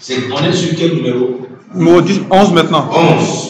[0.00, 1.46] C'est- On est sur quel numéro?
[1.74, 2.88] Numéro 10, 11 maintenant.
[2.92, 3.49] 11.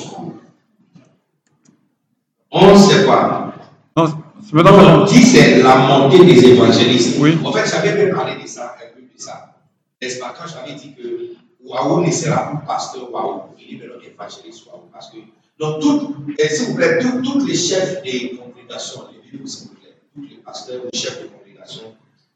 [2.52, 3.52] 11, c'est quoi
[3.96, 5.04] Non, Non, maintenant.
[5.04, 7.16] 10, c'est la montée des évangélistes.
[7.20, 7.38] Oui.
[7.44, 9.54] En fait, j'avais même parlé de ça, un peu de ça.
[10.02, 14.00] N'est-ce pas, quand j'avais dit que Waouh ne sera plus pasteur Waouh, il est maintenant
[14.02, 14.88] évangéliste Waouh.
[14.92, 15.18] Parce que,
[15.58, 16.16] donc, tout,
[16.48, 19.94] s'il vous plaît, tout- tous les chefs des congrégations, levez-vous, s'il vous plaît.
[20.14, 21.82] Tous les pasteurs ou chefs de congrégation,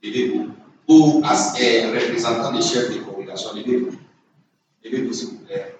[0.03, 0.49] levez-vous.
[0.89, 3.97] Ou as- eh, représentants des chefs de congrégation, levez-vous.
[4.85, 5.74] Levez-vous, s'il vous plaît.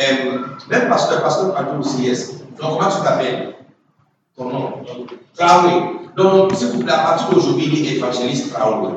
[0.00, 0.38] Euh,
[0.68, 2.32] même pasteur, pasteur Padre aussi, yes.
[2.60, 3.54] Donc, comment tu t'appelles?
[4.36, 4.82] Ton nom
[5.36, 5.74] Traoré.
[6.16, 8.92] Donc, s'il vous plaît, à partir d'aujourd'hui, évangéliste Traoré.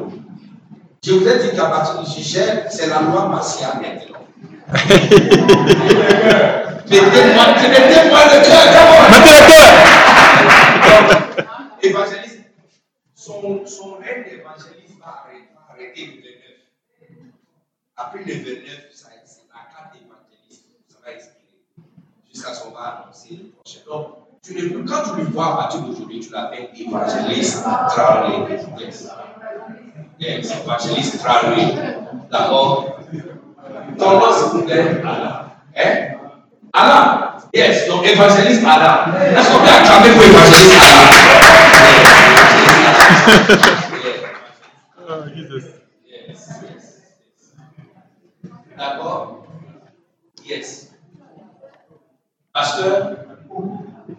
[1.03, 4.17] Je vous ai dit qu'à partir du sujet, c'est la loi martiale maintenant.
[6.89, 8.65] Mettez-moi mettez-moi le cœur.
[9.11, 9.73] Mettez le cœur
[11.81, 12.39] Évangéliste,
[13.15, 15.23] son, son règne d'évangéliste va
[15.69, 16.23] arrêter le 29.
[17.97, 21.61] Après le 29, ça, c'est la carte d'évangéliste, ça va expirer.
[22.37, 23.79] Le prochain.
[23.89, 24.07] Donc,
[24.43, 28.47] tu ne peux, quand tu le vois à partir d'aujourd'hui, tu l'appelles évangéliste Traoré.
[28.79, 29.09] Yes.
[30.19, 31.75] Yes, évangéliste Traoré.
[32.31, 32.99] D'accord
[33.97, 36.17] Ton nom, s'il vous plaît Hein?
[36.73, 37.31] Alain.
[37.53, 39.13] Yes, donc évangéliste Alain.
[39.17, 42.17] Est-ce qu'on peut acclamer pour évangéliste Alain
[45.09, 45.65] Ah, Jesus.
[46.05, 47.03] Yes, yes.
[48.77, 49.45] D'accord
[50.45, 50.91] Yes.
[52.57, 53.11] Pasteur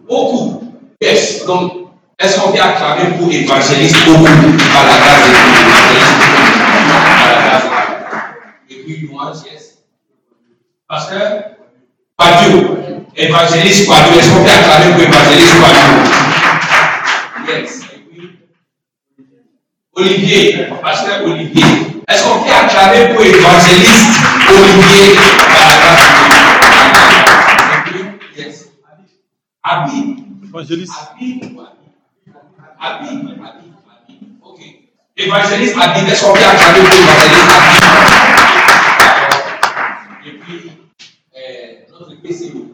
[0.07, 0.63] Beaucoup.
[1.01, 1.45] Yes.
[1.45, 4.23] Donc, est-ce qu'on peut acclamer pour évangéliste beaucoup?
[4.23, 6.03] Par la grâce de Dieu Par Dieu.
[8.69, 9.09] Et puis,
[9.51, 9.79] yes.
[10.87, 11.27] Pasteur
[12.15, 12.77] Padio.
[13.17, 14.19] Évangéliste Padio.
[14.19, 15.83] Est-ce qu'on peut acclamer pour évangéliste Padio
[17.47, 17.81] Yes.
[17.93, 18.39] Et puis,
[19.95, 21.65] Olivier, pasteur Olivier.
[22.07, 25.15] Est-ce qu'on peut acclamer pour évangéliste Olivier?
[25.15, 26.07] Par la grâce
[27.85, 28.19] de Dieu?
[28.37, 28.69] Yes.
[29.69, 30.15] Abi.
[30.43, 30.93] Évangéliste.
[31.13, 31.41] Abi.
[32.79, 33.07] Abi.
[34.43, 34.59] Ok.
[35.15, 37.51] Évangéliste est-ce qu'on peut acclamer pour évangéliste
[40.25, 40.71] Et puis,
[41.35, 42.65] euh, notre PCO,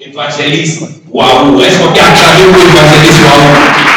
[0.00, 3.92] évangéliste, waouh, est-ce qu'on peut acclamer pour évangéliste, waouh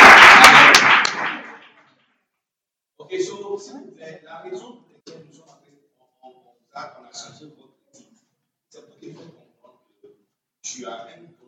[10.75, 11.44] tu as un.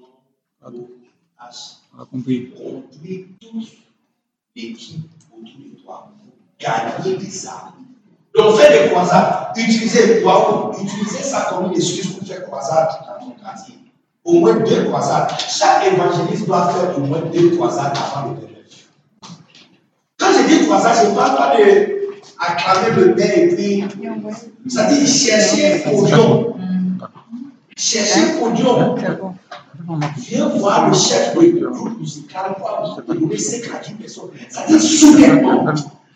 [0.66, 2.52] On a compris.
[2.52, 3.72] Conduire tous
[4.56, 7.74] l'équipe autour de toi pour gagner des armes.
[8.36, 9.54] Donc, fais des croisades.
[9.56, 13.76] Utilisez, waouh, utilisez ça comme une excuse pour faire croisade dans ton quartier.
[14.24, 15.32] Au moins deux croisades.
[15.40, 18.54] Chaque évangéliste doit faire au moins deux croisades avant le pèlerin.
[20.18, 21.98] Quand je dis croisade, je ne parle pas de
[22.40, 23.84] acclamer le père et puis.
[24.68, 26.54] Ça dit chercher podium.
[27.76, 28.96] Chercher podium.
[30.18, 32.56] Viens voir le chef de groupe musical
[33.10, 34.30] lui donner 5 à 10 personnes.
[34.50, 35.66] Ça dit soudainement.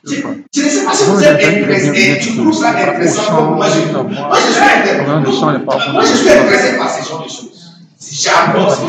[0.04, 3.68] Je, je ne sais pas si vous êtes intéressé, tu trouves ça intéressant comme moi
[3.68, 4.10] je trouve.
[4.10, 5.92] Moi je suis intéressé.
[5.92, 7.72] Moi je suis intéressé par ces genres de choses.
[8.12, 8.88] J'adore ces.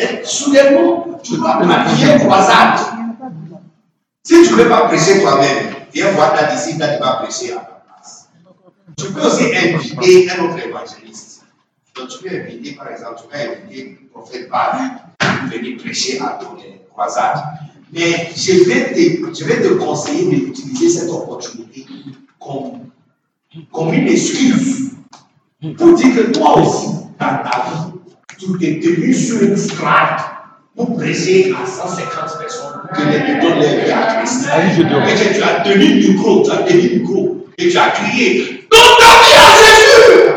[0.00, 2.78] Et soudainement, tu dois planifier croisade.
[4.22, 7.56] Si tu ne veux pas prêcher toi-même, viens voir ta disciple, tu vas prêcher à
[7.56, 8.28] ta place.
[8.96, 11.37] Tu peux aussi inviter un autre évangéliste.
[11.98, 14.78] Donc tu peux inviter, par exemple, tu peux inviter le prophète Bar
[15.18, 16.56] pour venir prêcher à ton
[16.92, 17.38] croisade.
[17.92, 21.86] Mais je vais te, je vais te conseiller d'utiliser cette opportunité
[22.38, 22.90] comme,
[23.72, 24.90] comme une excuse
[25.76, 26.88] pour dire que toi aussi,
[27.18, 27.92] dans ta vie,
[28.38, 30.20] tu t'es tenu sur une strate
[30.76, 34.46] pour prêcher à 150 personnes que les à Christ.
[34.46, 37.90] Et que tu as tenu le micro, tu as tenu le micro et tu as
[37.90, 40.27] crié Donne ta vie à Jésus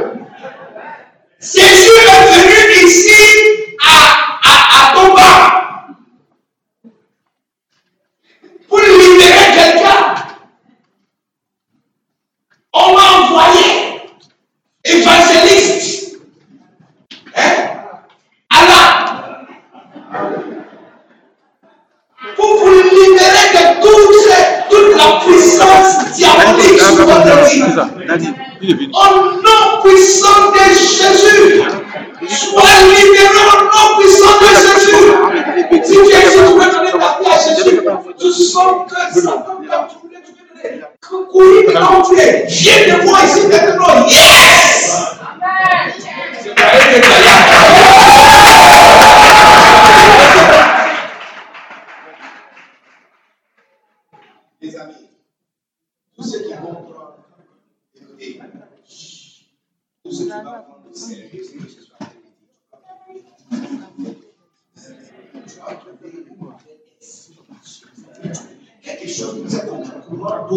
[28.64, 29.01] Au nom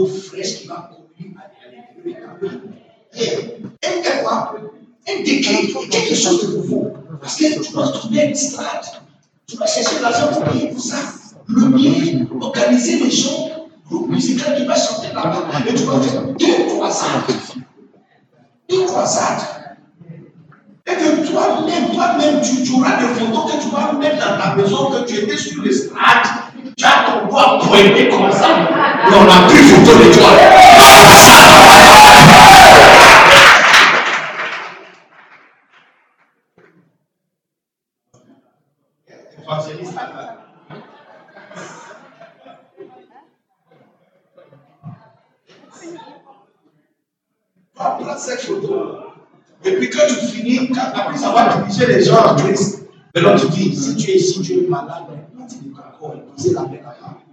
[0.06, 1.44] fraîche qui va courir à
[3.82, 4.54] l'intérieur
[5.08, 6.92] Un déclic, quelque chose de nouveau.
[7.20, 9.02] Parce que tu dois trouver une strate.
[9.46, 10.96] Tu vas chercher l'argent pour payer pour ça.
[11.46, 13.54] Louer, organiser les gens
[13.88, 15.44] groupe musical qui va chanter là-bas.
[15.68, 17.22] Et tu vas faire deux croisades.
[18.68, 19.42] Deux croisades.
[20.86, 24.90] Et que toi-même, toi-même, tu, auras des photos que tu vas mettre dans ta maison,
[24.90, 25.96] que tu étais sur le stade.
[26.76, 28.48] Tu as ton doigt pointé comme ça.
[29.06, 30.30] Et on a pris photo de toi.
[47.74, 48.96] Prendre cette photo.
[49.64, 53.48] Et puis quand tu finis, quand, après avoir dirigé les gens en Christ, maintenant tu
[53.48, 55.04] dis, si tu es ici, tu es malade,
[55.36, 57.23] parti de ton corps, posez la main là-bas.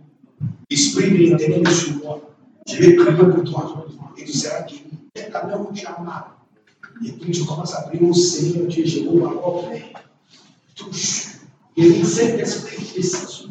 [0.71, 2.21] L'esprit de l'éternel est sur moi.
[2.65, 3.85] Je vais prier pour toi.
[4.17, 4.83] Et tu seras guéri.
[5.31, 6.23] Ta main où tu as mal.
[7.05, 10.01] Et puis tu commences à prier au Seigneur, Dieu, Jéhovah, oh Père.
[10.73, 11.25] Touche.
[11.77, 13.47] Guéris Saint-Esprit qui descend sur.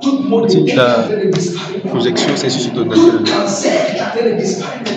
[0.00, 1.86] Tout le monde est en train de disparaître.
[1.88, 4.90] Projection, c'est sur ton Tout cancer qui est en train de disparaître.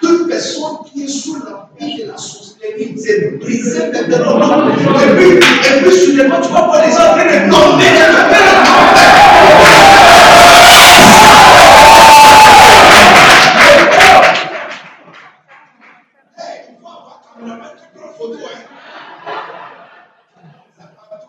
[0.00, 4.68] Toute personne qui est sous l'empire de la sorcellerie, c'est brisé maintenant.
[4.68, 8.06] Et puis, et puis soudainement, tu vas voir les gens en train de tomber, de
[8.14, 9.65] tomber, de tomber.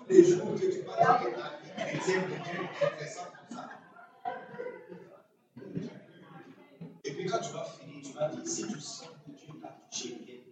[0.10, 3.70] Les jours que tu vas dire que ta vie chrétienne devient intéressante comme ça.
[7.04, 9.78] Et puis quand tu vas finir, tu vas dire, si tu sens que Dieu t'a
[9.92, 10.44] touché.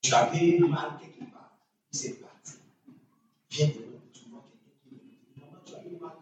[0.00, 1.56] Tu avais mal quelque part,
[1.90, 2.54] c'est parti.
[3.50, 5.40] Viens de nous, tu vois quelqu'un qui.
[5.40, 6.12] Maman, tu avais mal?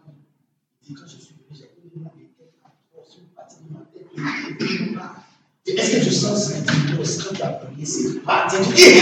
[0.83, 3.69] Il dit, quand je suis venu, j'ai une tête à toi, sur une partie de
[3.73, 4.07] ma tête.
[5.77, 8.57] Est-ce que tu sens non, c'est quand tu as prié, c'est parti.
[8.57, 9.01] Tu dis,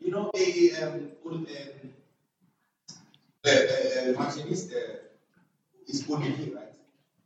[0.00, 1.46] You know, a um, um,
[3.44, 3.50] uh,
[4.10, 6.74] evangelist uh, is Olivier, right?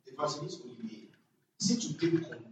[0.07, 1.11] Evangelist Olivier.
[1.59, 2.46] Si tu peux conduire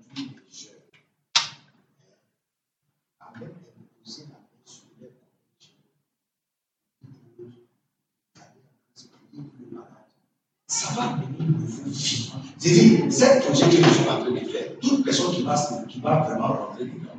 [10.74, 11.16] ça va.
[11.16, 15.32] Venir de vous dit, cette projet que nous sommes en train de faire, toute personne
[15.32, 15.55] qui va,
[15.88, 17.18] qui va vraiment rentrer dedans,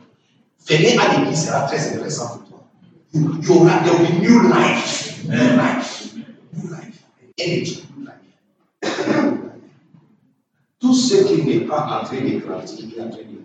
[0.67, 2.67] venir à l'église sera très intéressant pour toi.
[3.13, 6.15] You, you aura, there will be new life, new life,
[6.53, 7.03] new life,
[7.37, 8.33] energy, new life.
[10.79, 13.35] Tout ce qui n'est pas en train de grandir, il est en train de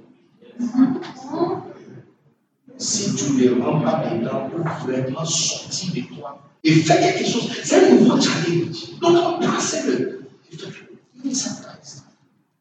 [2.78, 7.50] Si tu ne rends pas dedans pour vraiment sortir de toi et faire quelque chose,
[7.64, 8.98] c'est un nouveau challenge.
[9.00, 10.20] Donc, passez-le.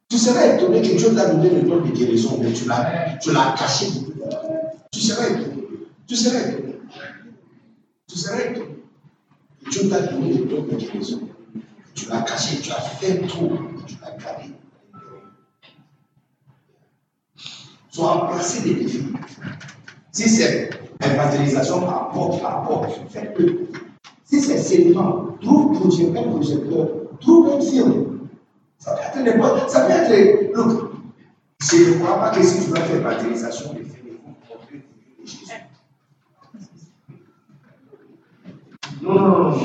[0.09, 3.87] Tu serais étonné que Dieu t'a donné le don de guérison, mais tu l'as, caché.
[4.91, 5.63] Tu serais étonné.
[6.07, 6.75] Tu serais étonné.
[8.07, 8.83] Tu serais étonné.
[9.69, 11.21] Dieu t'a donné le don de guérison.
[11.93, 13.51] Tu l'as caché, tu as fait trop,
[13.85, 14.53] tu l'as gardé.
[17.91, 19.07] Sois embrassé des défis.
[20.11, 20.69] Si c'est
[21.03, 23.69] évangélisation par porte par porte, faites-le.
[24.29, 26.87] Si c'est cinéma, trouve projecteur, projecteur,
[27.19, 28.19] trouve un film.
[28.77, 30.91] Ça peut être n'importe, ça peut être, look,
[31.59, 34.83] je ne crois pas que si tu vas faire évangélisation, les films vont montrer
[35.17, 35.51] le de Jésus.
[39.01, 39.57] Non, non, non, non.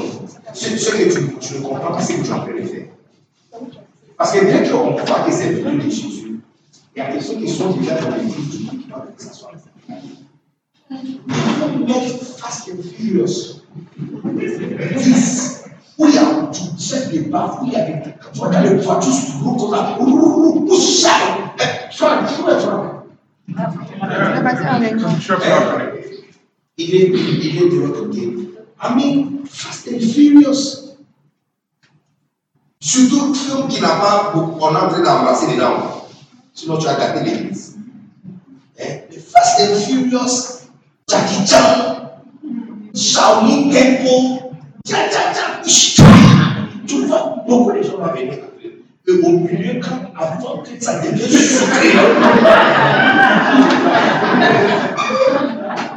[0.54, 2.86] Ce, que tu, ne comprends pas, c'est que tu en train de faire.
[4.16, 6.40] Parce que bien qu'on croit que c'est le de Jésus,
[6.96, 9.52] il y a des ceux qui sont déjà dans l'église du qui doivent s'asseoir.
[10.90, 13.63] Il faut mettre fast and furious.
[13.96, 15.64] 10.
[15.96, 17.94] Où il y a chef de base, où il y a des.
[18.34, 21.10] Vois, dans les voitures sur comme ça, où ça.
[26.76, 28.22] Il est, il de l'autre côté.
[28.82, 30.96] I mean, fast and furious.
[32.80, 35.34] Surtout film qui n'a pas, on en train.
[36.52, 37.30] Sinon, tu as gâté.
[37.30, 37.54] Hein?
[39.34, 40.68] Fast and Furious,
[41.08, 42.03] Jackie Chan,
[44.86, 46.04] Tcha, tcha, tcha,
[46.86, 48.70] tu vois, beaucoup de gens vont venir après.
[49.06, 51.88] Et au milieu, quand avant que ça devienne sucré,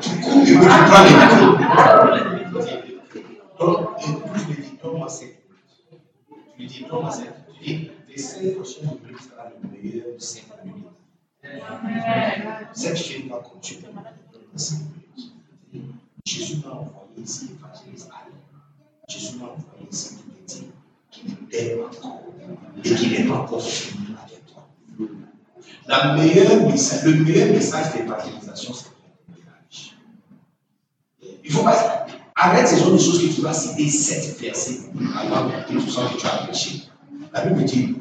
[0.02, 1.56] tu cours et tu prends les micros.
[3.60, 5.28] Donc, et puis je lui dis, donne-moi 5
[6.30, 7.24] Je lui dis, donne-moi 5
[7.62, 10.88] Je lui dis, les 5 prochaines minutes sera le meilleur de 5 minutes.
[12.74, 13.88] Cette chaîne va continuer.
[16.28, 18.10] Jésus m'a envoyé ici, évangéliste.
[19.08, 20.68] Jésus m'a envoyé ici pour te dire
[21.10, 22.22] qu'il t'aime encore
[22.84, 24.68] et qu'il pas encore fini avec toi.
[25.88, 29.96] La meilleure message, le meilleur message d'évangélisation, c'est le message.
[31.46, 32.06] Il faut pas.
[32.36, 34.82] Arrête ces genre de choses que tu vas citer sept versets
[35.16, 36.84] avant que tu sens que tu as péché.
[37.32, 37.96] La Bible dit,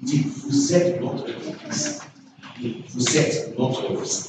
[0.00, 2.00] dit, vous êtes notre église.
[2.90, 3.84] Vous êtes notre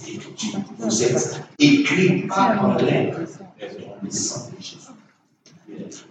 [0.08, 0.60] écriture.
[0.80, 4.78] Vous êtes écrit par lettres dans le sang de Jésus.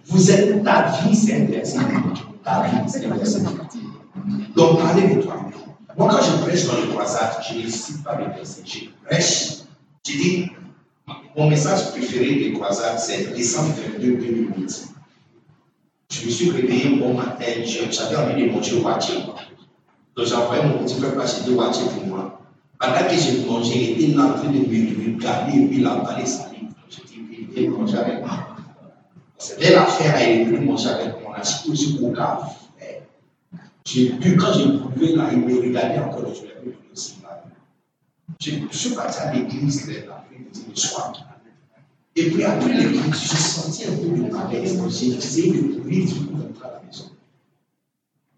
[0.05, 1.45] Vous êtes ta vie, c'est un.
[2.43, 3.07] Ta vie, c'est.
[4.55, 5.45] Donc, parlez de toi.
[5.97, 8.63] Moi, quand je prêche dans le croisade, je ne cite pas les versets.
[8.65, 9.63] Je prêche.
[10.05, 10.49] Je dis,
[11.35, 14.87] mon message préféré des croisades, c'est décembre 22 2008.
[16.11, 19.13] Je me suis réveillé bon matin, j'avais envie de manger au Waché.
[20.15, 22.39] Donc j'ai mon petit frère acheter Waché pour moi.
[22.79, 25.95] Pendant que j'ai mangé, il était en train de me regarder et puis il a
[25.95, 26.73] emballé sa livre.
[26.89, 28.47] Je dis, viens manger avec moi.
[29.37, 31.31] C'était l'affaire à il est venu manger avec moi.
[31.31, 32.41] On a acheté aussi coca.
[33.85, 37.43] J'ai bu, quand j'ai bouvé là, il me regardait encore, je l'ai vu là.
[38.39, 41.13] Je suis parti à l'église l'après-midi, le soir.
[42.15, 44.79] Et puis après l'église, j'ai senti un peu de malaise.
[44.89, 47.05] J'ai essayé de courir pour rentrer à la maison.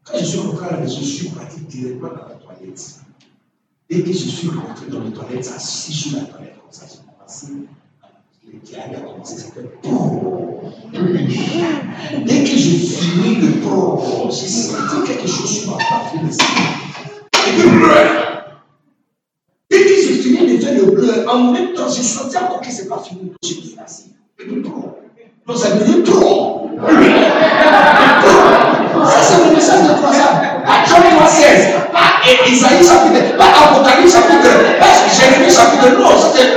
[0.06, 3.00] Quand je suis rentré à la je suis parti directement dans la toilette.
[3.90, 7.00] Dès que je suis rentré dans les toilettes, assis sur la toilette, comme ça, j'ai
[7.00, 7.48] commencé.
[8.46, 9.62] Le diarrhée a commencé, c'était
[12.24, 16.30] Dès que j'ai fini le pro, j'ai senti quelque chose sur ma poitrine.
[17.48, 17.70] Et puis,
[19.72, 22.72] Dès que j'ai fini de faire le bleu, en même temps, j'ai senti encore que
[22.72, 23.32] ce n'est pas fini.
[23.44, 24.14] J'ai dit assis.
[24.40, 25.00] Et puis, pro.
[25.48, 26.04] Donc, ça devient
[29.10, 29.94] ça, c'est le message de.
[30.66, 36.00] Pas Jean 16, pas Isaïe chapitre, pas Apocalypse chapitre, pas Jérémie chapitre.
[36.00, 36.56] Non, c'était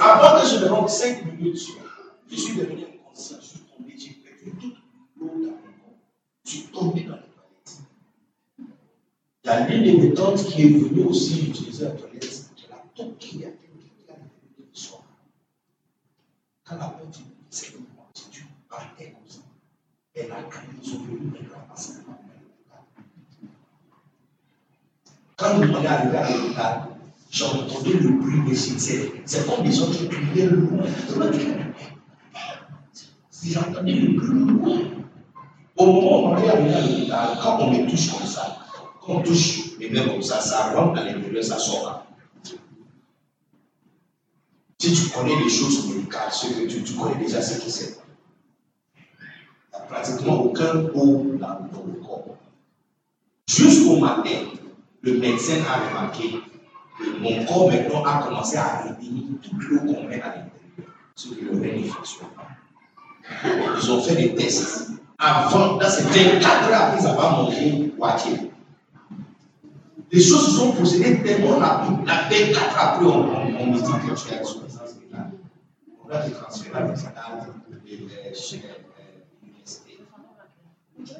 [0.00, 1.58] avant, que je me rende 5 minutes,
[2.30, 2.86] je suis devenu
[6.44, 7.18] je suis tombé, tombé dans.
[9.44, 12.35] Il y a l'une des méthodes qui est venue aussi utiliser la toilette.
[16.68, 19.38] Quand la porte est c'est le moi, dû partir comme ça.
[20.16, 20.38] Elle a
[20.82, 22.14] ils sont venus, elle a passé la.
[25.36, 26.88] Quand on est arrivé à l'hôpital,
[27.30, 29.12] j'ai entendu le bruit des cimetières.
[29.24, 30.82] C'est comme des gens qui criaient loin.
[33.30, 34.78] Si j'ai entendu le bruit loin.
[35.76, 38.58] Au moment où on est arrivé à l'hôpital, quand on me touche comme ça,
[39.00, 42.05] quand on touche les mains comme ça, ça rentre à l'intérieur, ça sort.
[44.78, 47.98] Si tu connais les choses médicales, ce que tu, connais déjà ce que c'est.
[48.94, 49.02] Il
[49.72, 52.36] n'y a pratiquement aucun eau dans, le corps.
[53.48, 54.38] Jusqu'au matin,
[55.00, 56.40] le médecin a remarqué
[56.98, 60.50] que mon corps maintenant a commencé à réunir toute l'eau qu'on met à l'intérieur,
[61.14, 62.48] ce qui le ne fonctionne pas.
[63.80, 64.90] Ils ont fait des tests.
[65.18, 68.50] Avant, dans ces 24 heures après avoir mangé moitié.
[70.12, 72.06] Les choses se sont procédées tellement rapide.
[72.06, 74.65] La 24 heures après, on, on, on me dit que tu rénale.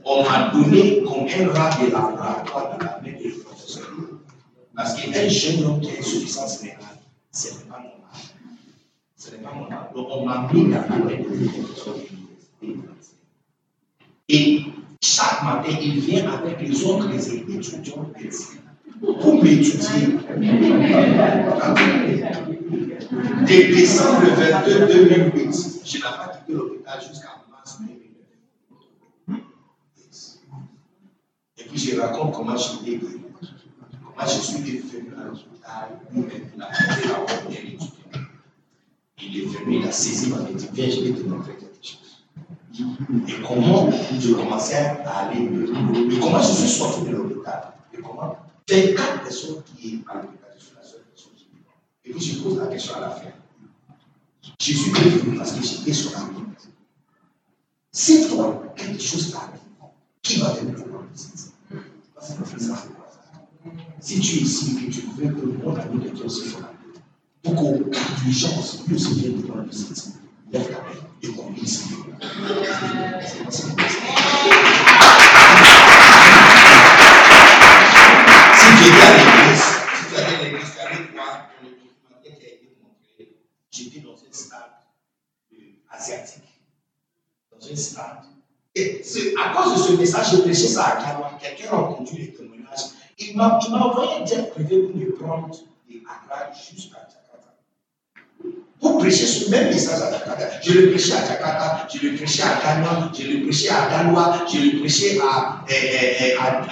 [0.05, 3.91] On m'a donné comme un rat de laboratoire de la main de professeur.
[4.75, 6.79] Parce qu'un jeune homme qui a insuffisance rénale,
[7.33, 7.93] ce n'est pas normal.
[9.17, 9.91] Ce n'est pas normal.
[9.95, 11.15] Donc on m'a mis dans la main de
[11.49, 13.17] professeur de l'université.
[14.29, 14.65] Et
[15.03, 18.61] chaque matin, il vient avec les autres étudiants de médecine
[19.01, 20.19] pour m'étudier.
[23.11, 29.41] De décembre 22 2008, je n'ai pas quitté l'hôpital jusqu'à mars 2009.
[31.59, 36.63] Et puis je raconte comment j'étais guéri, comment je suis devenu à l'hôpital, lui-même, il
[36.63, 37.87] a la première étudiant.
[39.23, 42.25] Il est venu, il a saisi ma médecine, viens, je vais te montrer quelque chose.
[43.29, 43.89] Et comment
[44.19, 45.69] je commençais à aller mieux,
[46.13, 48.37] et comment je suis sorti de l'hôpital, et comment
[48.69, 50.01] 24 personnes qui est
[50.59, 51.47] je suis la seule personne qui est.
[52.07, 53.27] Et puis je pose la question à la fin.
[54.59, 56.69] Suis venu parce que j'étais sur la route.
[57.93, 59.61] Si toi, quelque chose t'arrive,
[60.23, 61.53] qui va te prendre visite
[62.15, 62.85] Parce que ça,
[64.01, 66.73] Si tu es ici et que tu veux que mon ami de Dieu se soit
[67.47, 70.15] pour qu'au cas d'urgence, lui aussi vienne te prendre visite,
[70.51, 71.85] lève ta main et conduis ici.
[71.85, 71.95] Si
[78.77, 79.63] tu étais à l'église,
[79.95, 83.37] si tu allais à l'église, tu allais voir dans le documentaire qui a été montré,
[83.71, 84.75] j'étais dans un stade
[85.53, 85.57] euh,
[85.91, 86.43] asiatique.
[88.75, 89.03] Et
[89.43, 91.39] à cause de ce message, j'ai prêché ça à Kawa.
[91.41, 92.91] Quelqu'un a entendu les témoignages.
[93.19, 97.16] Il m'a envoyé un jet privé pour me prendre de Accra jusqu'à Jakarta.
[98.81, 100.45] Pour prêcher ce même message à Jakarta.
[100.63, 104.45] Je le prêchais à Jakarta, je le prêchais à Ghana, je le prêchais à Galois,
[104.53, 106.63] je le prêchais à, eh, eh, eh, à,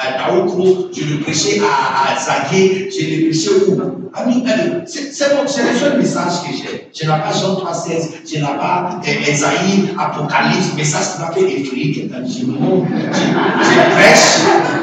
[0.94, 5.98] je le prêchais à, à Zagué, je le prêchais où Ami, allez, c'est le seul
[5.98, 6.88] message que j'ai.
[6.94, 11.60] Je n'ai pas Jean 3,16, je n'ai pas eh, Esaïe, Apocalypse, message qui m'a fait
[11.60, 12.22] effrayer quelqu'un.
[12.24, 14.28] Je, je prêche,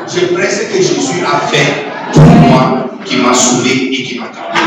[0.07, 4.25] je prêche ce que Jésus a fait pour moi, qui m'a sauvé et qui m'a
[4.25, 4.59] gardé.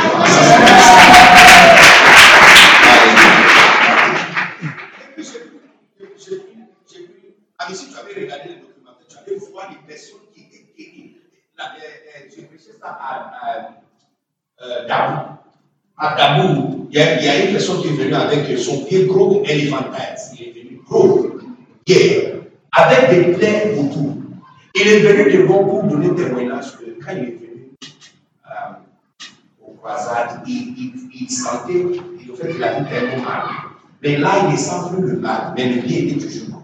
[7.68, 11.16] Mais si tu avais regardé le documentaire, tu allais voir les personnes qui étaient guéries.
[12.34, 13.68] J'ai prêché ça à, à,
[14.62, 15.38] euh, Dabou.
[15.96, 19.44] À Dabou, il y, a, une personne qui est venue avec son pied gros comme
[19.44, 20.32] éléphantaise.
[20.38, 21.26] Il est venu gros,
[21.86, 22.40] hier,
[22.72, 24.16] avec des plaies autour.
[24.74, 27.70] Il est venu devant pour donner témoignage que quand il est venu
[28.46, 31.84] euh, aux croisades, il, il, il sentait,
[32.20, 33.44] il, au fait, il avait tellement mal.
[34.02, 36.63] Mais là, il ne sent plus le mal, mais le pied était toujours.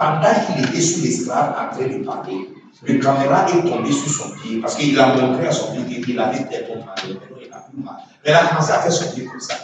[0.00, 2.48] Pendant qu'il était sous l'esclave en train de parler,
[2.84, 6.18] le caméra est tombé sur son pied parce qu'il a montré à son pied qu'il
[6.18, 7.96] avait n'a plus mal.
[8.24, 9.54] Mais il a commencé à faire son pied comme ça.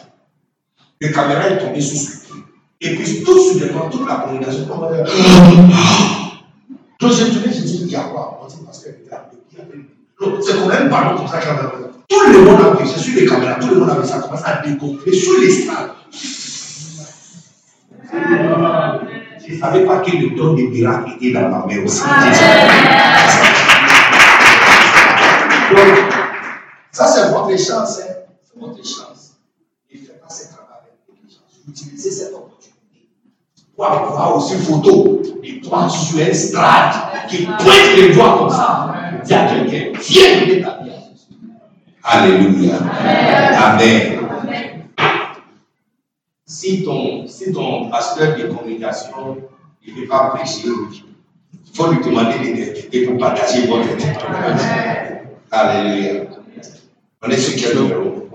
[1.00, 2.42] Le caméra est tombé sur son pied.
[2.82, 5.04] Et puis, tout soudainement, toute la congrégation commence à.
[7.00, 8.36] Donc, j'ai tourné, j'ai dit, il y a quoi
[10.18, 11.54] que c'est quand même pas comme ça y a
[12.08, 14.18] Tout le monde a vu, c'est sur les caméras, tout le monde a vu, ça
[14.18, 15.92] commence à dégonfler sur l'esclave.
[19.48, 22.02] Je ne savais pas que le don des miracles était dans ma main aussi.
[25.70, 25.94] Donc,
[26.90, 28.00] ça c'est votre chance.
[28.00, 28.14] Hein?
[28.42, 29.34] C'est votre chance.
[29.92, 31.60] Ne faites pas ce travail avec négligence.
[31.68, 33.08] Utilisez cette opportunité
[33.76, 36.94] pour avoir aussi une photo de toi sur un strade
[37.28, 38.94] qui pointe les doigts comme ça.
[39.24, 41.36] Dis à quelqu'un, viens donner ta vie à Jésus.
[42.02, 42.76] Alléluia.
[43.64, 44.15] Amen.
[46.46, 49.36] Si ton, si ton pasteur de communication
[49.86, 55.22] ne veut pas prêcher, il faut lui demander de pour partager votre témoignage.
[55.50, 56.22] Alléluia.
[57.22, 58.28] On est sur quel numéro?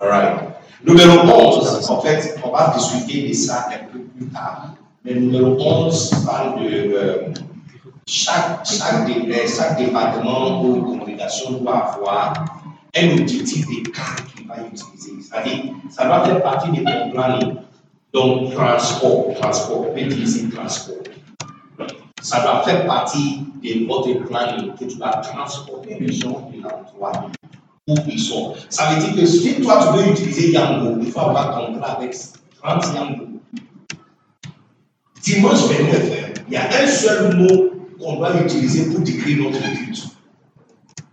[0.00, 0.40] Alright.
[0.86, 4.74] Numéro 11, en fait, on va discuter de ça un peu plus tard.
[5.04, 7.32] Mais numéro 11 parle de euh,
[8.06, 9.08] chaque, chaque,
[9.48, 12.57] chaque département ou communication doit avoir
[12.96, 15.12] un objectif de cas qu'il va utiliser.
[15.22, 17.54] C'est-à-dire, ça doit faire partie de ton planning.
[18.12, 20.96] Donc, transport, transport, utiliser transport.
[22.20, 27.30] Ça doit faire partie de votre planning que tu vas transporter les gens de l'endroit
[27.86, 28.54] où ils sont.
[28.68, 32.16] Ça veut dire que si toi tu veux utiliser Yango, il faut avoir plan avec
[32.62, 33.24] 30 Yango.
[35.22, 37.70] Dimanche 29, il y a un seul mot
[38.00, 40.08] qu'on doit utiliser pour décrire notre culte.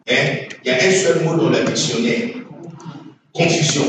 [0.07, 0.47] Hein?
[0.63, 2.29] Il y a un seul mot dans le dictionnaire.
[3.33, 3.83] Confusion.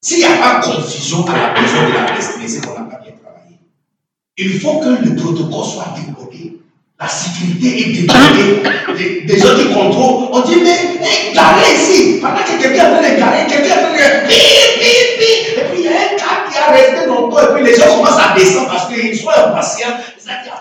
[0.00, 3.00] S'il n'y a pas confusion à la maison de la destinée, c'est qu'on n'a pas
[3.02, 3.58] bien travaillé.
[4.38, 6.58] Il faut que le protocole soit débordé.
[6.98, 9.26] La sécurité est débordée.
[9.26, 12.18] Des, gens qui contrôlent, on dit, mais garez ici.
[12.20, 14.40] Pendant que quelqu'un train de garer, quelqu'un train de pi,
[14.80, 15.60] pi, pi.
[15.60, 17.96] Et puis il y a un cas qui a resté longtemps, et puis les gens
[17.96, 19.96] commencent à descendre parce qu'ils sont impatients.
[20.18, 20.54] C'est-à-dire,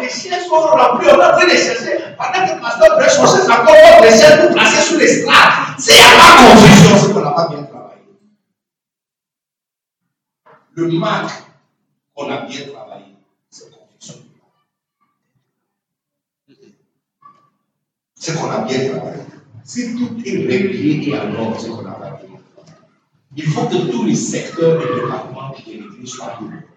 [0.00, 1.98] les chiens sont remplis, on est en train de chercher.
[2.16, 5.80] Pendant que le pasteur prêche, on cherche encore les chiens pour placer sur les strates.
[5.80, 8.02] S'il n'y a pas confusion, c'est qu'on n'a pas bien travaillé.
[10.72, 11.30] Le manque
[12.14, 13.16] qu'on a bien travaillé,
[13.50, 14.22] c'est confusion.
[18.14, 19.22] C'est qu'on a bien travaillé.
[19.64, 22.28] Si tout est réglé et ordre, c'est qu'on a bien travaillé.
[23.36, 26.67] Il faut que tous les secteurs et départements de l'église soient libres.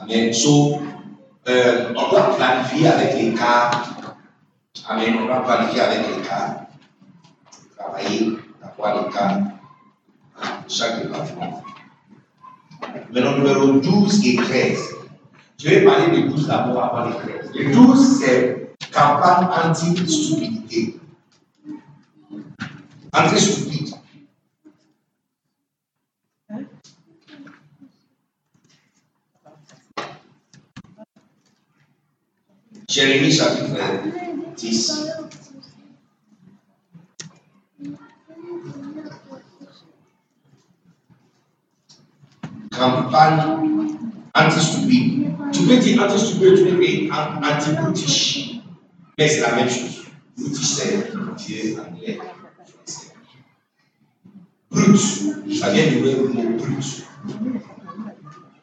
[0.00, 0.32] Amen.
[0.32, 0.80] So,
[1.48, 3.70] euh, on doit planifier avec les cas.
[4.88, 5.16] Amen.
[5.20, 6.66] On doit planifier avec les cas.
[7.76, 9.40] Travailler, avoir les cas
[10.68, 11.62] chaque département.
[13.12, 14.94] Maintenant, numéro 12 et 13.
[15.62, 17.50] Je vais parler de 12 d'abord avant les 13.
[17.54, 20.98] Le 12, c'est campagne anti-stupidité.
[23.12, 23.73] Anti-stupide.
[32.94, 33.74] Jérémie chapitre
[34.56, 35.08] 10.
[42.70, 43.88] campagne
[44.32, 45.26] anti-stupide.
[45.52, 47.12] Tu peux dire anti-stupide, tu peux dire
[47.42, 48.60] anti-brutish.
[49.18, 50.04] Mais c'est la même chose.
[50.38, 52.20] Brutish, c'est Dieu anglais.
[54.70, 57.04] Brut, ça vient du mot brut.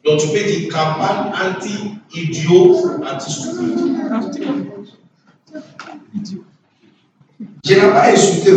[0.03, 3.78] Donc tu peux dire campagne anti-idiot, anti-stupide.
[7.64, 8.52] Je n'ai pas insulté.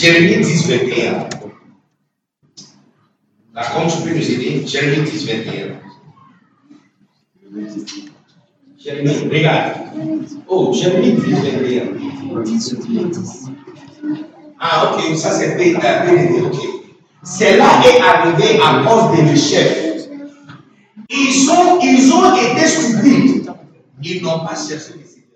[0.00, 1.28] Jérémie 10, 21.
[3.52, 5.80] La comme tu peux nous aider, Jérémie 10, 21.
[8.82, 9.72] Jérémie, regarde.
[10.48, 11.82] Oh, Jérémie 10, 21.
[14.58, 16.56] Ah, ok, ça c'est PDD, ok.
[17.22, 20.08] Cela est arrivé à cause de le chef.
[21.10, 23.52] Ils ont, ils ont été stupides.
[24.02, 25.28] Ils n'ont pas cherché le Seigneur.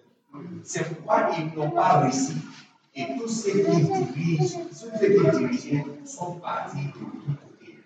[0.62, 2.33] C'est pourquoi ils n'ont pas réussi.
[2.97, 7.79] Et tous ceux qui dirigent, ceux qui dirigent sont partis de tous côtés.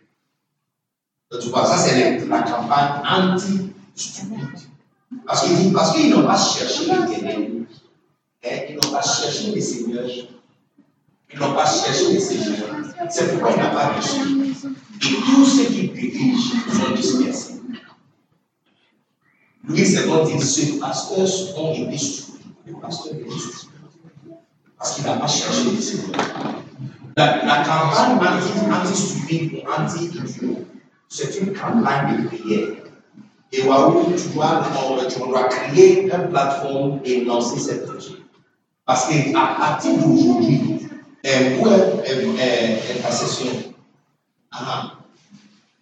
[1.42, 4.68] Tu vois, ça c'est la campagne anti-stupide.
[5.26, 7.66] Parce qu'ils parce qu'ils n'ont pas cherché l'éternel.
[8.44, 10.04] Hein, ils n'ont pas cherché le Seigneur.
[11.32, 12.68] Ils n'ont pas cherché le Seigneur.
[13.10, 14.18] C'est pourquoi ils n'ont pas réussi.
[15.02, 17.54] Et tous ceux qui dirigent sont dispersés.
[19.64, 22.52] Lui, c'est il dit, ce pasteur ont été stupides.
[22.66, 23.68] Le pasteur est stupide.
[24.78, 26.16] Parce qu'il n'a pas cherché le Seigneur.
[27.16, 28.40] La, campagne
[28.72, 30.64] anti-stupide ou anti-idiot,
[31.08, 32.77] c'est une campagne de prière.
[33.52, 34.62] Et waouh, tu dois,
[35.08, 38.16] tu dois créer une plateforme et lancer cette projet.
[38.84, 40.88] Parce qu'à partir d'aujourd'hui,
[41.24, 42.00] un web
[42.90, 43.72] intercession.
[44.52, 44.92] Ah,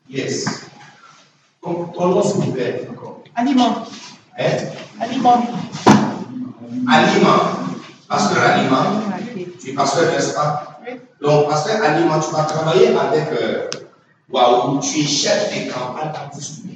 [0.08, 0.66] yes.
[1.60, 3.84] Comment s'il vous plaît encore Aliment.
[4.38, 4.44] Hein?
[5.00, 5.46] Aliment.
[6.88, 7.38] Aliment.
[8.08, 9.02] Pasteur Aliment.
[9.60, 10.78] Tu es pasteur, n'est-ce pas?
[10.86, 11.00] Oui.
[11.20, 13.68] Donc, pasteur Aliment, tu vas travailler avec euh,
[14.30, 16.75] Waouh, tu es chef de campagne anti-stupide.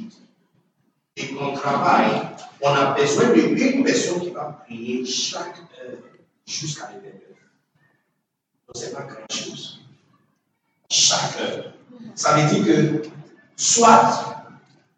[1.21, 2.23] Et ton travail,
[2.63, 5.99] on a besoin d'une personne qui va prier chaque heure
[6.47, 7.37] jusqu'à l'événement.
[8.67, 9.81] Donc, ce n'est pas grand-chose.
[10.89, 11.73] Chaque heure.
[12.15, 13.03] Ça veut dire que
[13.57, 14.31] soit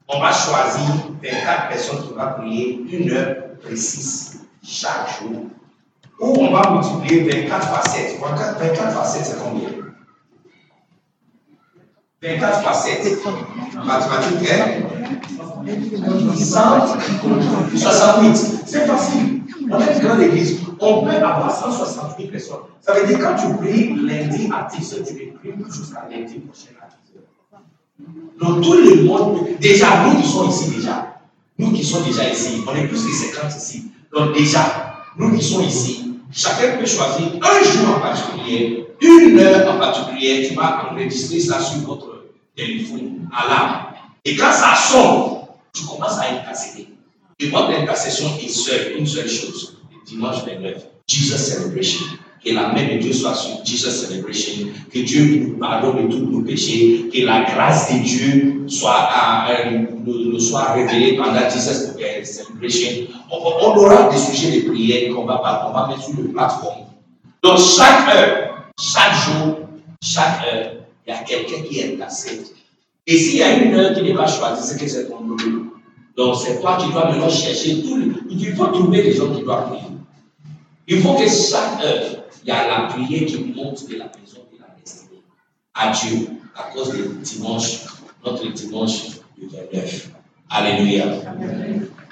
[0.09, 0.87] on va choisir
[1.23, 5.47] 24 personnes qui vont prier une heure précise chaque jour,
[6.21, 8.21] ou on va multiplier 24 fois 7.
[8.21, 9.82] 24, 24 fois 7, c'est combien?
[12.23, 13.19] 24 fois 7.
[13.85, 14.67] Mathématiques, hein
[16.37, 18.63] 168.
[18.67, 19.43] C'est facile.
[19.71, 20.61] On est une grande église.
[20.81, 22.57] On peut avoir 168 personnes.
[22.81, 26.71] Ça veut dire quand tu pries lundi à 10h, tu les pries jusqu'à lundi prochain
[26.81, 27.21] à 10h.
[28.41, 31.19] Donc tout le monde, déjà, nous qui sommes ici déjà,
[31.59, 33.93] nous qui sommes déjà ici, on est plus que 50 ici.
[34.13, 39.75] Donc déjà, nous qui sommes ici, chacun peut choisir un jour en particulier, une heure
[39.75, 42.12] en particulier, tu vas enregistrer ça sur votre
[42.57, 43.87] téléphone, alarme.
[44.25, 45.39] Et quand ça sonne,
[45.73, 46.89] tu commences à intercéder.
[47.41, 49.79] Et votre intercession est seule, une seule chose.
[49.91, 52.05] Le dimanche 29, Jesus Celebration.
[52.45, 54.69] Que la main de Dieu soit sur Jesus Celebration.
[54.93, 57.09] Que Dieu nous pardonne de tous nos péchés.
[57.13, 59.09] Que la grâce de Dieu soit,
[59.49, 62.45] euh, nous, soit révélée pendant Jesus Celebration.
[63.31, 66.83] On, on, aura des sujets de prière qu'on va, va mettre sur le plateforme.
[67.43, 69.59] Donc chaque heure, chaque jour,
[70.01, 70.72] chaque heure,
[71.13, 72.45] y a quelqu'un qui intercède.
[73.07, 75.75] Et s'il y a une heure qui n'est pas choisie, c'est que c'est ton boulot.
[76.17, 78.13] Donc c'est toi qui dois maintenant chercher tout le...
[78.31, 79.97] Il faut trouver les gens qui doivent prier.
[80.89, 84.43] Il faut que chaque heure, il y a la prière qui monte de la maison
[84.53, 85.23] de la destinée
[85.75, 87.81] à Dieu à cause du dimanche,
[88.25, 90.11] notre dimanche du 29.
[90.51, 91.05] Alléluia.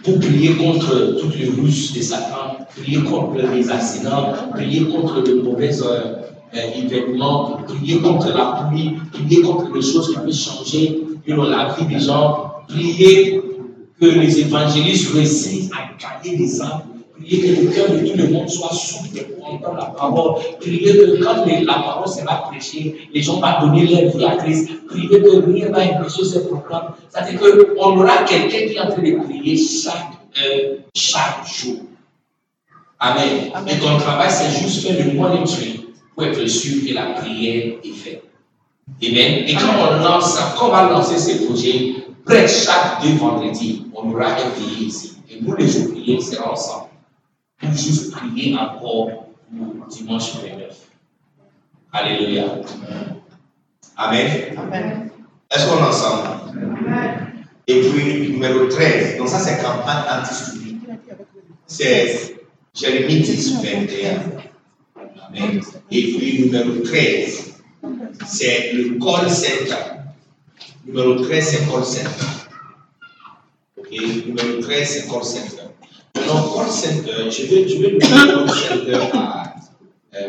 [0.02, 5.34] Pour prier contre toutes les ruses de Satan, prier contre les accidents, prier contre les
[5.34, 6.19] mauvais euh,
[6.54, 11.74] euh, événements, prier contre la pluie, prier contre les choses qui peuvent changer dans la
[11.74, 13.40] vie des gens, prier
[14.00, 16.82] que les évangélistes réussissent à gagner des âmes,
[17.16, 20.92] prier que le cœur de tout le monde soit souple pour entendre la parole, prier
[20.92, 25.08] que quand la parole sera prêchée, les gens vont donner leur vie à Christ, prier
[25.08, 26.94] que rien va empêcher ce programme.
[27.10, 31.76] C'est-à-dire qu'on aura quelqu'un qui est en train de prier chaque heure, chaque jour.
[32.98, 33.52] Amen.
[33.68, 35.89] Et ton travail, c'est juste faire le monitoring
[36.20, 38.22] pour être sûr que la prière est faite.
[39.02, 39.44] Amen.
[39.46, 41.94] Et quand on lance, quand on va lancer ce projet,
[42.26, 45.16] près chaque deux vendredis, on aura un veillé ici.
[45.30, 46.88] Et nous, les jours priés, sera ensemble.
[47.58, 50.76] Pour juste prier encore pour dimanche 29.
[51.92, 52.44] Alléluia.
[53.96, 54.28] Amen.
[54.58, 55.10] Amen.
[55.50, 56.28] Est-ce qu'on est ensemble?
[57.66, 59.16] Et puis, numéro 13.
[59.16, 60.80] Donc, ça, c'est campagne anti-stupide.
[61.66, 62.36] C'est
[62.74, 64.49] Jérémie 10, 21.
[65.36, 65.60] Amen.
[65.90, 67.54] Et puis, numéro 13,
[68.26, 69.76] c'est le call center.
[70.86, 72.26] Numéro 13, c'est call center.
[73.76, 75.62] Ok, numéro 13, c'est call center.
[76.16, 79.54] Maintenant, call center, je vais, je vais le call center à.
[80.14, 80.26] Euh,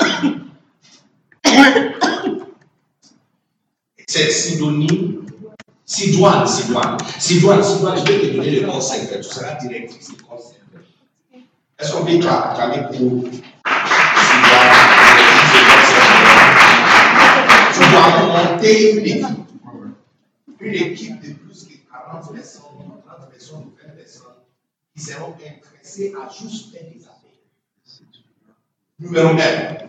[4.07, 5.19] c'est Sidonie.
[5.85, 6.97] Sidoine, Sidoine.
[7.19, 9.17] Sidoine, Sidoine, je vais te donner le call center.
[9.17, 10.85] Tu seras directrice du call center.
[11.79, 13.23] Est-ce qu'on peut acclamer pour
[17.91, 19.37] tu dois monter une équipe.
[20.59, 22.61] Une équipe de plus que 40 personnes,
[23.05, 24.21] 30 personnes ou 20 personnes
[24.95, 27.31] qui seront intéressées à juste faire des appels.
[28.99, 29.87] Numéro 1,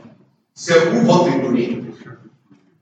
[0.55, 1.83] c'est où votre donnée.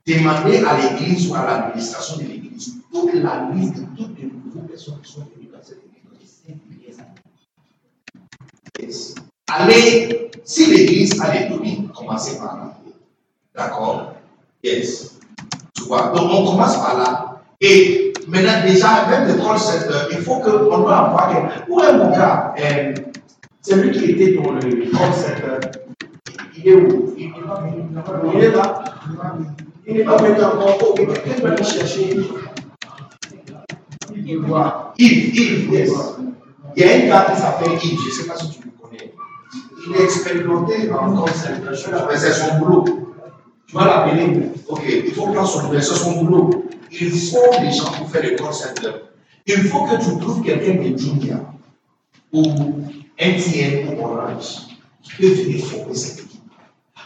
[0.07, 4.67] Demandez à l'église ou à l'administration de l'église toute la liste de toutes les nouvelles
[4.67, 8.87] personnes qui sont venues dans cette église dans les 5 dernières années.
[8.87, 9.15] Yes.
[9.47, 12.77] Allez, si l'église a des données, commencez par là.
[13.53, 14.15] D'accord?
[14.63, 15.17] Yes.
[15.75, 17.41] Tu vois Donc on commence par là.
[17.59, 21.31] Et maintenant, déjà, même le call center, il faut qu'on doit avoir.
[21.69, 22.53] Où est mon gars?
[22.59, 22.93] Euh,
[23.61, 25.69] Celui qui était dans le call center,
[26.57, 27.13] il est où?
[27.17, 28.31] Il n'est pas venu.
[28.33, 28.83] Il est là.
[29.87, 30.89] Il n'est pas venu encore.
[30.91, 32.17] Ok, quelqu'un va le chercher.
[34.13, 34.45] Yves,
[34.97, 35.91] Yves, yes.
[36.75, 38.71] Il y a un gars qui s'appelle Yves, je ne sais pas si tu le
[38.81, 39.13] connais.
[39.87, 41.97] Il est expérimenté en call center.
[42.09, 42.85] Mais c'est son boulot.
[43.71, 44.49] Tu vas l'appeler.
[44.67, 45.71] Ok, il faut prendre son.
[45.71, 46.65] C'est son boulot.
[46.91, 48.91] Il faut des gens pour faire le call center.
[49.47, 51.39] Il faut que tu trouves quelqu'un de Junior
[52.33, 52.43] ou
[53.17, 54.67] NTN ou Orange
[55.01, 56.41] qui peut venir former cette équipe.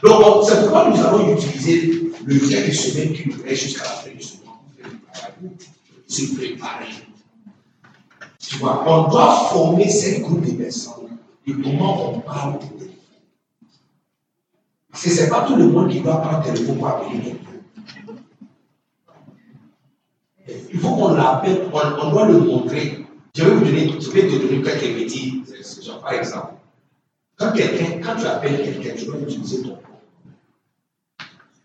[0.04, 3.90] Donc, c'est pourquoi nous allons utiliser le lien de semaine qui nous reste jusqu'à la
[3.90, 5.56] fin du semaine
[6.08, 6.90] se préparer.
[8.40, 11.18] Tu vois, on doit former cette groupe de personnes
[11.48, 12.60] de comment on parle au
[14.96, 17.36] ce n'est pas tout le monde qui doit prendre téléphone pour appeler.
[20.74, 23.06] Il faut qu'on l'appelle, on, doit le montrer.
[23.36, 25.44] Je vais vous donner, je vais te donner quelques petits
[26.02, 26.54] par exemple.
[27.38, 29.80] Quand quelqu'un, quand tu appelles quelqu'un, tu dois utiliser ton nom.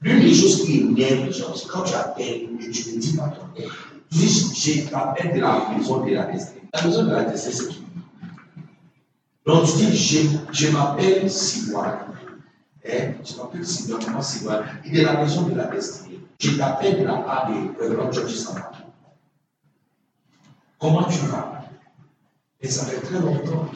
[0.03, 3.29] L'une des choses qui énerve les c'est quand tu appelles et tu ne dis pas
[3.29, 3.69] ton nom.
[4.11, 6.63] Tu dis, j'ai t'appelle de la maison de la destinée.
[6.73, 7.83] La maison de la destinée, c'est qui?
[9.47, 10.19] Donc tu dis, je,
[10.53, 11.99] je m'appelle Siwan.
[12.87, 13.15] Hein?
[13.25, 16.21] Je m'appelle Siwan, comment Siwan Il est la maison de la destinée.
[16.39, 18.73] Je t'appelle de la part de Reverend George Samba.
[20.79, 21.63] Comment tu vas?
[22.63, 23.67] Et ça fait très longtemps.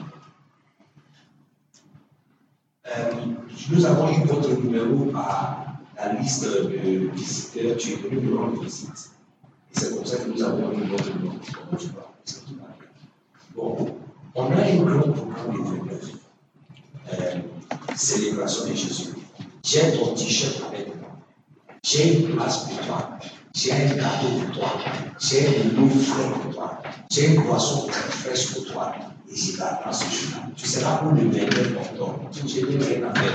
[2.86, 3.12] Euh,
[3.70, 5.66] nous avons eu votre numéro à
[5.96, 7.76] la liste de visiteurs.
[7.76, 9.10] Tu es venu nous rendre visite.
[9.74, 11.36] Et c'est comme ça que nous avons eu votre numéro.
[11.52, 12.14] Comment tu vas?
[13.54, 13.96] Bon,
[14.34, 16.13] on a un grand programme de 29.
[17.96, 19.08] Célébration de Jésus.
[19.62, 21.10] J'ai ton t-shirt avec moi.
[21.82, 23.18] J'ai une place pour toi.
[23.54, 24.72] J'ai un cadeau pour toi.
[25.20, 26.82] J'ai un eau frais pour toi.
[27.10, 28.92] J'ai une boisson fraîche pour toi.
[29.30, 30.48] Et je t'attends ce jour-là.
[30.56, 32.30] Tu seras pour le 29 octobre.
[32.32, 33.32] Tu n'as rien à faire.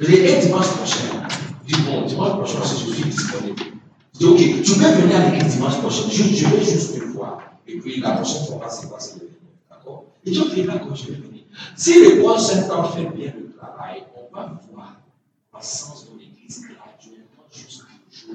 [0.00, 1.26] Le dimanche prochain,
[1.66, 3.62] dis bon, dimanche prochain, je suis disponible.
[4.14, 6.02] Je dis ok, tu peux venir à l'église dimanche prochain.
[6.10, 7.38] Je, je vais juste te voir.
[7.66, 9.30] Et puis la prochaine fois, va se passer le 29.
[9.70, 10.04] D'accord?
[10.24, 11.42] Et tu là quand je vais venir.
[11.76, 14.96] Si le bon Saint-Temps fait bien on va voir
[15.54, 18.34] la sens de l'église graduellement jusqu'au jour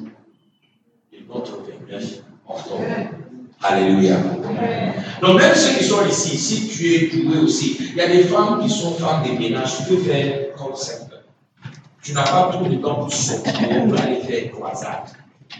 [1.11, 2.84] de notre 29 octobre.
[3.64, 4.18] Alléluia.
[5.22, 8.23] Donc, même ceux qui sont ici, si tu es doué aussi, il y a des
[8.23, 11.23] femmes qui sont femmes de ménage, tu peux faire comme simple.
[12.02, 15.10] Tu n'as pas trop de temps pour sortir, pour aller faire croisade.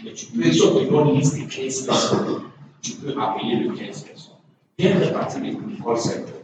[0.04, 2.42] Mais tu peux, sur une liste de 15 personnes,
[2.80, 4.32] tu peux appeler le 15 personnes.
[4.78, 6.41] Viens partie de l'école center.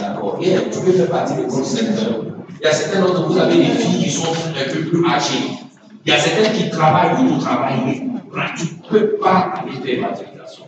[0.00, 0.38] D'accord.
[0.40, 2.16] Tu peux faire partie de l'école center.
[2.60, 5.50] Il y a certains d'entre vous, avez des filles qui sont un peu plus âgées.
[6.06, 8.02] Il y a certains qui travaillent, vous travaillez.
[8.56, 10.64] Tu ne peux pas aller faire l'évangélisation.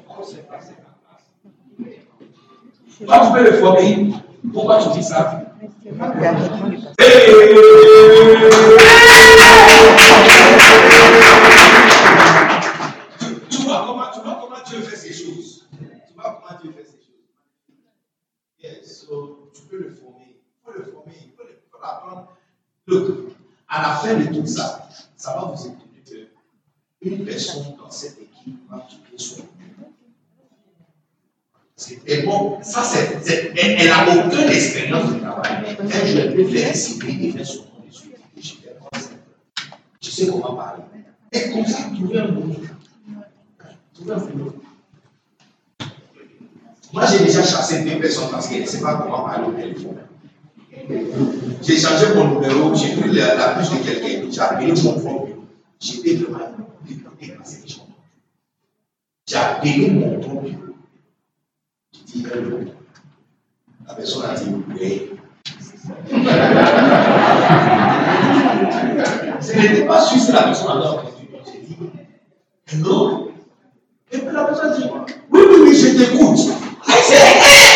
[3.07, 4.13] Toi, tu peux le former.
[4.53, 5.43] Pourquoi tu dis ça?
[5.85, 6.09] Tu vois
[13.87, 15.67] comment, tu vois comment Dieu fait ces choses.
[15.79, 17.05] Tu vois comment Dieu fait ces choses.
[18.63, 19.91] Yes, so, tu peux le
[20.79, 21.13] Il le former.
[21.83, 22.29] L'apprendre.
[22.87, 23.35] Look,
[23.69, 26.29] à la fin de tout ça, ça va vous étonner que
[27.03, 29.43] une personne dans cette équipe va quitter son.
[31.77, 32.61] C'est tellement.
[32.63, 33.23] Ça, c'est.
[33.23, 35.77] c'est- Elle n'a aucune expérience de travail.
[35.79, 38.11] Jour, elle peut faire et faire son nom dessus.
[38.37, 39.11] Et je fais comme ça.
[40.01, 40.83] Je sais comment parler.
[41.33, 42.55] Et comme ça, trouver un boulot.
[43.95, 44.55] Trouver un boulot.
[46.93, 50.06] Moi, j'ai déjà chassé deux personnes parce qu'elles ne savaient pas comment parler au téléphone.
[51.63, 55.29] J'ai changé mon numéro, j'ai pris la, la puce de quelqu'un, j'ai appelé mon bureau.
[55.81, 57.83] J'étais vraiment dégoûté par cette chose.
[59.27, 60.43] J'ai appelé mon bureau.
[61.93, 62.59] J'ai dit hello.
[63.87, 64.51] La personne a dit
[64.81, 65.11] oui.
[69.41, 71.29] Ce n'était pas sûr si la personne avait entendu.
[71.47, 71.77] J'ai dit
[72.73, 73.33] hello.
[74.13, 74.85] Et puis la personne a dit
[75.31, 76.39] oui, oui, oui, je t'écoute.
[76.89, 77.67] I said, hey!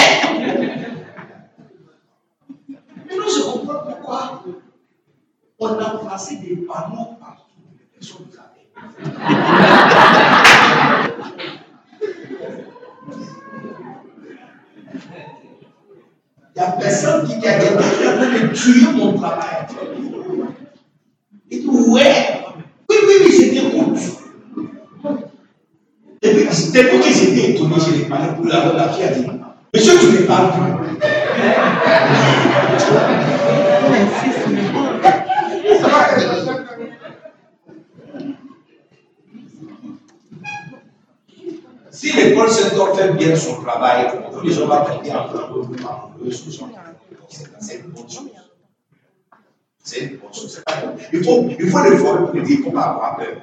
[3.08, 4.44] Maintenant, je comprends pourquoi
[5.60, 7.44] on a placé des panneaux partout.
[7.78, 8.64] Les personnes nous appellent.
[16.56, 19.66] Il n'y a personne qui a quelqu'un qui est en train de tuer mon travail.
[21.50, 22.44] Il dit, ouais,
[22.88, 23.98] oui, oui, oui, je t'écoute.
[26.22, 29.26] Et puis, depuis que j'étais étonné, je l'ai parlé pour la, la fille a dit,
[29.74, 30.70] monsieur, tu ne parles plus.
[42.00, 44.06] Si l'école secteur fait bien son travail,
[44.42, 45.28] de gens vont tomber en
[46.30, 46.64] choses.
[47.58, 48.30] C'est une bonne chose.
[49.84, 50.62] C'est une bonne chose.
[51.12, 53.36] Il faut, il faut le voir pour dire, il ne pas avoir peur.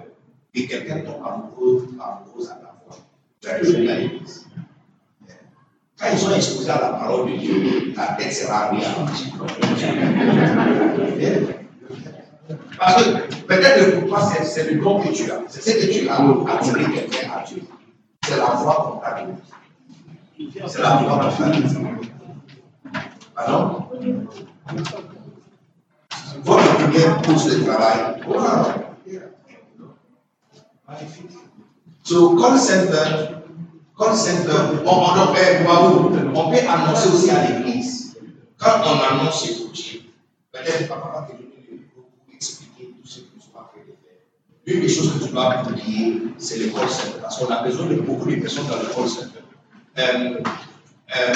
[0.56, 2.98] Et quelqu'un tombe amoureux, amoureuse à la fois.
[3.40, 4.48] Tu as jeu de l'église.
[6.00, 8.90] Quand ils sont exposés à la parole de Dieu, la tête sera bien.
[12.80, 15.42] Parce que peut-être que pour toi, c'est le don que tu as.
[15.48, 16.16] C'est ce que tu as
[16.56, 17.62] attiré quelqu'un à Dieu.
[18.28, 19.38] C'est la t'a donnée.
[20.68, 22.12] C'est la t'a donnée.
[23.34, 23.86] Pardon?
[26.44, 28.22] Votre première course de travail.
[28.28, 28.88] Wow.
[32.04, 33.44] So, call center,
[33.98, 36.12] call center, on, on, bravo.
[36.36, 38.18] on peut annoncer aussi à l'église.
[38.58, 40.02] Quand on annonce ce projet,
[40.52, 43.84] peut-être papa va donner le micro pour expliquer tout ce que tu vas faire.
[44.68, 47.86] L'une des choses que tu dois publier, c'est le call center, parce qu'on a besoin
[47.86, 49.40] de beaucoup de personnes dans le call center.
[49.98, 50.40] Euh,
[51.16, 51.34] euh,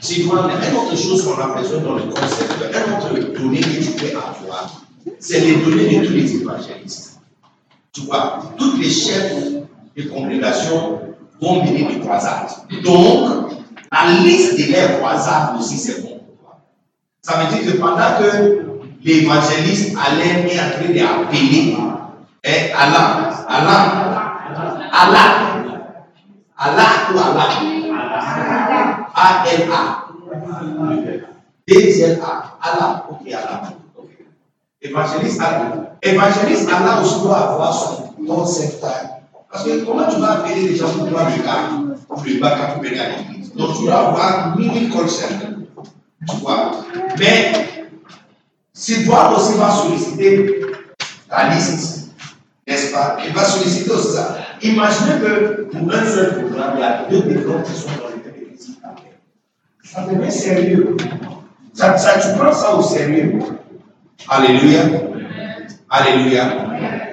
[0.00, 3.60] c'est quoi une autre chose qu'on a besoin dans le call center, une autre donnée
[3.60, 4.82] que tu peux avoir,
[5.18, 7.20] c'est les données de tous les évangélistes.
[7.94, 9.34] Tu vois, tous les chefs
[9.96, 11.00] de congrégations
[11.40, 12.50] vont mener des croisades.
[12.84, 13.52] Donc,
[13.90, 16.60] la liste de leurs croisades aussi, c'est bon pour toi.
[17.22, 18.59] Ça veut dire que pendant que
[19.02, 22.00] l'évangéliste Alain est en train d'appeler hein,
[22.76, 23.80] Allah, Allah,
[24.92, 25.26] Allah,
[26.56, 27.48] Allah ou Allah,
[29.14, 29.82] A-L-A,
[31.66, 33.62] D-Z-A, Allah, ok, Allah.
[34.82, 35.96] Évangéliste Allah.
[36.02, 39.20] Évangéliste Allah aussi doit avoir son nom secteur.
[39.50, 41.70] Parce que comment tu vas appeler les gens pour voir le gars,
[42.08, 45.48] pour le bac à l'église Donc tu dois avoir mini center.
[46.28, 46.70] Tu vois?
[47.18, 47.52] Mais
[48.80, 50.62] si toi aussi va solliciter
[51.28, 52.08] ta liste,
[52.66, 53.18] n'est-ce pas?
[53.26, 54.38] Il va solliciter aussi ça.
[54.62, 58.22] Imaginez que pour un seul programme, il y a deux personnes qui sont dans le
[58.22, 58.74] télévision.
[59.84, 60.96] Ça devient sérieux.
[61.74, 63.38] Ça, tu prends ça au sérieux.
[64.26, 64.80] Alléluia.
[65.90, 66.44] Alléluia.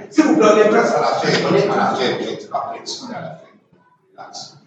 [0.09, 3.41] Si vous prenez place à la fin, on est à la on est à la.
[4.15, 4.57] Relax.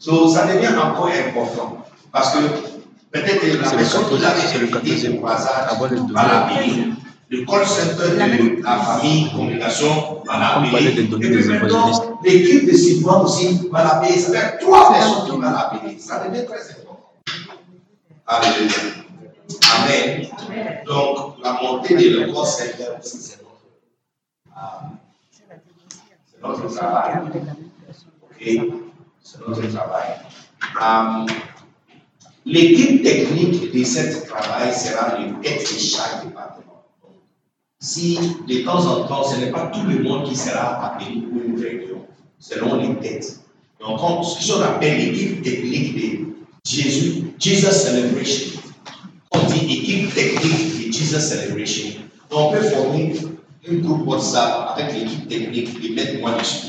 [0.00, 1.84] So, ça devient encore important.
[2.10, 2.77] Parce que
[3.12, 6.16] peut-être que la personne qui l'avait invité au hasard avant le va deuxième.
[6.16, 6.92] l'appeler.
[7.30, 10.94] Le call center de la famille, congrégation, va l'appeler.
[12.24, 14.18] l'équipe de Sylvain aussi va l'appeler.
[14.18, 15.98] Ça fait trois personnes qui vont l'appeler.
[15.98, 17.12] Ça devient très important.
[18.26, 18.74] Alléluia.
[19.74, 20.26] Amen.
[20.86, 23.66] Donc, la montée de le corps Seigneur aussi, c'est notre,
[24.56, 24.86] euh,
[26.26, 27.12] c'est notre travail.
[28.22, 28.42] Ok?
[29.22, 30.08] C'est notre travail.
[30.82, 31.26] Euh,
[32.50, 36.82] L'équipe technique de ce travail sera le tête de chaque département.
[37.78, 38.18] Si
[38.48, 41.60] de temps en temps, ce n'est pas tout le monde qui sera appelé pour une
[41.62, 42.06] réunion,
[42.38, 43.40] selon les têtes.
[43.80, 46.26] Donc, on- ce qu'on appelle l'équipe technique de
[46.66, 48.60] Jésus, Jesus Celebration.
[49.32, 52.00] On dit équipe technique de Jesus Celebration.
[52.30, 53.14] Donc, on peut former
[53.68, 56.68] une groupe WhatsApp avec l'équipe technique et mettre moi dessus.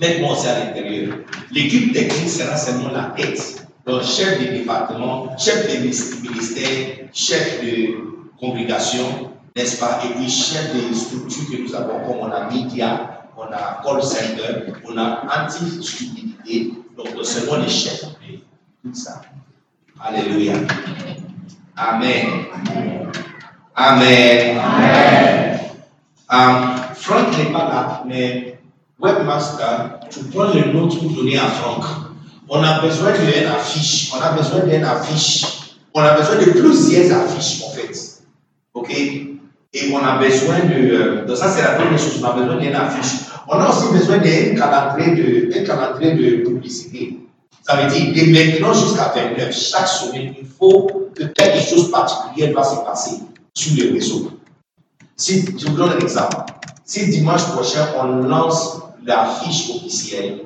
[0.00, 1.18] Mettez-moi aussi à l'intérieur.
[1.52, 3.63] L'équipe technique sera seulement la tête.
[3.86, 5.78] Donc, chef de département, chef de
[6.22, 7.96] ministère, chef de
[8.40, 10.00] congrégation, n'est-ce pas?
[10.04, 14.02] Et puis, chef de structure que nous avons, comme on a média, on a call
[14.02, 16.72] center, on a anti-stupidité.
[16.96, 18.38] Donc, seulement les chefs de
[18.82, 19.20] tout ça.
[20.00, 20.54] Alléluia.
[21.76, 22.26] Amen.
[23.76, 24.60] Amen.
[26.30, 28.58] Um, Franck n'est pas là, mais
[28.98, 31.84] Webmaster, tu prends le note pour donner à Franck.
[32.48, 35.44] On a besoin d'une affiche, on a besoin d'une affiche,
[35.94, 38.20] on a besoin de plusieurs affiches en fait.
[38.74, 38.90] Ok?
[38.90, 40.74] Et on a besoin de.
[40.74, 43.20] euh, donc ça, c'est la première chose, on a besoin d'une affiche.
[43.48, 47.18] On a aussi besoin d'un calendrier de, calendrier de publicité.
[47.62, 51.90] Ça veut dire de maintenant jusqu'à 29, chaque semaine, il faut que quelque chose de
[51.90, 53.16] particulier va se passer
[53.54, 54.30] sur le réseau.
[55.16, 56.36] Si, je vous donne un exemple.
[56.84, 60.40] Si dimanche prochain, on lance la fiche officielle,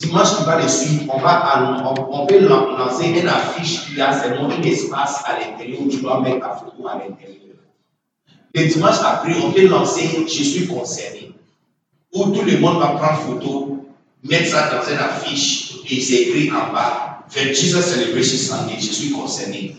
[0.00, 4.18] dimanche qui va le suivre, on, va, on, peut lan- lancer une affiche qui a
[4.20, 7.36] seulement un espace à l'intérieur où tu dois mettre ta photo à l'intérieur.
[8.54, 11.32] Le dimanche après, on peut lancer Je suis concerné,
[12.14, 13.78] où tout le monde va prendre photo,
[14.24, 19.10] mettre ça dans une affiche et c'est écrit en bas Jesus Celebration Sunday, je suis
[19.12, 19.76] concerné.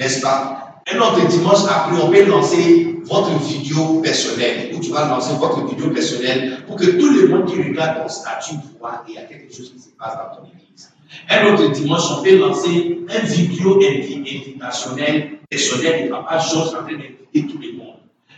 [0.00, 0.53] N'est-ce pas?
[0.92, 5.64] Un autre dimanche après, on peut lancer votre vidéo personnelle, où tu vas lancer votre
[5.66, 9.22] vidéo personnelle pour que tout le monde qui regarde ton statut voit qu'il y a
[9.22, 10.90] quelque chose qui se passe dans ton église.
[11.30, 12.68] Un autre dimanche, on peut lancer
[13.08, 17.94] une vidéo invi- invitationnelle personnelle de Papa Georges en train d'inviter tout le monde.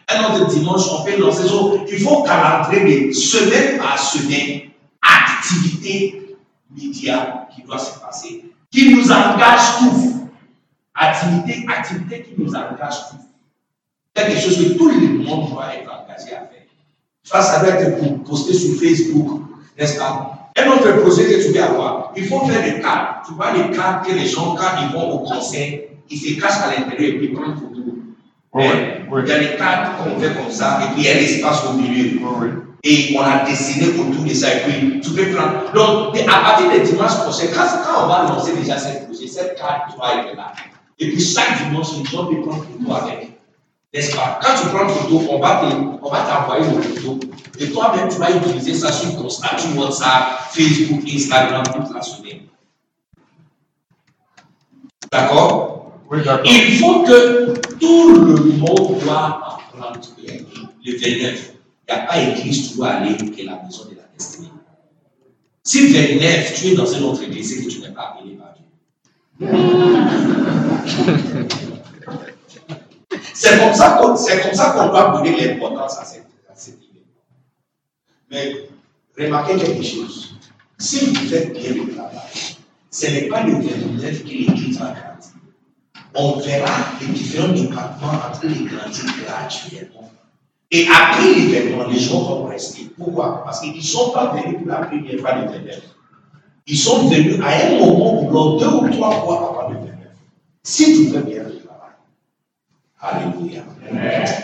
[0.09, 1.45] Un autre dimanche, on peut lancer.
[1.91, 4.71] il faut calendrier semaine par semaine,
[5.03, 6.37] activité
[6.77, 10.16] média qui doit se passer, qui nous engage tous.
[10.97, 13.27] Activité, activité qui nous engage tous.
[14.15, 16.65] Quelque chose que tout le monde doit être engagé à faire.
[17.23, 19.43] Ça, ça doit être pour poster sur Facebook,
[19.79, 20.51] n'est-ce pas?
[20.57, 23.27] Un autre projet que tu veux avoir, il faut faire des cartes.
[23.27, 26.63] Tu vois les cartes que les gens, quand ils vont au concert, ils se cachent
[26.63, 27.83] à l'intérieur et puis ils prennent photo.
[28.55, 29.23] Oui, Hein?
[29.23, 31.65] Il y a des cartes qu'on fait comme ça, et puis il y a l'espace
[31.67, 32.19] au milieu.
[32.85, 35.73] Et on a dessiné autour de ça, et puis tu peux prendre.
[35.75, 39.59] Donc, à partir de dimanche prochain, quand, quand on va lancer déjà ce projet, cette
[39.59, 40.53] carte doit être là.
[40.99, 43.39] Et puis chaque dimanche, les gens peuvent prendre photo avec.
[43.95, 44.39] N'est-ce pas?
[44.43, 47.21] Quand tu prends photo, on va te- on va t'envoyer une photo.
[47.59, 52.41] Et toi-même, tu vas utiliser ça sur ton statut WhatsApp, Facebook, Instagram toute la semaine.
[55.13, 55.93] D'accord?
[56.11, 56.19] Oui.
[56.45, 60.01] Il faut que tout le monde doit apprendre
[60.85, 61.53] le 29.
[61.89, 64.49] Il n'y a pas église, tu dois aller que la maison de la destinée.
[65.63, 68.55] Si 29, tu es dans une autre église, c'est que tu n'es pas appelé par.
[69.39, 69.47] C'est
[73.59, 76.79] comme ça qu'on qu'on doit donner l'importance à cette, à événement.
[78.31, 78.69] Mais
[79.19, 80.37] remarquez quelque chose.
[80.79, 82.21] Si vous faites bien le travail,
[82.91, 85.33] ce n'est pas le 29 que l'église va grandir.
[86.15, 86.73] On verra
[87.03, 90.11] les différents départements entre les grandir graduellement.
[90.71, 92.91] Et après l'événement, les gens vont rester.
[92.97, 93.45] Pourquoi?
[93.45, 95.96] Parce qu'ils ne sont pas venus pour la première fois 29.
[96.69, 99.95] Ils sont venus à un moment ou l'autre, deux ou trois fois avant le 29.
[100.65, 101.95] Si tu fais bien le travail.
[103.01, 103.63] Alléluia.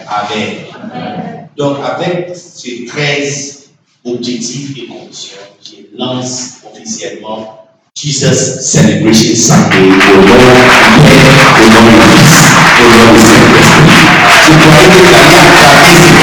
[0.06, 1.48] Amen.
[1.56, 3.70] Donc, avec ces 13
[4.04, 7.58] objectifs et conditions, je lance officiellement
[7.96, 10.62] Jesus Celebration Sunday au nom du
[11.02, 14.06] Père, au nom du Fils, au nom du Saint-Esprit.
[14.46, 16.22] Je croyais que vous alliez attraper ce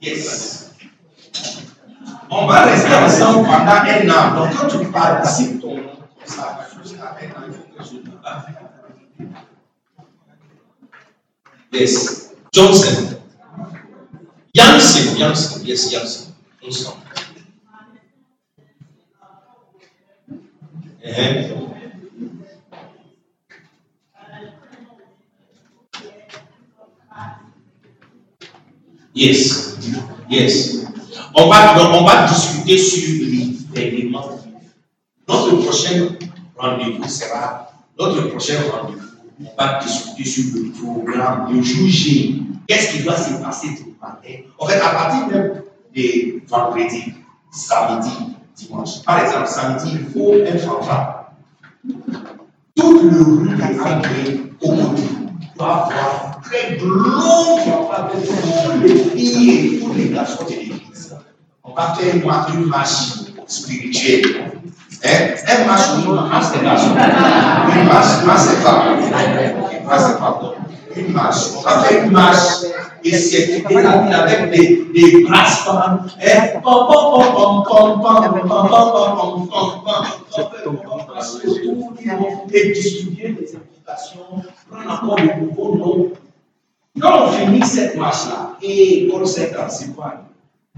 [0.00, 0.70] Yes.
[2.30, 4.34] On va rester ensemble pendant un an.
[4.36, 5.76] Donc, quand tu participes ton
[6.24, 8.08] ça, jusqu'à un an, il faut que je te.
[11.72, 12.34] Yes.
[12.52, 13.18] Johnson.
[14.54, 15.16] Janssen.
[15.18, 15.66] Janssen.
[15.66, 16.34] Yes, Janssen.
[16.66, 17.02] Ensemble.
[21.04, 21.74] Uh-huh.
[29.18, 29.74] Yes.
[30.30, 30.86] Yes.
[31.34, 33.26] On va, on va discuter sur
[33.74, 34.38] l'événement.
[35.26, 36.10] Notre prochain
[36.56, 37.68] rendez-vous sera,
[37.98, 39.08] notre prochain rendez-vous,
[39.40, 42.44] on va discuter sur le programme, le jour J.
[42.68, 44.44] Qu'est-ce qui doit se passer tout le matin?
[44.56, 45.62] En fait, à partir même
[45.96, 47.12] de vendredi,
[47.50, 49.02] samedi, dimanche.
[49.04, 51.32] Par exemple, samedi, il faut un fanfare.
[52.76, 55.02] Toute le rue de André au côté
[55.56, 56.17] doit avoir
[56.48, 57.60] très glauque
[57.92, 61.16] avec tous les filles et tous les garçons de l'église.
[61.64, 62.90] On va faire une marche,
[63.46, 64.22] spirituelle.
[65.04, 65.64] Hein?
[65.66, 66.58] Marche toujours, marche des.
[66.58, 68.56] Une marche, marche des.
[68.56, 70.52] Une marche des femmes.
[70.96, 71.42] Une marche.
[71.56, 72.64] On va faire une marche
[73.04, 75.12] et c'est avec des, des
[82.72, 83.46] distribuer des
[84.70, 86.12] prendre encore de nouveaux noms.
[87.00, 90.24] Quand on finit cette marche-là, et c'est c'est quoi?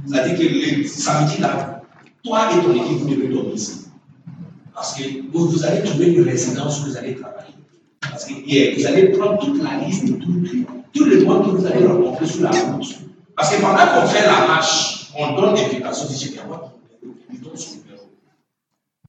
[0.07, 1.83] C'est-à-dire que le samedi là,
[2.25, 3.87] toi et ton équipe, vous devez dormir ici.
[4.75, 7.55] Parce que vous, allez trouver une résidence où vous allez travailler.
[8.01, 11.41] Parce que yeah, vous allez prendre toute la liste de tous les, tous les mois
[11.41, 12.97] que vous allez rencontrer sur la route.
[13.37, 16.71] Parce que pendant qu'on fait la marche, on donne des on ton numéro,
[17.33, 18.09] il donne son numéro.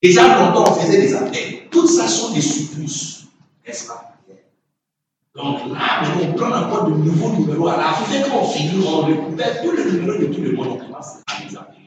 [0.01, 1.69] Déjà longtemps, on faisait des appels.
[1.69, 3.27] Toutes ça sont des surplus,
[3.65, 4.10] n'est-ce pas?
[5.35, 7.69] Donc là, on prend encore de nouveaux numéros.
[7.69, 10.67] À la fin, quand on finit, on récupère tous les numéros de tout le monde,
[10.71, 11.77] on commence à les appeler.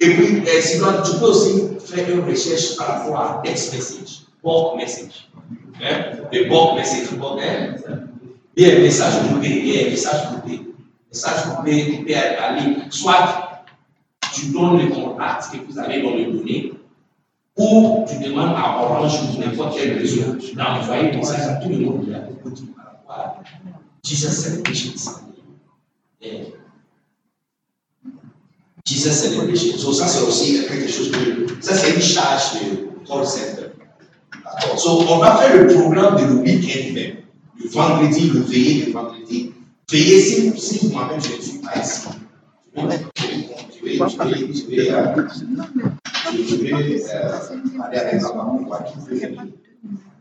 [0.00, 4.22] Et puis, euh, sinon, tu peux aussi faire une recherche par rapport à text message,
[4.42, 5.28] bulk message.
[5.80, 6.26] Hein?
[6.32, 7.76] Des bulk message, bulk, hein?
[8.56, 10.62] Il y a un message groupé, il y a un message groupé.
[11.12, 13.62] Message groupé, tu peux aller, soit
[14.34, 16.72] tu donnes le contact que vous allez dans le donner,
[17.56, 21.78] ou tu demandes à Orange ou n'importe quel réseau d'envoyer un message à tout le
[21.78, 23.42] monde de la côté par rapport à
[24.04, 26.54] Jesus Celebration Sunday.
[28.86, 29.78] Jesus Celebration.
[29.78, 31.46] So, ça, c'est aussi quelque chose que.
[31.60, 33.70] Ça, c'est une charge de call center.
[34.76, 37.16] So, on va faire le programme de le week-end même.
[37.62, 39.52] Le vendredi, le veillé le vendredi.
[39.90, 42.08] Veillé, si, si moi-même je ne suis pas ici.
[42.76, 44.90] Je vais,
[46.32, 49.30] je vais euh, aller avec ma maman pour venir.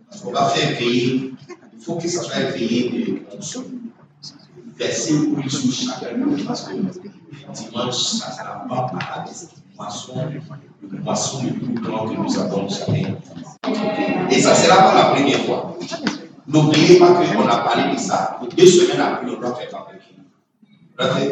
[0.10, 1.34] Parce qu'on va faire veiller.
[1.78, 3.40] Il faut que ça soit veillé de
[4.78, 9.26] verser huile sur chacun de nous parce que dimanche, ça sera pas à la
[9.78, 10.14] moisson,
[10.90, 13.06] le moisson le plus grand que nous avons jamais.
[14.32, 15.78] Et ça sera pas la première fois.
[16.48, 18.40] N'oubliez pas qu'on a parlé de ça.
[18.58, 20.16] Deux semaines après, on doit faire barbecue.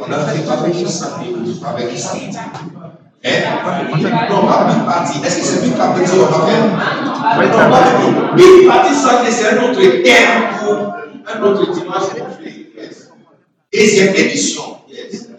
[0.07, 2.37] On a fait barbecue samedi, barbecue samedi.
[3.23, 4.29] Hein?
[4.29, 4.45] Non,
[4.85, 5.19] partie.
[5.25, 6.63] Est-ce que c'est une partie on va faire?
[8.35, 10.77] Non, une partie samedi, c'est un autre thème pour
[11.27, 12.09] un autre dimanche.
[13.73, 14.63] Deuxième édition.
[14.89, 15.29] Yes.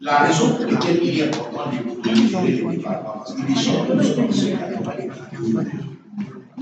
[0.00, 3.84] La raison pour laquelle il est important de proliférer les départements, parce que les gens
[3.84, 4.26] ne sont
[4.84, 5.62] pas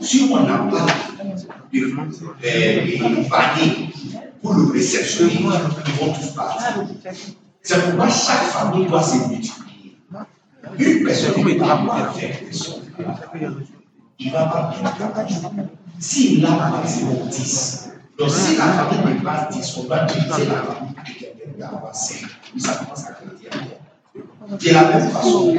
[0.00, 0.86] Si on n'a pas
[1.72, 3.90] de panier
[4.42, 6.86] pour le réceptionner, ils vont tous partir.
[7.62, 9.65] C'est pourquoi chaque famille doit se multiplier.
[10.78, 12.74] Une personne qui ne pression,
[14.18, 14.74] il va pas.
[15.98, 17.90] S'il pas, c'est 10.
[18.18, 22.26] Donc, si la famille pas 10, on va diviser la famille que quelqu'un d'avoir 5.
[22.52, 23.50] Puis ça commence à grandir.
[24.58, 25.54] De la même façon,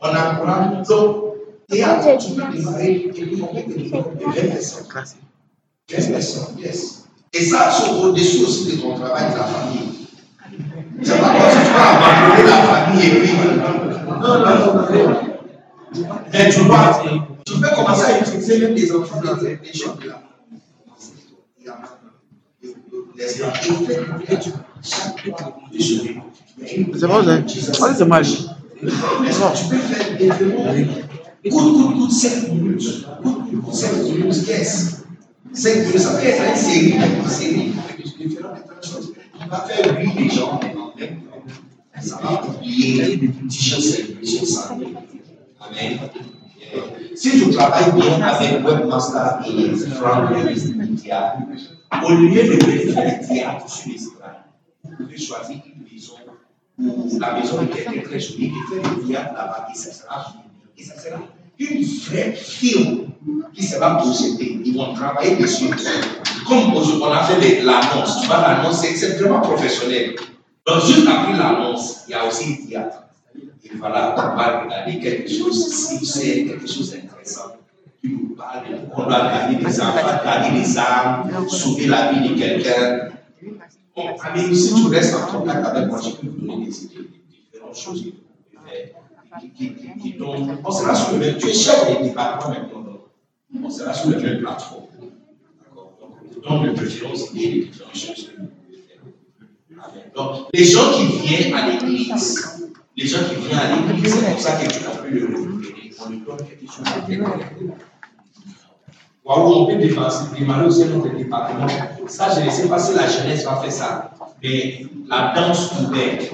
[0.00, 0.88] on encourage.
[0.88, 1.30] Donc,
[1.68, 4.86] Théâtre, tu peux démarrer et met des groupes de 20 personnes.
[5.86, 7.04] 15 personnes, yes.
[7.32, 10.08] Et ça, c'est au-dessus aussi de ton travail de la famille.
[11.02, 13.30] C'est pas comme si tu vas abandonner la famille et puis.
[14.10, 15.30] Non, non, non, non.
[16.32, 17.02] Mais tu vois,
[17.44, 20.22] tu peux commencer à utiliser même des enfants, des, des gens de la
[23.26, 23.42] C'est
[27.06, 28.24] bon, c'est oh, c'est mal.
[28.24, 28.38] Tu
[28.80, 30.74] peux faire des événements.
[31.50, 33.06] Coûte, coûte, coûte 5 minutes.
[33.22, 35.04] Coûte, coûte 5 minutes, yes.
[35.52, 37.72] 5 minutes, ça peut être une série, une série,
[38.18, 39.12] différentes choses.
[39.40, 40.60] Tu vas faire rire les gens
[43.28, 43.96] petits choses,
[44.44, 44.76] ça.
[45.60, 45.98] Amen.
[47.14, 50.30] Si tu travailles bien avec Webmaster et Frank
[50.76, 51.36] Media,
[52.04, 54.40] au lieu de faire des théâtres sur les écrans,
[54.84, 56.14] vous pouvez choisir une maison
[56.78, 60.34] où la maison est très très jolie et faire des théâtres là-bas et ça sera
[60.78, 61.18] et ça sera
[61.58, 63.10] une vraie film
[63.52, 64.60] qui sera projetée.
[64.64, 65.66] Ils vont travailler dessus.
[66.48, 70.16] Comme on a fait l'annonce, tu vois, l'annonce, c'est vraiment professionnel.
[70.66, 73.02] Donc, juste après l'annonce, il y a aussi le théâtre.
[73.64, 77.52] Et voilà, on va regarder quelque chose, si c'est quelque chose d'intéressant,
[78.00, 78.64] qui nous parle,
[78.96, 83.10] on doit gagner des enfants, gagner des âmes, sauver la vie de quelqu'un.
[83.94, 84.04] Bon,
[84.34, 87.76] mais si tu restes en contact avec moi, je peux vous donner des idées, différentes
[87.76, 88.10] choses que.
[89.40, 92.98] Qui, qui, qui, donc, on sera sur le même, tu es chef des départements maintenant,
[93.62, 94.86] on sera sur la même plateforme.
[95.64, 95.92] D'accord
[96.42, 99.02] Donc, de préférence, et les différentes choses que vous pouvez faire.
[99.69, 99.69] Amen.
[100.14, 104.40] Donc, les gens qui viennent à l'église, les gens qui viennent à l'église, c'est pour
[104.40, 105.36] ça que tu as pu le.
[106.02, 107.20] On lui donne quelque chose à faire.
[109.24, 111.66] Waouh, on peut démarrer aussi notre département.
[112.06, 114.10] Ça, je ne sais pas si la jeunesse va faire ça.
[114.42, 116.30] Mais la danse ouverte,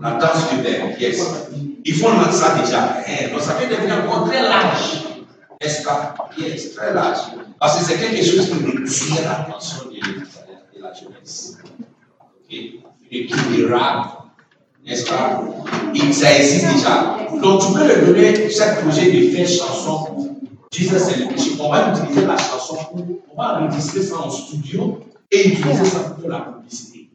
[0.00, 1.50] la danse ouverte, yes.
[1.84, 2.96] Ils font ça déjà.
[3.06, 5.04] Eh, donc ça peut devenir encore très large.
[5.62, 6.14] N'est-ce pas?
[6.38, 7.18] Yes, très large.
[7.58, 11.58] Parce que c'est quelque chose qui retire l'attention de la jeunesse.
[12.50, 12.58] Ok?
[13.12, 14.26] Une équipe de rap,
[14.84, 15.42] n'est-ce pas?
[15.94, 17.18] Et ça existe déjà.
[17.40, 20.36] Donc tu peux leur donner chaque projet de faire chanson.
[20.72, 21.52] Jesus Celebration.
[21.60, 25.00] On va utiliser la chanson, on va enregistrer ça en studio
[25.30, 27.08] et utiliser ça pour la publicité.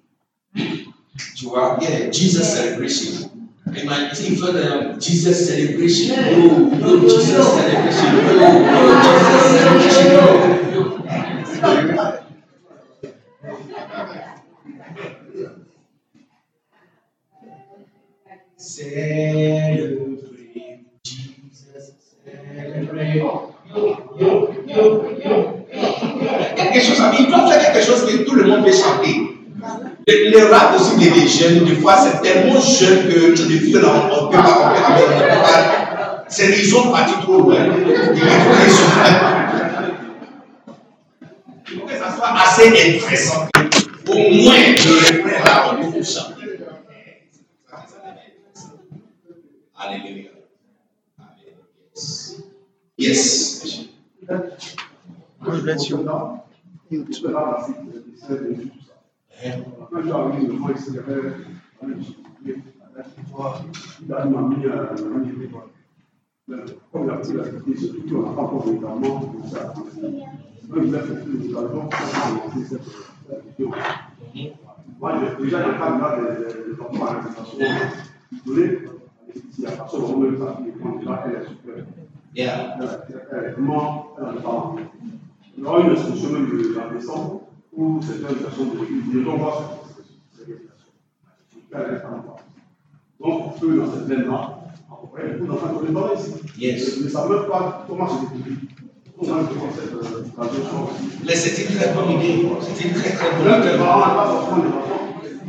[1.36, 3.30] Tu vois, yeah, Jesus Celebration.
[3.76, 6.16] Et ma il fait le Jesus Celebration.
[6.32, 8.08] Oh, oh, Jesus Celebration.
[8.28, 10.46] Oh, oh, Jesus Celebration.
[18.76, 19.80] Celebrate
[21.06, 21.96] Jesus,
[22.26, 23.24] celebrate.
[26.58, 29.16] Quelque chose, il doit faire quelque chose que tout le monde peut chanter.
[30.08, 34.32] Le, rap aussi des jeunes, des fois, c'est tellement jeune que les là, on ne
[34.32, 36.26] peut pas, pas.
[36.28, 37.56] C'est ils sont partis trop loin.
[41.68, 43.48] Il faut que ça soit assez intéressant.
[44.10, 46.35] Au moins, le refrain là, on peut chanter.
[49.86, 50.32] Alléluia.
[52.98, 53.88] Yes.
[54.28, 55.98] God bless you.
[56.90, 57.32] You too.
[66.92, 67.50] Comme la surtout.
[70.68, 70.92] Même
[71.28, 71.90] nous avons
[72.68, 72.82] cette.
[75.00, 78.95] Moi, déjà le cadre de à l'administration
[79.66, 82.42] là, elle est.
[82.42, 82.78] Yeah.
[83.32, 83.56] Elle est elle.
[85.58, 87.44] Il y aura une instruction même de la descente
[87.74, 89.52] où c'est une façon de dire on va
[93.20, 94.60] Donc, eux, dans cette veine-là,
[94.92, 96.32] à peu près, beaucoup d'enfants connaissent pas ici.
[96.58, 97.00] Yes.
[97.02, 98.76] Mais ça ne savent pas comment c'est découvert.
[99.18, 100.90] Comment je fais cette euh, traduction
[101.26, 102.50] Mais c'est une très bonne idée.
[102.60, 104.95] C'est une très très bonne Même les idée.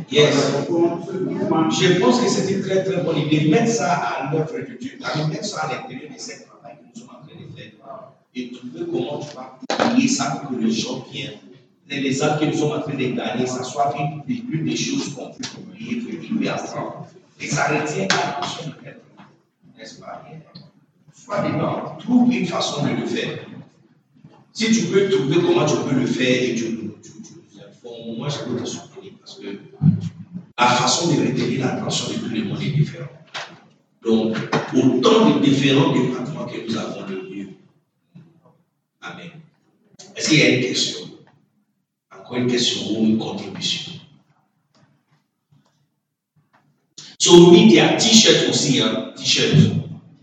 [0.09, 0.35] Yes.
[0.69, 3.49] Je pense que c'est une très très bonne idée.
[3.49, 4.97] Mettre ça à l'œuvre de Dieu.
[4.99, 7.71] D'aller mettre ça à l'intérieur de ce travail que nous sommes en train de faire.
[8.35, 11.39] Et trouver comment tu vas prier ça pour que les gens viennent.
[11.89, 15.13] Les, âmes que nous sommes en train de gagner, ça soit une, une des choses
[15.13, 17.07] qu'on peut prier, que tu peux apprendre.
[17.39, 18.99] Et ça retient l'attention de quelqu'un.
[19.77, 20.23] N'est-ce pas?
[21.13, 21.97] Sois dedans.
[21.99, 23.39] Trouve une façon de le faire.
[24.53, 27.37] Si tu peux trouver comment tu peux le faire et tu, tu, tu
[28.17, 29.59] moi je peux te soutenir parce que
[30.57, 33.09] la façon de retenir l'attention de tout le monde est différente.
[34.03, 34.37] Donc,
[34.73, 37.49] autant de différents départements que nous avons, le mieux.
[39.01, 39.31] Amen.
[40.15, 41.07] Est-ce qu'il y a une question?
[42.15, 43.93] Encore une question ou une contribution?
[47.19, 49.55] So, media, t-shirt aussi, hein, t-shirt,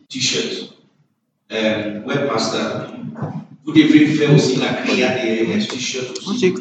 [0.09, 0.75] t-shirt.
[1.53, 2.93] euh, webmaster,
[3.65, 6.55] vous devez faire aussi la créa des, t-shirts aussi.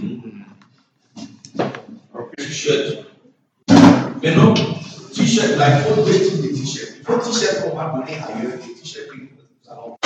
[2.37, 3.02] T-shirt.
[4.23, 4.53] Maintenant,
[5.13, 6.93] t-shirt, il faut deux types de t-shirts.
[6.97, 9.27] Il faut t-shirt qu'on va donner ailleurs et t-shirt que nous
[9.69, 9.97] allons.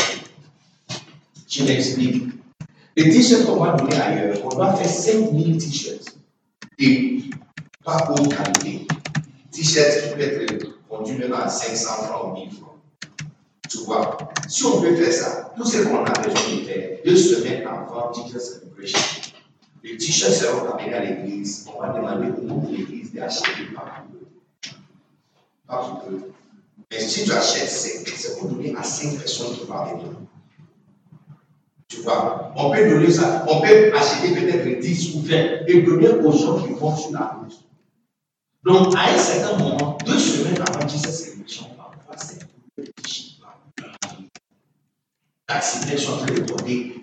[1.48, 2.24] Je m'explique.
[2.96, 6.18] Les t-shirts qu'on va donner ailleurs, on doit faire 5000 t-shirts.
[6.80, 7.26] Et
[7.86, 8.88] pas haute qualité.
[9.52, 12.80] T-shirt qui peut être vendu même à 500 francs ou 1000 francs.
[13.70, 14.18] Tu vois,
[14.48, 18.10] si on peut faire ça, tout ce qu'on a besoin de faire, deux semaines avant
[18.12, 19.00] Teacher Celebration,
[19.84, 21.68] les t-shirts seront amenés à l'église.
[21.72, 22.97] On va demander au monde de l'église
[23.76, 24.70] par peu.
[25.68, 26.20] Par peu.
[26.92, 30.14] Mais si tu achètes 5, c'est pour donner à 5 personnes qui vont venir.
[31.90, 35.36] Tu vois, on peut donner ça, on peut acheter peut-être 10 ou 20
[35.68, 37.64] et donner aux gens qui vont sur la route.
[38.66, 43.38] Donc, à un certain moment, deux semaines avant Jesus Celebration, on va voir ces t-shirts
[45.48, 46.46] L'accident sont en train de.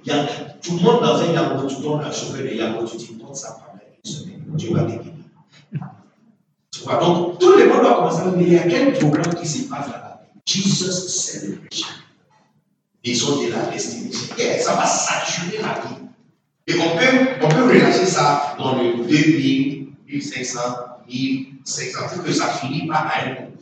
[0.04, 0.26] Il a
[0.60, 3.34] tout le monde dans un yago, tu donnes un chauffeur de yago, tu dis, donne
[3.34, 5.12] ça pendant une semaine, Dieu va t'aider.
[5.72, 5.78] Tu
[6.86, 9.46] donc tout le monde doit commencer à dire, mais il y a quel programme qui
[9.46, 11.88] se passe là-bas Jesus Celebration.
[13.02, 13.58] Ils ont de la.
[14.38, 15.96] Yeah, ça va saturer la vie.
[16.66, 20.60] Et on peut, on peut relâcher ça dans le 2000, 1500,
[21.08, 23.52] 1500, pour que ça finisse par un coup.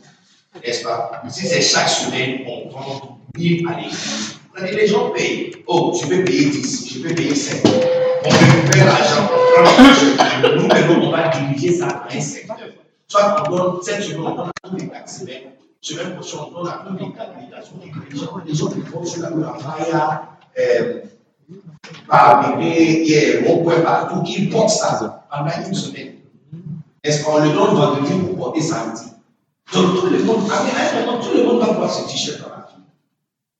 [0.65, 1.21] N'est-ce pas?
[1.29, 4.39] Si c'est chaque semaine, on prend 1000 à l'église.
[4.61, 5.51] Les gens payent.
[5.67, 7.61] Oh, je vais payer 10, je vais payer 5.
[7.65, 10.55] On récupère l'argent, on prend l'argent.
[10.55, 12.57] Nous, maintenant, on va diriger ça à un secteur.
[13.13, 15.51] Soit on donne, cette semaine, on à tous les taximens.
[15.79, 17.75] Semaine prochaine, on donne à tous les canalisations.
[17.83, 21.01] Les gens, les qui vont sur la Faya, euh,
[22.07, 26.15] par bébé, hier, au point partout, qui portent ça pendant une semaine.
[27.03, 29.05] Est-ce qu'on le donne vendredi pour porter samedi?
[29.71, 32.81] Donc, tout le monde, moment, tout le monde va voir ce t-shirt dans la vie.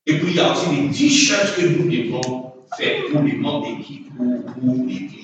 [0.07, 3.67] Et puis, il y a aussi des t-shirts que nous devons faire pour les membres
[3.67, 5.22] d'équipe ou pour l'église,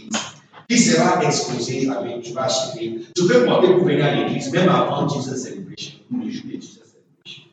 [0.69, 2.99] qui sera exposé avec, tu vas acheter.
[3.15, 6.51] Tu peux porter pour venir à l'église, même avant Jesus Celebration, ou le jour de
[6.51, 7.43] Jesus Celebration.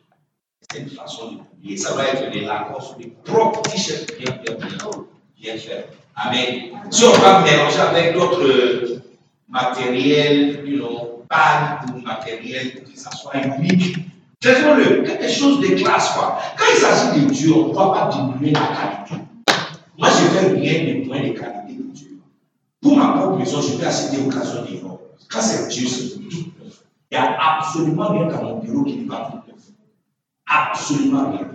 [0.70, 1.78] C'est une façon de publier.
[1.78, 5.82] Ça va être des Lacoste, des propres t-shirts bien, bien, bien, bien.
[6.14, 6.54] Amen.
[6.90, 9.02] Si on va mélanger avec d'autres
[9.48, 13.96] matériels, you know, panne ou matériel pour que ça soit unique.
[14.42, 16.38] Faisons-le, quelque chose de classe, quoi.
[16.58, 19.24] Quand il s'agit de Dieu, on ne doit pas diminuer la qualité.
[19.98, 21.55] Moi, je fais rien de moins de qualité.
[22.86, 25.00] Pour ma propre maison, je peux acheter occasion de vendre.
[25.28, 25.88] Quand c'est Dieu.
[26.30, 26.52] Il
[27.10, 29.52] n'y a absolument rien dans mon bureau qui n'est pas tout.
[30.46, 31.50] Absolument rien.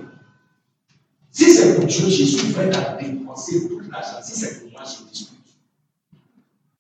[1.31, 4.19] Si c'est pour Dieu, je suis prêt à dépenser tout l'argent.
[4.21, 5.37] Si c'est pour moi, je discute.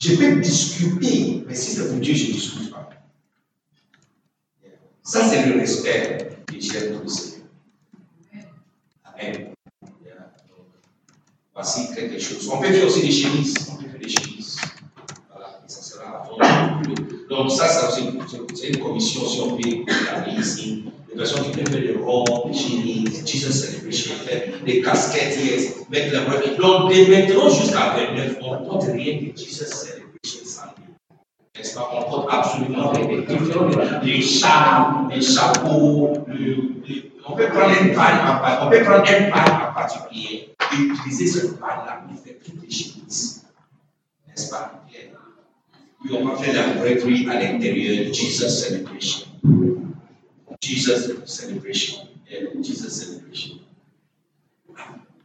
[0.01, 2.89] Je peux discuter, mais si c'est pour Dieu, je ne discute pas.
[5.01, 7.47] Ça, c'est le respect que j'ai pour le Seigneur.
[9.05, 9.53] Amen.
[11.53, 12.49] Voici quelque chose.
[12.51, 13.70] On peut faire aussi des chemises.
[17.29, 20.85] Donc, ça, ça c'est une commission, si on peut regarder ici.
[21.09, 24.13] Les personnes qui peuvent faire des robes, des chemises, Jesus Celebration,
[24.65, 26.39] des casquettes, yes, mettre la voix.
[26.57, 30.01] Donc, dès maintenant jusqu'à 29, on ne porte rien de Jesus Celebration.
[31.57, 31.89] N'est-ce pas?
[31.93, 33.69] On porte absolument rien de différents,
[34.03, 36.13] les chats, les chapeaux,
[37.27, 38.15] on peut prendre une paille
[38.61, 42.69] on peut prendre une paille en particulier et utiliser cette paille-là pour faire toutes les
[42.69, 43.43] chemises.
[44.27, 44.83] N'est-ce pas?
[46.03, 46.11] Yeah.
[46.11, 49.27] Puis on va faire la breverie à l'intérieur, Jesus Celebration.
[50.61, 52.07] Jesus Celebration.
[52.61, 53.07] Jesus.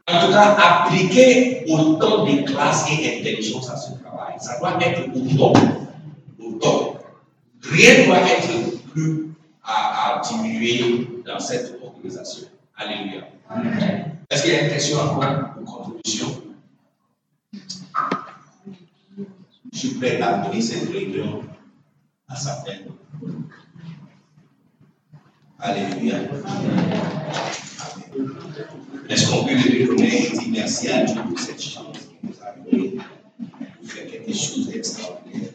[0.08, 4.34] En tout cas, appliquer autant de classe et intelligence à ce travail.
[4.38, 5.58] Ça doit être au top.
[6.38, 7.04] Au top.
[7.62, 9.30] Rien ne doit être plus
[9.64, 12.46] à, diminuer dans cette organisation.
[12.76, 13.22] Alléluia.
[14.30, 15.24] Est-ce qu'il y a une question encore
[15.60, 16.45] ou contribution?
[19.76, 21.44] Je suis prêt à donner cette réunion
[22.26, 22.78] à sa fin.
[25.58, 26.16] Alléluia.
[29.10, 32.32] Est-ce qu'on peut lui donner et dire merci à Dieu pour cette chance qui nous
[32.40, 32.96] a donnée
[33.82, 35.50] de faire quelque chose d'extraordinaire?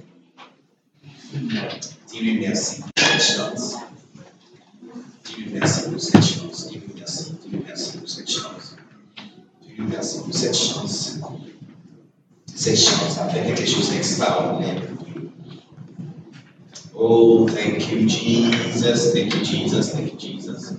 [2.08, 3.76] Dis-lui merci pour cette chance.
[5.26, 6.68] Dis-lui merci pour cette chance.
[6.70, 7.34] Dis-lui merci.
[7.42, 8.76] Dis-lui merci pour cette chance.
[9.64, 11.18] Dis-lui merci pour cette chance.
[12.64, 15.08] Quelque chose d'extraordinaire pour.
[16.94, 19.14] Oh, thank you, Jesus.
[19.14, 19.92] Thank you, Jesus.
[19.94, 20.74] Thank you, Jesus.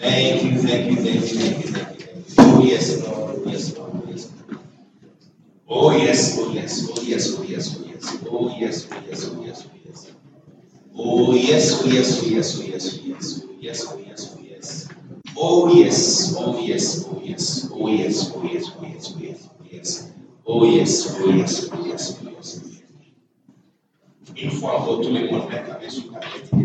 [0.00, 2.34] Thank you, thank you, thank you, thank you, thank you.
[2.38, 3.36] Oh, yes, Lord.
[3.36, 3.92] Oh, yes, Lord.
[5.68, 6.38] Oh, yes.
[6.38, 8.18] Oh, yes, oh, yes, oh, yes, oh, yes, oh, yes.
[8.28, 10.06] Oh, yes, oh, yes, oh, yes, oh, yes.
[10.96, 13.42] Oh, yes, oh, yes, oh, yes, oh, yes, oh, yes.
[13.46, 14.88] Oh, yes, oh, yes, oh, yes.
[15.38, 19.66] Oh yes, oh yes, oh yes, oh yes, oh yes, oh yes, oh yes, oh
[19.70, 20.10] yes,
[20.46, 22.60] oh yes, oh yes, oh yes, oh yes.
[24.36, 26.64] Une fois encore, tout le monde met avec sur la tête et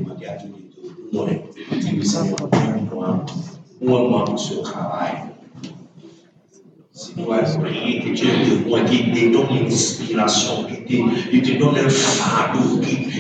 [2.94, 3.26] moi,
[3.82, 5.14] moi, moi, sur le travail.
[6.94, 12.80] Prier que Dieu te donne une inspiration, qu'il te, donne un fardeau,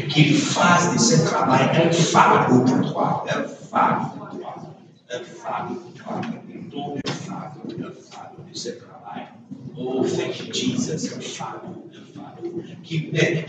[0.09, 1.69] qu'il fasse de ce travail.
[1.73, 4.55] Un fardeau pour toi, un fardeau pour toi,
[5.11, 6.21] un fardeau pour toi, un
[6.93, 7.03] un
[8.53, 8.90] de.
[9.83, 11.09] Oh, thank you, Jesus,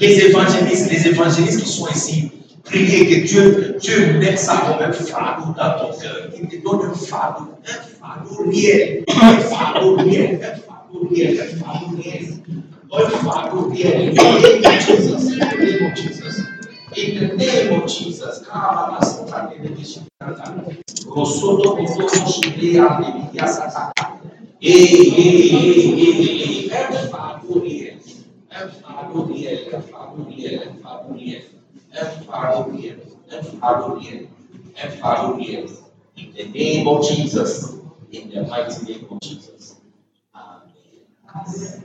[0.00, 2.30] Les évangélistes, les évangélistes qui sont ici,
[2.64, 6.80] priez que Dieu, Dieu mette ça comme un fardeau dans ton cœur, qu'il te donne
[6.86, 7.46] un un
[8.02, 10.12] un un un un
[14.80, 16.36] Jesus, in the name of Jesus,
[16.96, 18.44] in the name of Jesus.
[24.62, 24.70] in
[36.34, 37.74] the name of Jesus
[38.12, 39.80] in the mighty name of Jesus
[40.32, 41.82] amen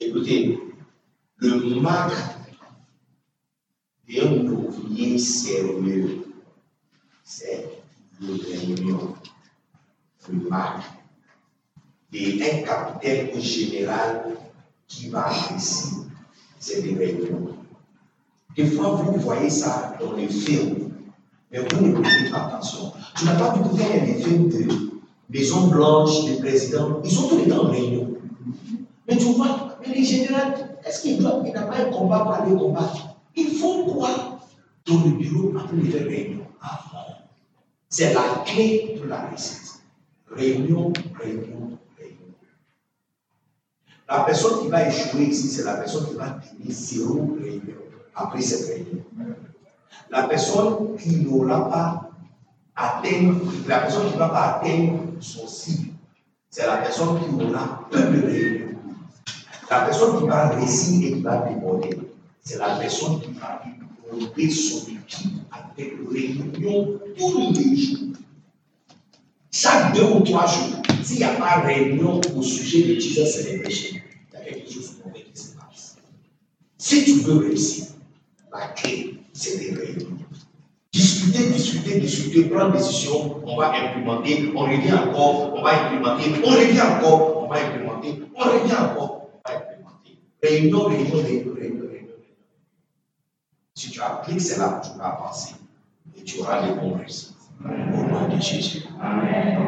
[0.00, 0.58] écoutez
[12.12, 14.36] marque d'un capitaine ou général
[14.86, 15.30] qui va
[16.58, 17.54] c'est des réunions.
[18.56, 20.90] Des fois, vous voyez ça dans les films,
[21.52, 22.92] mais vous ne prêtez pas attention.
[23.16, 24.66] Tu n'as pas vu a des films de
[25.30, 28.14] Maison Blanche, des présidents, ils sont tous les temps en réunion.
[29.06, 30.54] Mais tu vois, mais les généraux,
[30.84, 34.40] est-ce qu'ils doivent, il n'a pas un combat pour aller combattre Ils font quoi?
[34.86, 36.46] Dans le bureau après les réunions
[37.90, 39.82] C'est la clé de la réussite.
[40.30, 41.77] Réunion, réunion.
[44.08, 47.76] La personne qui va échouer ici, c'est la personne qui va tenir zéro réunion
[48.14, 49.04] après cette réunion.
[50.10, 52.10] La personne qui n'aura pas
[52.74, 53.34] atteint,
[53.66, 55.92] la personne qui ne va pas atteindre son cible,
[56.48, 58.78] c'est la personne qui aura peu de réunions.
[59.70, 61.90] La personne qui va réussir et qui va déborder,
[62.42, 63.60] c'est la personne qui va
[64.10, 67.98] développer son équipe avec réunion tous les jours.
[69.50, 74.00] Chaque deux ou trois jours, s'il n'y a pas réunion au sujet de Jesus Celebration,
[74.32, 75.96] il y a quelque chose de mauvais qui se passe.
[76.76, 77.86] Si tu veux réussir,
[78.52, 80.18] la clé, c'est des réunions.
[80.92, 86.50] Discuter, discuter, discuter, prendre décision, on va implémenter, on revient encore, on va implémenter, on
[86.50, 90.18] revient encore, on va implémenter, on revient encore, on va implémenter.
[90.42, 92.14] Réunion, réunion, réunion, réunion, réunion.
[93.74, 95.54] Si tu appliques cela, tu vas avancer
[96.16, 97.37] et tu auras les bons résultats.
[97.64, 98.82] Au nom de Jésus.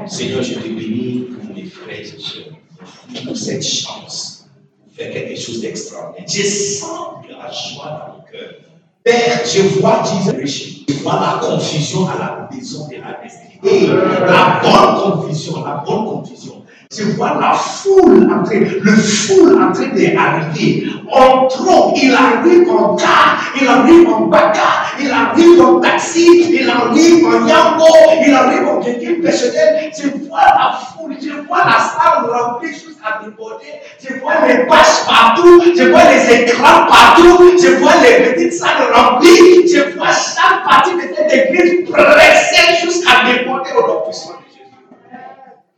[0.07, 4.49] Seigneur, je te bénis pour mes frères et sœurs, pour cette chance
[4.87, 6.27] de faire quelque chose d'extraordinaire.
[6.29, 8.55] Je sens de la joie dans mon cœur.
[9.03, 13.89] Père, je vois Jesus, je vois la confusion à la maison de la destinée.
[14.27, 16.65] La bonne confusion, la bonne confusion.
[16.93, 20.87] Je vois la foule en train, le foule en train d'arriver.
[21.11, 26.69] En trop, il arrive en car, il arrive en bacar, il arrive en taxi, il
[26.69, 27.85] arrive en yambo,
[28.27, 29.91] il arrive en véhicule personnel.
[29.97, 33.81] Je vois la foule, je vois la salle remplie jusqu'à déborder.
[34.03, 38.93] Je vois les bâches partout, je vois les écrans partout, je vois les petites salles
[38.95, 44.49] remplies, je vois chaque partie de cette église pressée jusqu'à déborder au nom puissant de
[44.49, 44.71] Jésus.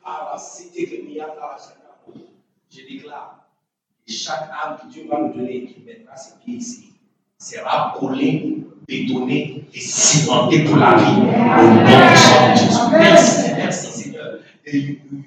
[0.05, 1.03] À la cité
[2.75, 3.47] je déclare
[4.07, 6.93] que chaque âme que Dieu va nous donner qui mettra ses pieds ici
[7.39, 12.81] sera collée, bétonnée et cimentée pour la vie au nom de Jésus.
[12.93, 14.79] Merci, merci Seigneur de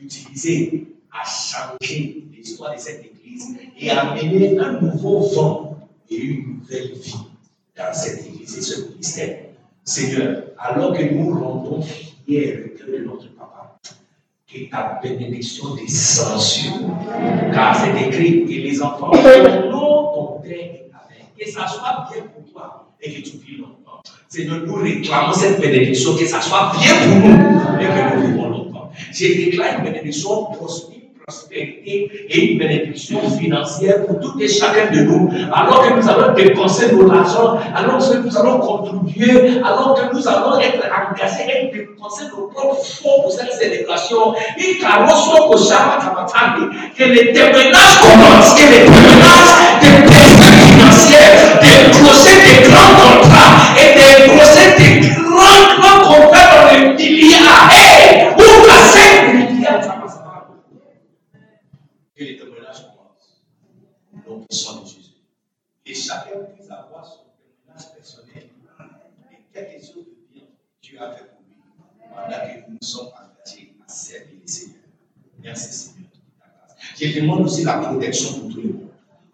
[0.01, 5.77] l'utiliser à changer l'histoire de cette église et à amener un nouveau vent
[6.09, 7.15] et une nouvelle vie
[7.77, 9.39] dans cette église et ce ministère.
[9.83, 13.77] Seigneur, alors que nous rendons fiers le cœur de notre papa,
[14.51, 16.95] que ta bénédiction descend sur nous.
[17.53, 19.11] Car c'est écrit que les enfants
[19.69, 21.27] non ton Père et ta mère.
[21.37, 24.01] Que ça soit bien pour toi et que tu vis longtemps.
[24.27, 28.49] Seigneur, nous réclamons cette bénédiction, que ça soit bien pour nous et que nous vivons
[28.49, 28.91] longtemps.
[29.13, 35.29] J'ai déclaré une bénédiction prospérité et une bénédiction financière pour tout et chacun de nous.
[35.53, 40.27] Alors que nous allons dépenser nos argent, alors que nous allons contribuer, alors que nous
[40.27, 44.33] allons être engagés et dépenser nos propres fonds pour cette célébration.
[44.57, 44.77] Et
[46.97, 50.44] que les témoignages commencent, que les témoignages des
[51.05, 57.69] ciel, décrocher des grands contrats et décrocher des grands, grands contrats dans les milliards.
[57.71, 59.83] Hey, où passer les milliards?
[59.83, 60.49] Ça passe pas.
[62.17, 63.43] Et les témoignages commencent.
[64.25, 65.21] Donc, ils sont de Jésus.
[65.85, 68.49] Et chacun puisse avoir son témoignage personnel
[69.31, 70.47] et quelque chose de bien
[70.81, 71.57] Dieu a fait pour lui.
[72.09, 74.81] Pendant que nous sommes engagés à servir le Seigneur.
[75.43, 76.09] Merci Seigneur.
[76.99, 78.84] Je demande aussi la protection pour tout le monde.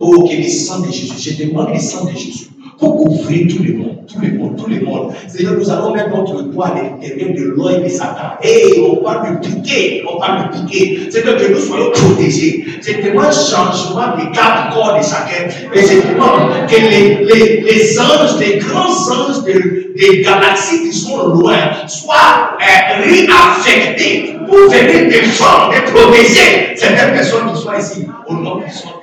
[0.03, 2.48] Oh, que le sang de Jésus, je demande le sang de Jésus
[2.82, 5.14] pour couvrir tout le monde, tout le monde, tout le monde.
[5.28, 8.32] Seigneur, nous allons mettre notre doigt à l'intérieur de l'œil de Satan.
[8.44, 11.11] Et on parle de piquer, on parle de piquer.
[11.11, 12.65] Seigneur, que nous soyons protégés.
[12.82, 15.48] Je demande changement des quatre corps de chacun.
[15.76, 20.98] Et je demande que les, les, les anges, les grands anges de, des galaxies qui
[20.98, 28.07] sont loin soient euh, réaffectés pour venir défendre et protéger certaines personnes qui sont ici
[28.28, 29.01] au nom de.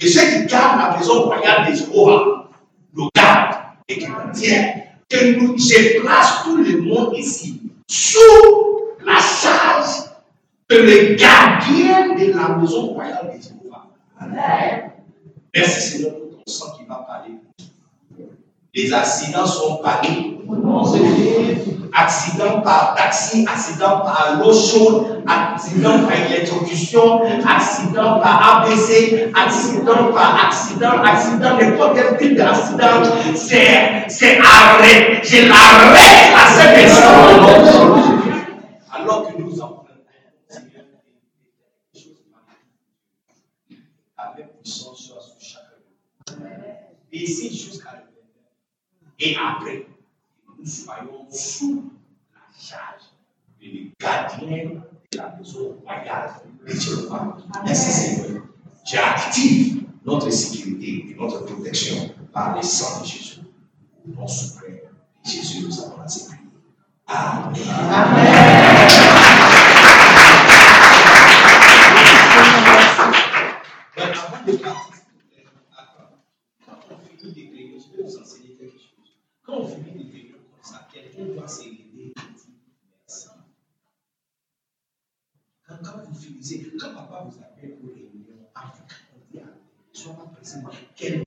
[0.00, 2.48] Et ceux qui gardent la maison royale des Jéhovah,
[2.94, 3.56] nous gardent
[3.88, 8.18] et qui nous tiennent, que nous, je place tout le monde ici sous
[9.04, 10.04] la charge
[10.68, 13.86] de le gardien de la maison royale des Jéhovah.
[15.54, 17.32] Merci Seigneur pour ton sang qui va parler.
[18.74, 20.38] Les accidents sont parés.
[21.94, 30.46] Accident par taxi, accident par l'eau chaude, accident par électrocution, accident par ABC, accident par
[30.46, 33.02] accident, accident, n'importe quel type d'accident,
[33.34, 35.20] c'est, c'est arrêt.
[35.22, 38.18] Je l'arrête à cette personne.
[38.92, 39.84] Alors que nous en
[44.18, 46.44] avec puissance sur chacun.
[47.12, 48.04] Et ici jusqu'à
[49.20, 49.87] et après,
[50.58, 51.90] nous soyons sous
[52.32, 53.02] la charge
[53.60, 54.80] du gardien
[55.12, 56.30] de la maison royale
[56.66, 57.36] de Jéhovah.
[57.64, 58.42] Merci Seigneur.
[58.84, 63.40] J'active notre sécurité et notre protection par le sang de Jésus.
[64.06, 66.44] Au nom de Jésus, nous avons la sécurité.
[67.06, 67.54] Amen.
[73.96, 74.94] Mais avant de partir,
[75.76, 76.10] attends.
[76.64, 79.16] Quand on finit de prier, je vais vous enseigner quelque chose.
[79.44, 83.28] Quand on finit de prier comme ça, quelqu'un doit se lever et dire merci.
[85.66, 89.42] Quand, quand vous finissez, quand papa vous appelle pour réunion, Afrique, on dit,
[90.96, 91.22] Quelqu'un,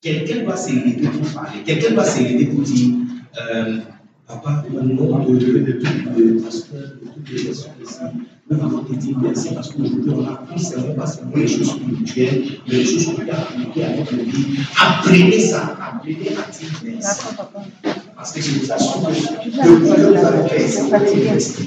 [0.00, 1.62] quelqu'un doit se pour parler.
[1.64, 2.94] Quelqu'un doit se pour dire,
[3.40, 3.78] euh,
[4.26, 7.98] papa, nom de, de, de, de, toutes les personnes ici,
[8.50, 12.44] nous avons te dire merci parce qu'aujourd'hui on a seulement pas seulement les choses spirituelles,
[12.66, 14.58] mais les choses qu'on peut appliquer à notre vie.
[14.80, 17.26] Apprenez ça, apprenez à dire merci.
[18.16, 21.62] Parce que je vous assure que que vous allez faire, c'est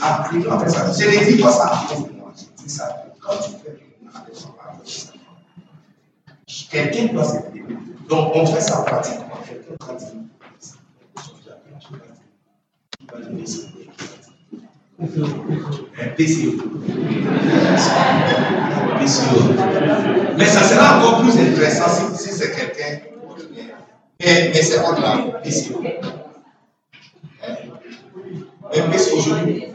[0.00, 0.92] Apprenez à faire ça.
[1.00, 1.86] Je ne dis pas ça
[3.20, 3.82] Quand tu fais
[6.70, 7.76] quelqu'un doit se lever.
[8.08, 8.84] Donc on fait ça.
[8.84, 9.26] Quelqu'un
[13.12, 13.72] va donner son
[16.00, 16.52] un PCO.
[20.38, 23.00] Mais ça sera encore plus intéressant si, c'est quelqu'un.
[24.20, 25.42] Mais, mais c'est grave.
[25.42, 25.82] PCO.
[28.74, 29.71] Un PCO aujourd'hui,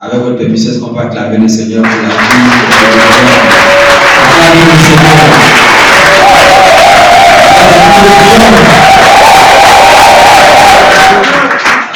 [0.00, 3.54] Avec votre permission, est-ce peut acclamer le Seigneur pour la vie?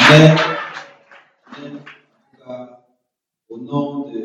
[0.09, 0.37] Amen.
[3.49, 4.19] Au nom de,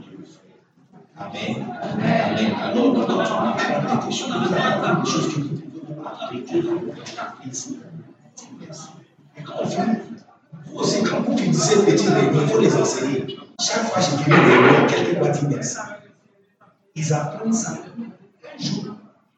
[1.17, 1.65] Amen.
[1.81, 2.53] Amen.
[2.63, 6.73] Alors, quand on apprend quelque chose, nous avons des choses que nous devons appliquer dans
[7.43, 7.75] l'Église.
[9.37, 9.97] Et quand on finit,
[10.65, 13.37] vous aussi, quand vous finissez ces petites réunions, il faut les enseigner.
[13.59, 15.77] Chaque fois que je finis une réunion, quelqu'un doit dire merci.
[16.95, 17.71] Ils apprennent ça.
[17.71, 18.95] Un jour,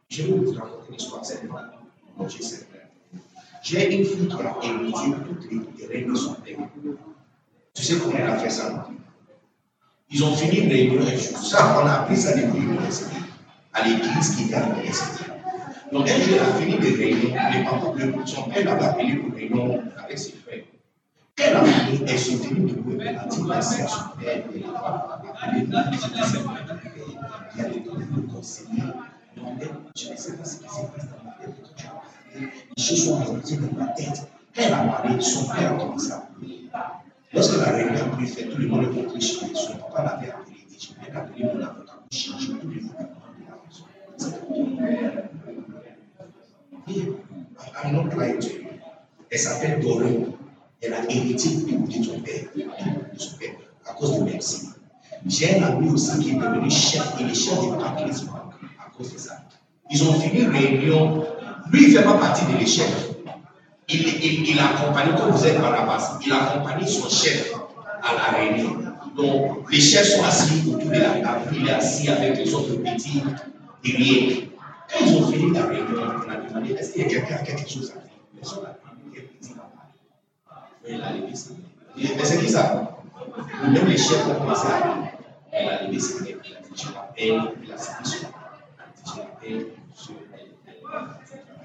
[0.09, 1.25] je vais vous raconter une histoire.
[1.25, 1.71] C'est pas
[2.17, 2.72] mon Dieu, c'est vrai.
[3.63, 6.57] J'ai une fille qui a hérité toutes les règles de son père.
[7.73, 8.89] Tu sais comment elle a fait ça?
[10.11, 11.37] Ils ont fini une réunion un jour.
[11.37, 13.15] Ça, on a appris ça depuis l'université,
[13.71, 15.23] à l'église qui était à l'université.
[15.93, 17.35] Donc, un jour, elle a fini des réunions.
[17.53, 20.63] Les parents, le, son père l'avait appelé pour réunion avec ses frères.
[21.37, 24.43] Quand elle a fini, elle s'est tenue debout elle a dit à son père.
[27.57, 28.83] Elle a dit de conseiller.
[29.37, 29.61] Donc,
[29.95, 32.02] je ne sais pas ce qui s'est passé dans ma tête.
[32.35, 34.27] Les choses sont dans ma tête.
[34.55, 36.29] Elle a parlé, son père a commencé à.
[37.33, 39.21] Lorsque la réunion a tout le monde est.
[39.21, 40.57] Son papa l'avait appelé.
[40.69, 43.07] Il Je viens d'appeler mon avocat pour changer tous les la
[43.65, 43.85] maison.
[46.87, 47.01] Et
[47.83, 48.47] I'm not to.
[50.81, 53.51] Elle a hérité de son père, de son père,
[53.85, 54.25] à cause de.
[55.25, 59.29] J'ai un ami aussi qui est devenu chef, il est chef de à cause.
[59.89, 61.25] Ils ont réunion.
[61.73, 62.85] Lui, il ne fait pas partie de l'échec.
[63.89, 67.51] Il, il, il accompagne, comme vous êtes base, il accompagne son chef
[68.03, 68.77] à la réunion.
[69.17, 72.75] Donc, les chefs sont assis autour de la table, il est assis avec les autres
[72.75, 73.23] petits
[73.83, 74.43] derrière.
[74.87, 77.51] Quand ils ont fini la réunion, on a demandé est-ce qu'il y a quelqu'un qui
[77.51, 78.11] a quelque chose à dire?
[78.39, 78.77] Personne n'a.
[80.87, 81.11] Il a.
[81.95, 82.97] Mais c'est qui ça?
[83.63, 85.07] Même les chefs ont commencé à parler.
[85.51, 86.39] Elle a levé ses mains.
[86.45, 88.27] Il a dit Je l'appelle, il a cité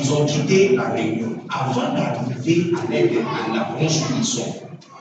[0.00, 1.36] ils ont quitté la réunion.
[1.48, 4.54] Avant d'arriver à l'aide à la branche où ils sont,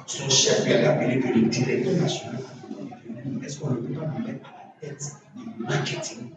[0.05, 2.39] son chef avait appelé que le directeur national
[3.49, 5.03] est-ce qu'on ne peut pas me mettre à la tête
[5.35, 6.29] du marketing?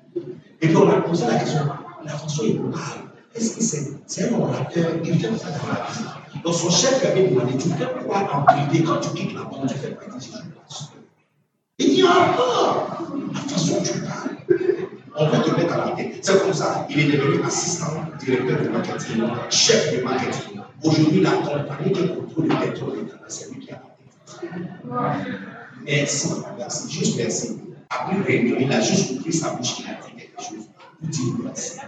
[0.62, 1.60] Et puis on a posé la question
[2.04, 3.00] la façon il parle,
[3.34, 3.62] est-ce que
[4.06, 4.92] c'est un orateur?
[5.04, 6.42] Il fait ça dans la.
[6.42, 8.82] Donc son chef lui avait demandé Tu fais quoi en privé?
[8.82, 9.96] Quand tu quittes la banque Tu fais
[10.68, 10.84] ce
[11.78, 12.98] Il dit encore
[13.32, 14.31] La façon dont tu parles
[15.16, 16.18] on va te mettre à la tête.
[16.22, 20.60] C'est comme ça, il est devenu assistant directeur de marketing, chef de marketing.
[20.84, 25.30] Aujourd'hui, la compagnie qui contrôle le pétrole c'est lui qui a la tête.
[25.84, 27.58] Merci, merci, juste merci.
[27.90, 30.66] Après réunion, il a juste ouvert sa bouche, il a dit quelque chose
[31.00, 31.78] pour dire merci.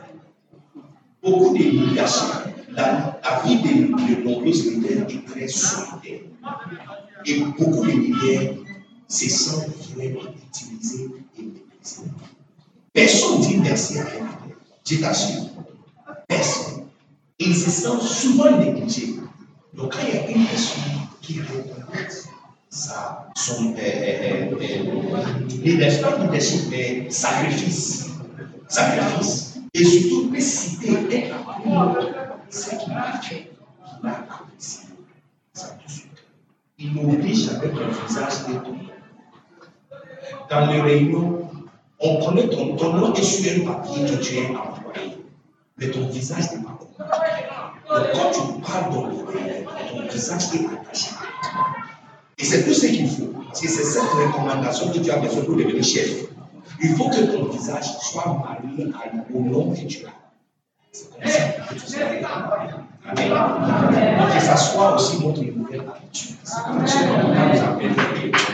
[1.22, 2.34] Beaucoup de leadership,
[2.70, 6.20] la, la vie de, de nombreux leaders est très solitaire.
[7.24, 8.54] Et beaucoup de leaders
[9.08, 12.02] se sentent vraiment utilisés et méprisés.
[12.94, 14.28] Personne merci quelqu'un.
[14.86, 15.50] Je t'assure.
[16.28, 16.86] Personne.
[17.40, 19.16] Ils se sentent souvent négligés.
[19.74, 22.08] Donc, quand il y a une personne qui reconnaît
[22.70, 23.74] ça, son
[25.62, 28.10] leadership, leadership est sacrifice.
[28.68, 29.58] Sacrifice.
[29.74, 31.94] Et surtout, citer un
[32.48, 33.50] ce qu'il a fait,
[34.02, 34.88] il a apprécié.
[35.52, 36.10] Ça tout suite.
[36.78, 38.90] Il n'oblige avec un visage étonné.
[40.50, 41.43] Dans les réunions,
[42.00, 45.18] on connaît ton, ton nom est sur un papier que tu es employé,
[45.78, 46.94] mais ton visage n'est pas connu.
[47.88, 51.10] Donc quand tu parles dans le ton visage est attaché.
[52.38, 53.32] Et c'est tout ce qu'il faut.
[53.52, 56.26] C'est cette recommandation que tu as besoin pour devenir chef.
[56.82, 58.92] Il faut que ton visage soit marié
[59.32, 60.10] au nom que tu as.
[60.92, 62.04] C'est comme ça que tu seras
[63.06, 63.30] Amen.
[64.34, 66.36] Que ça soit aussi notre nouvelle habitude.
[66.42, 68.53] C'est comme ça qu'on nous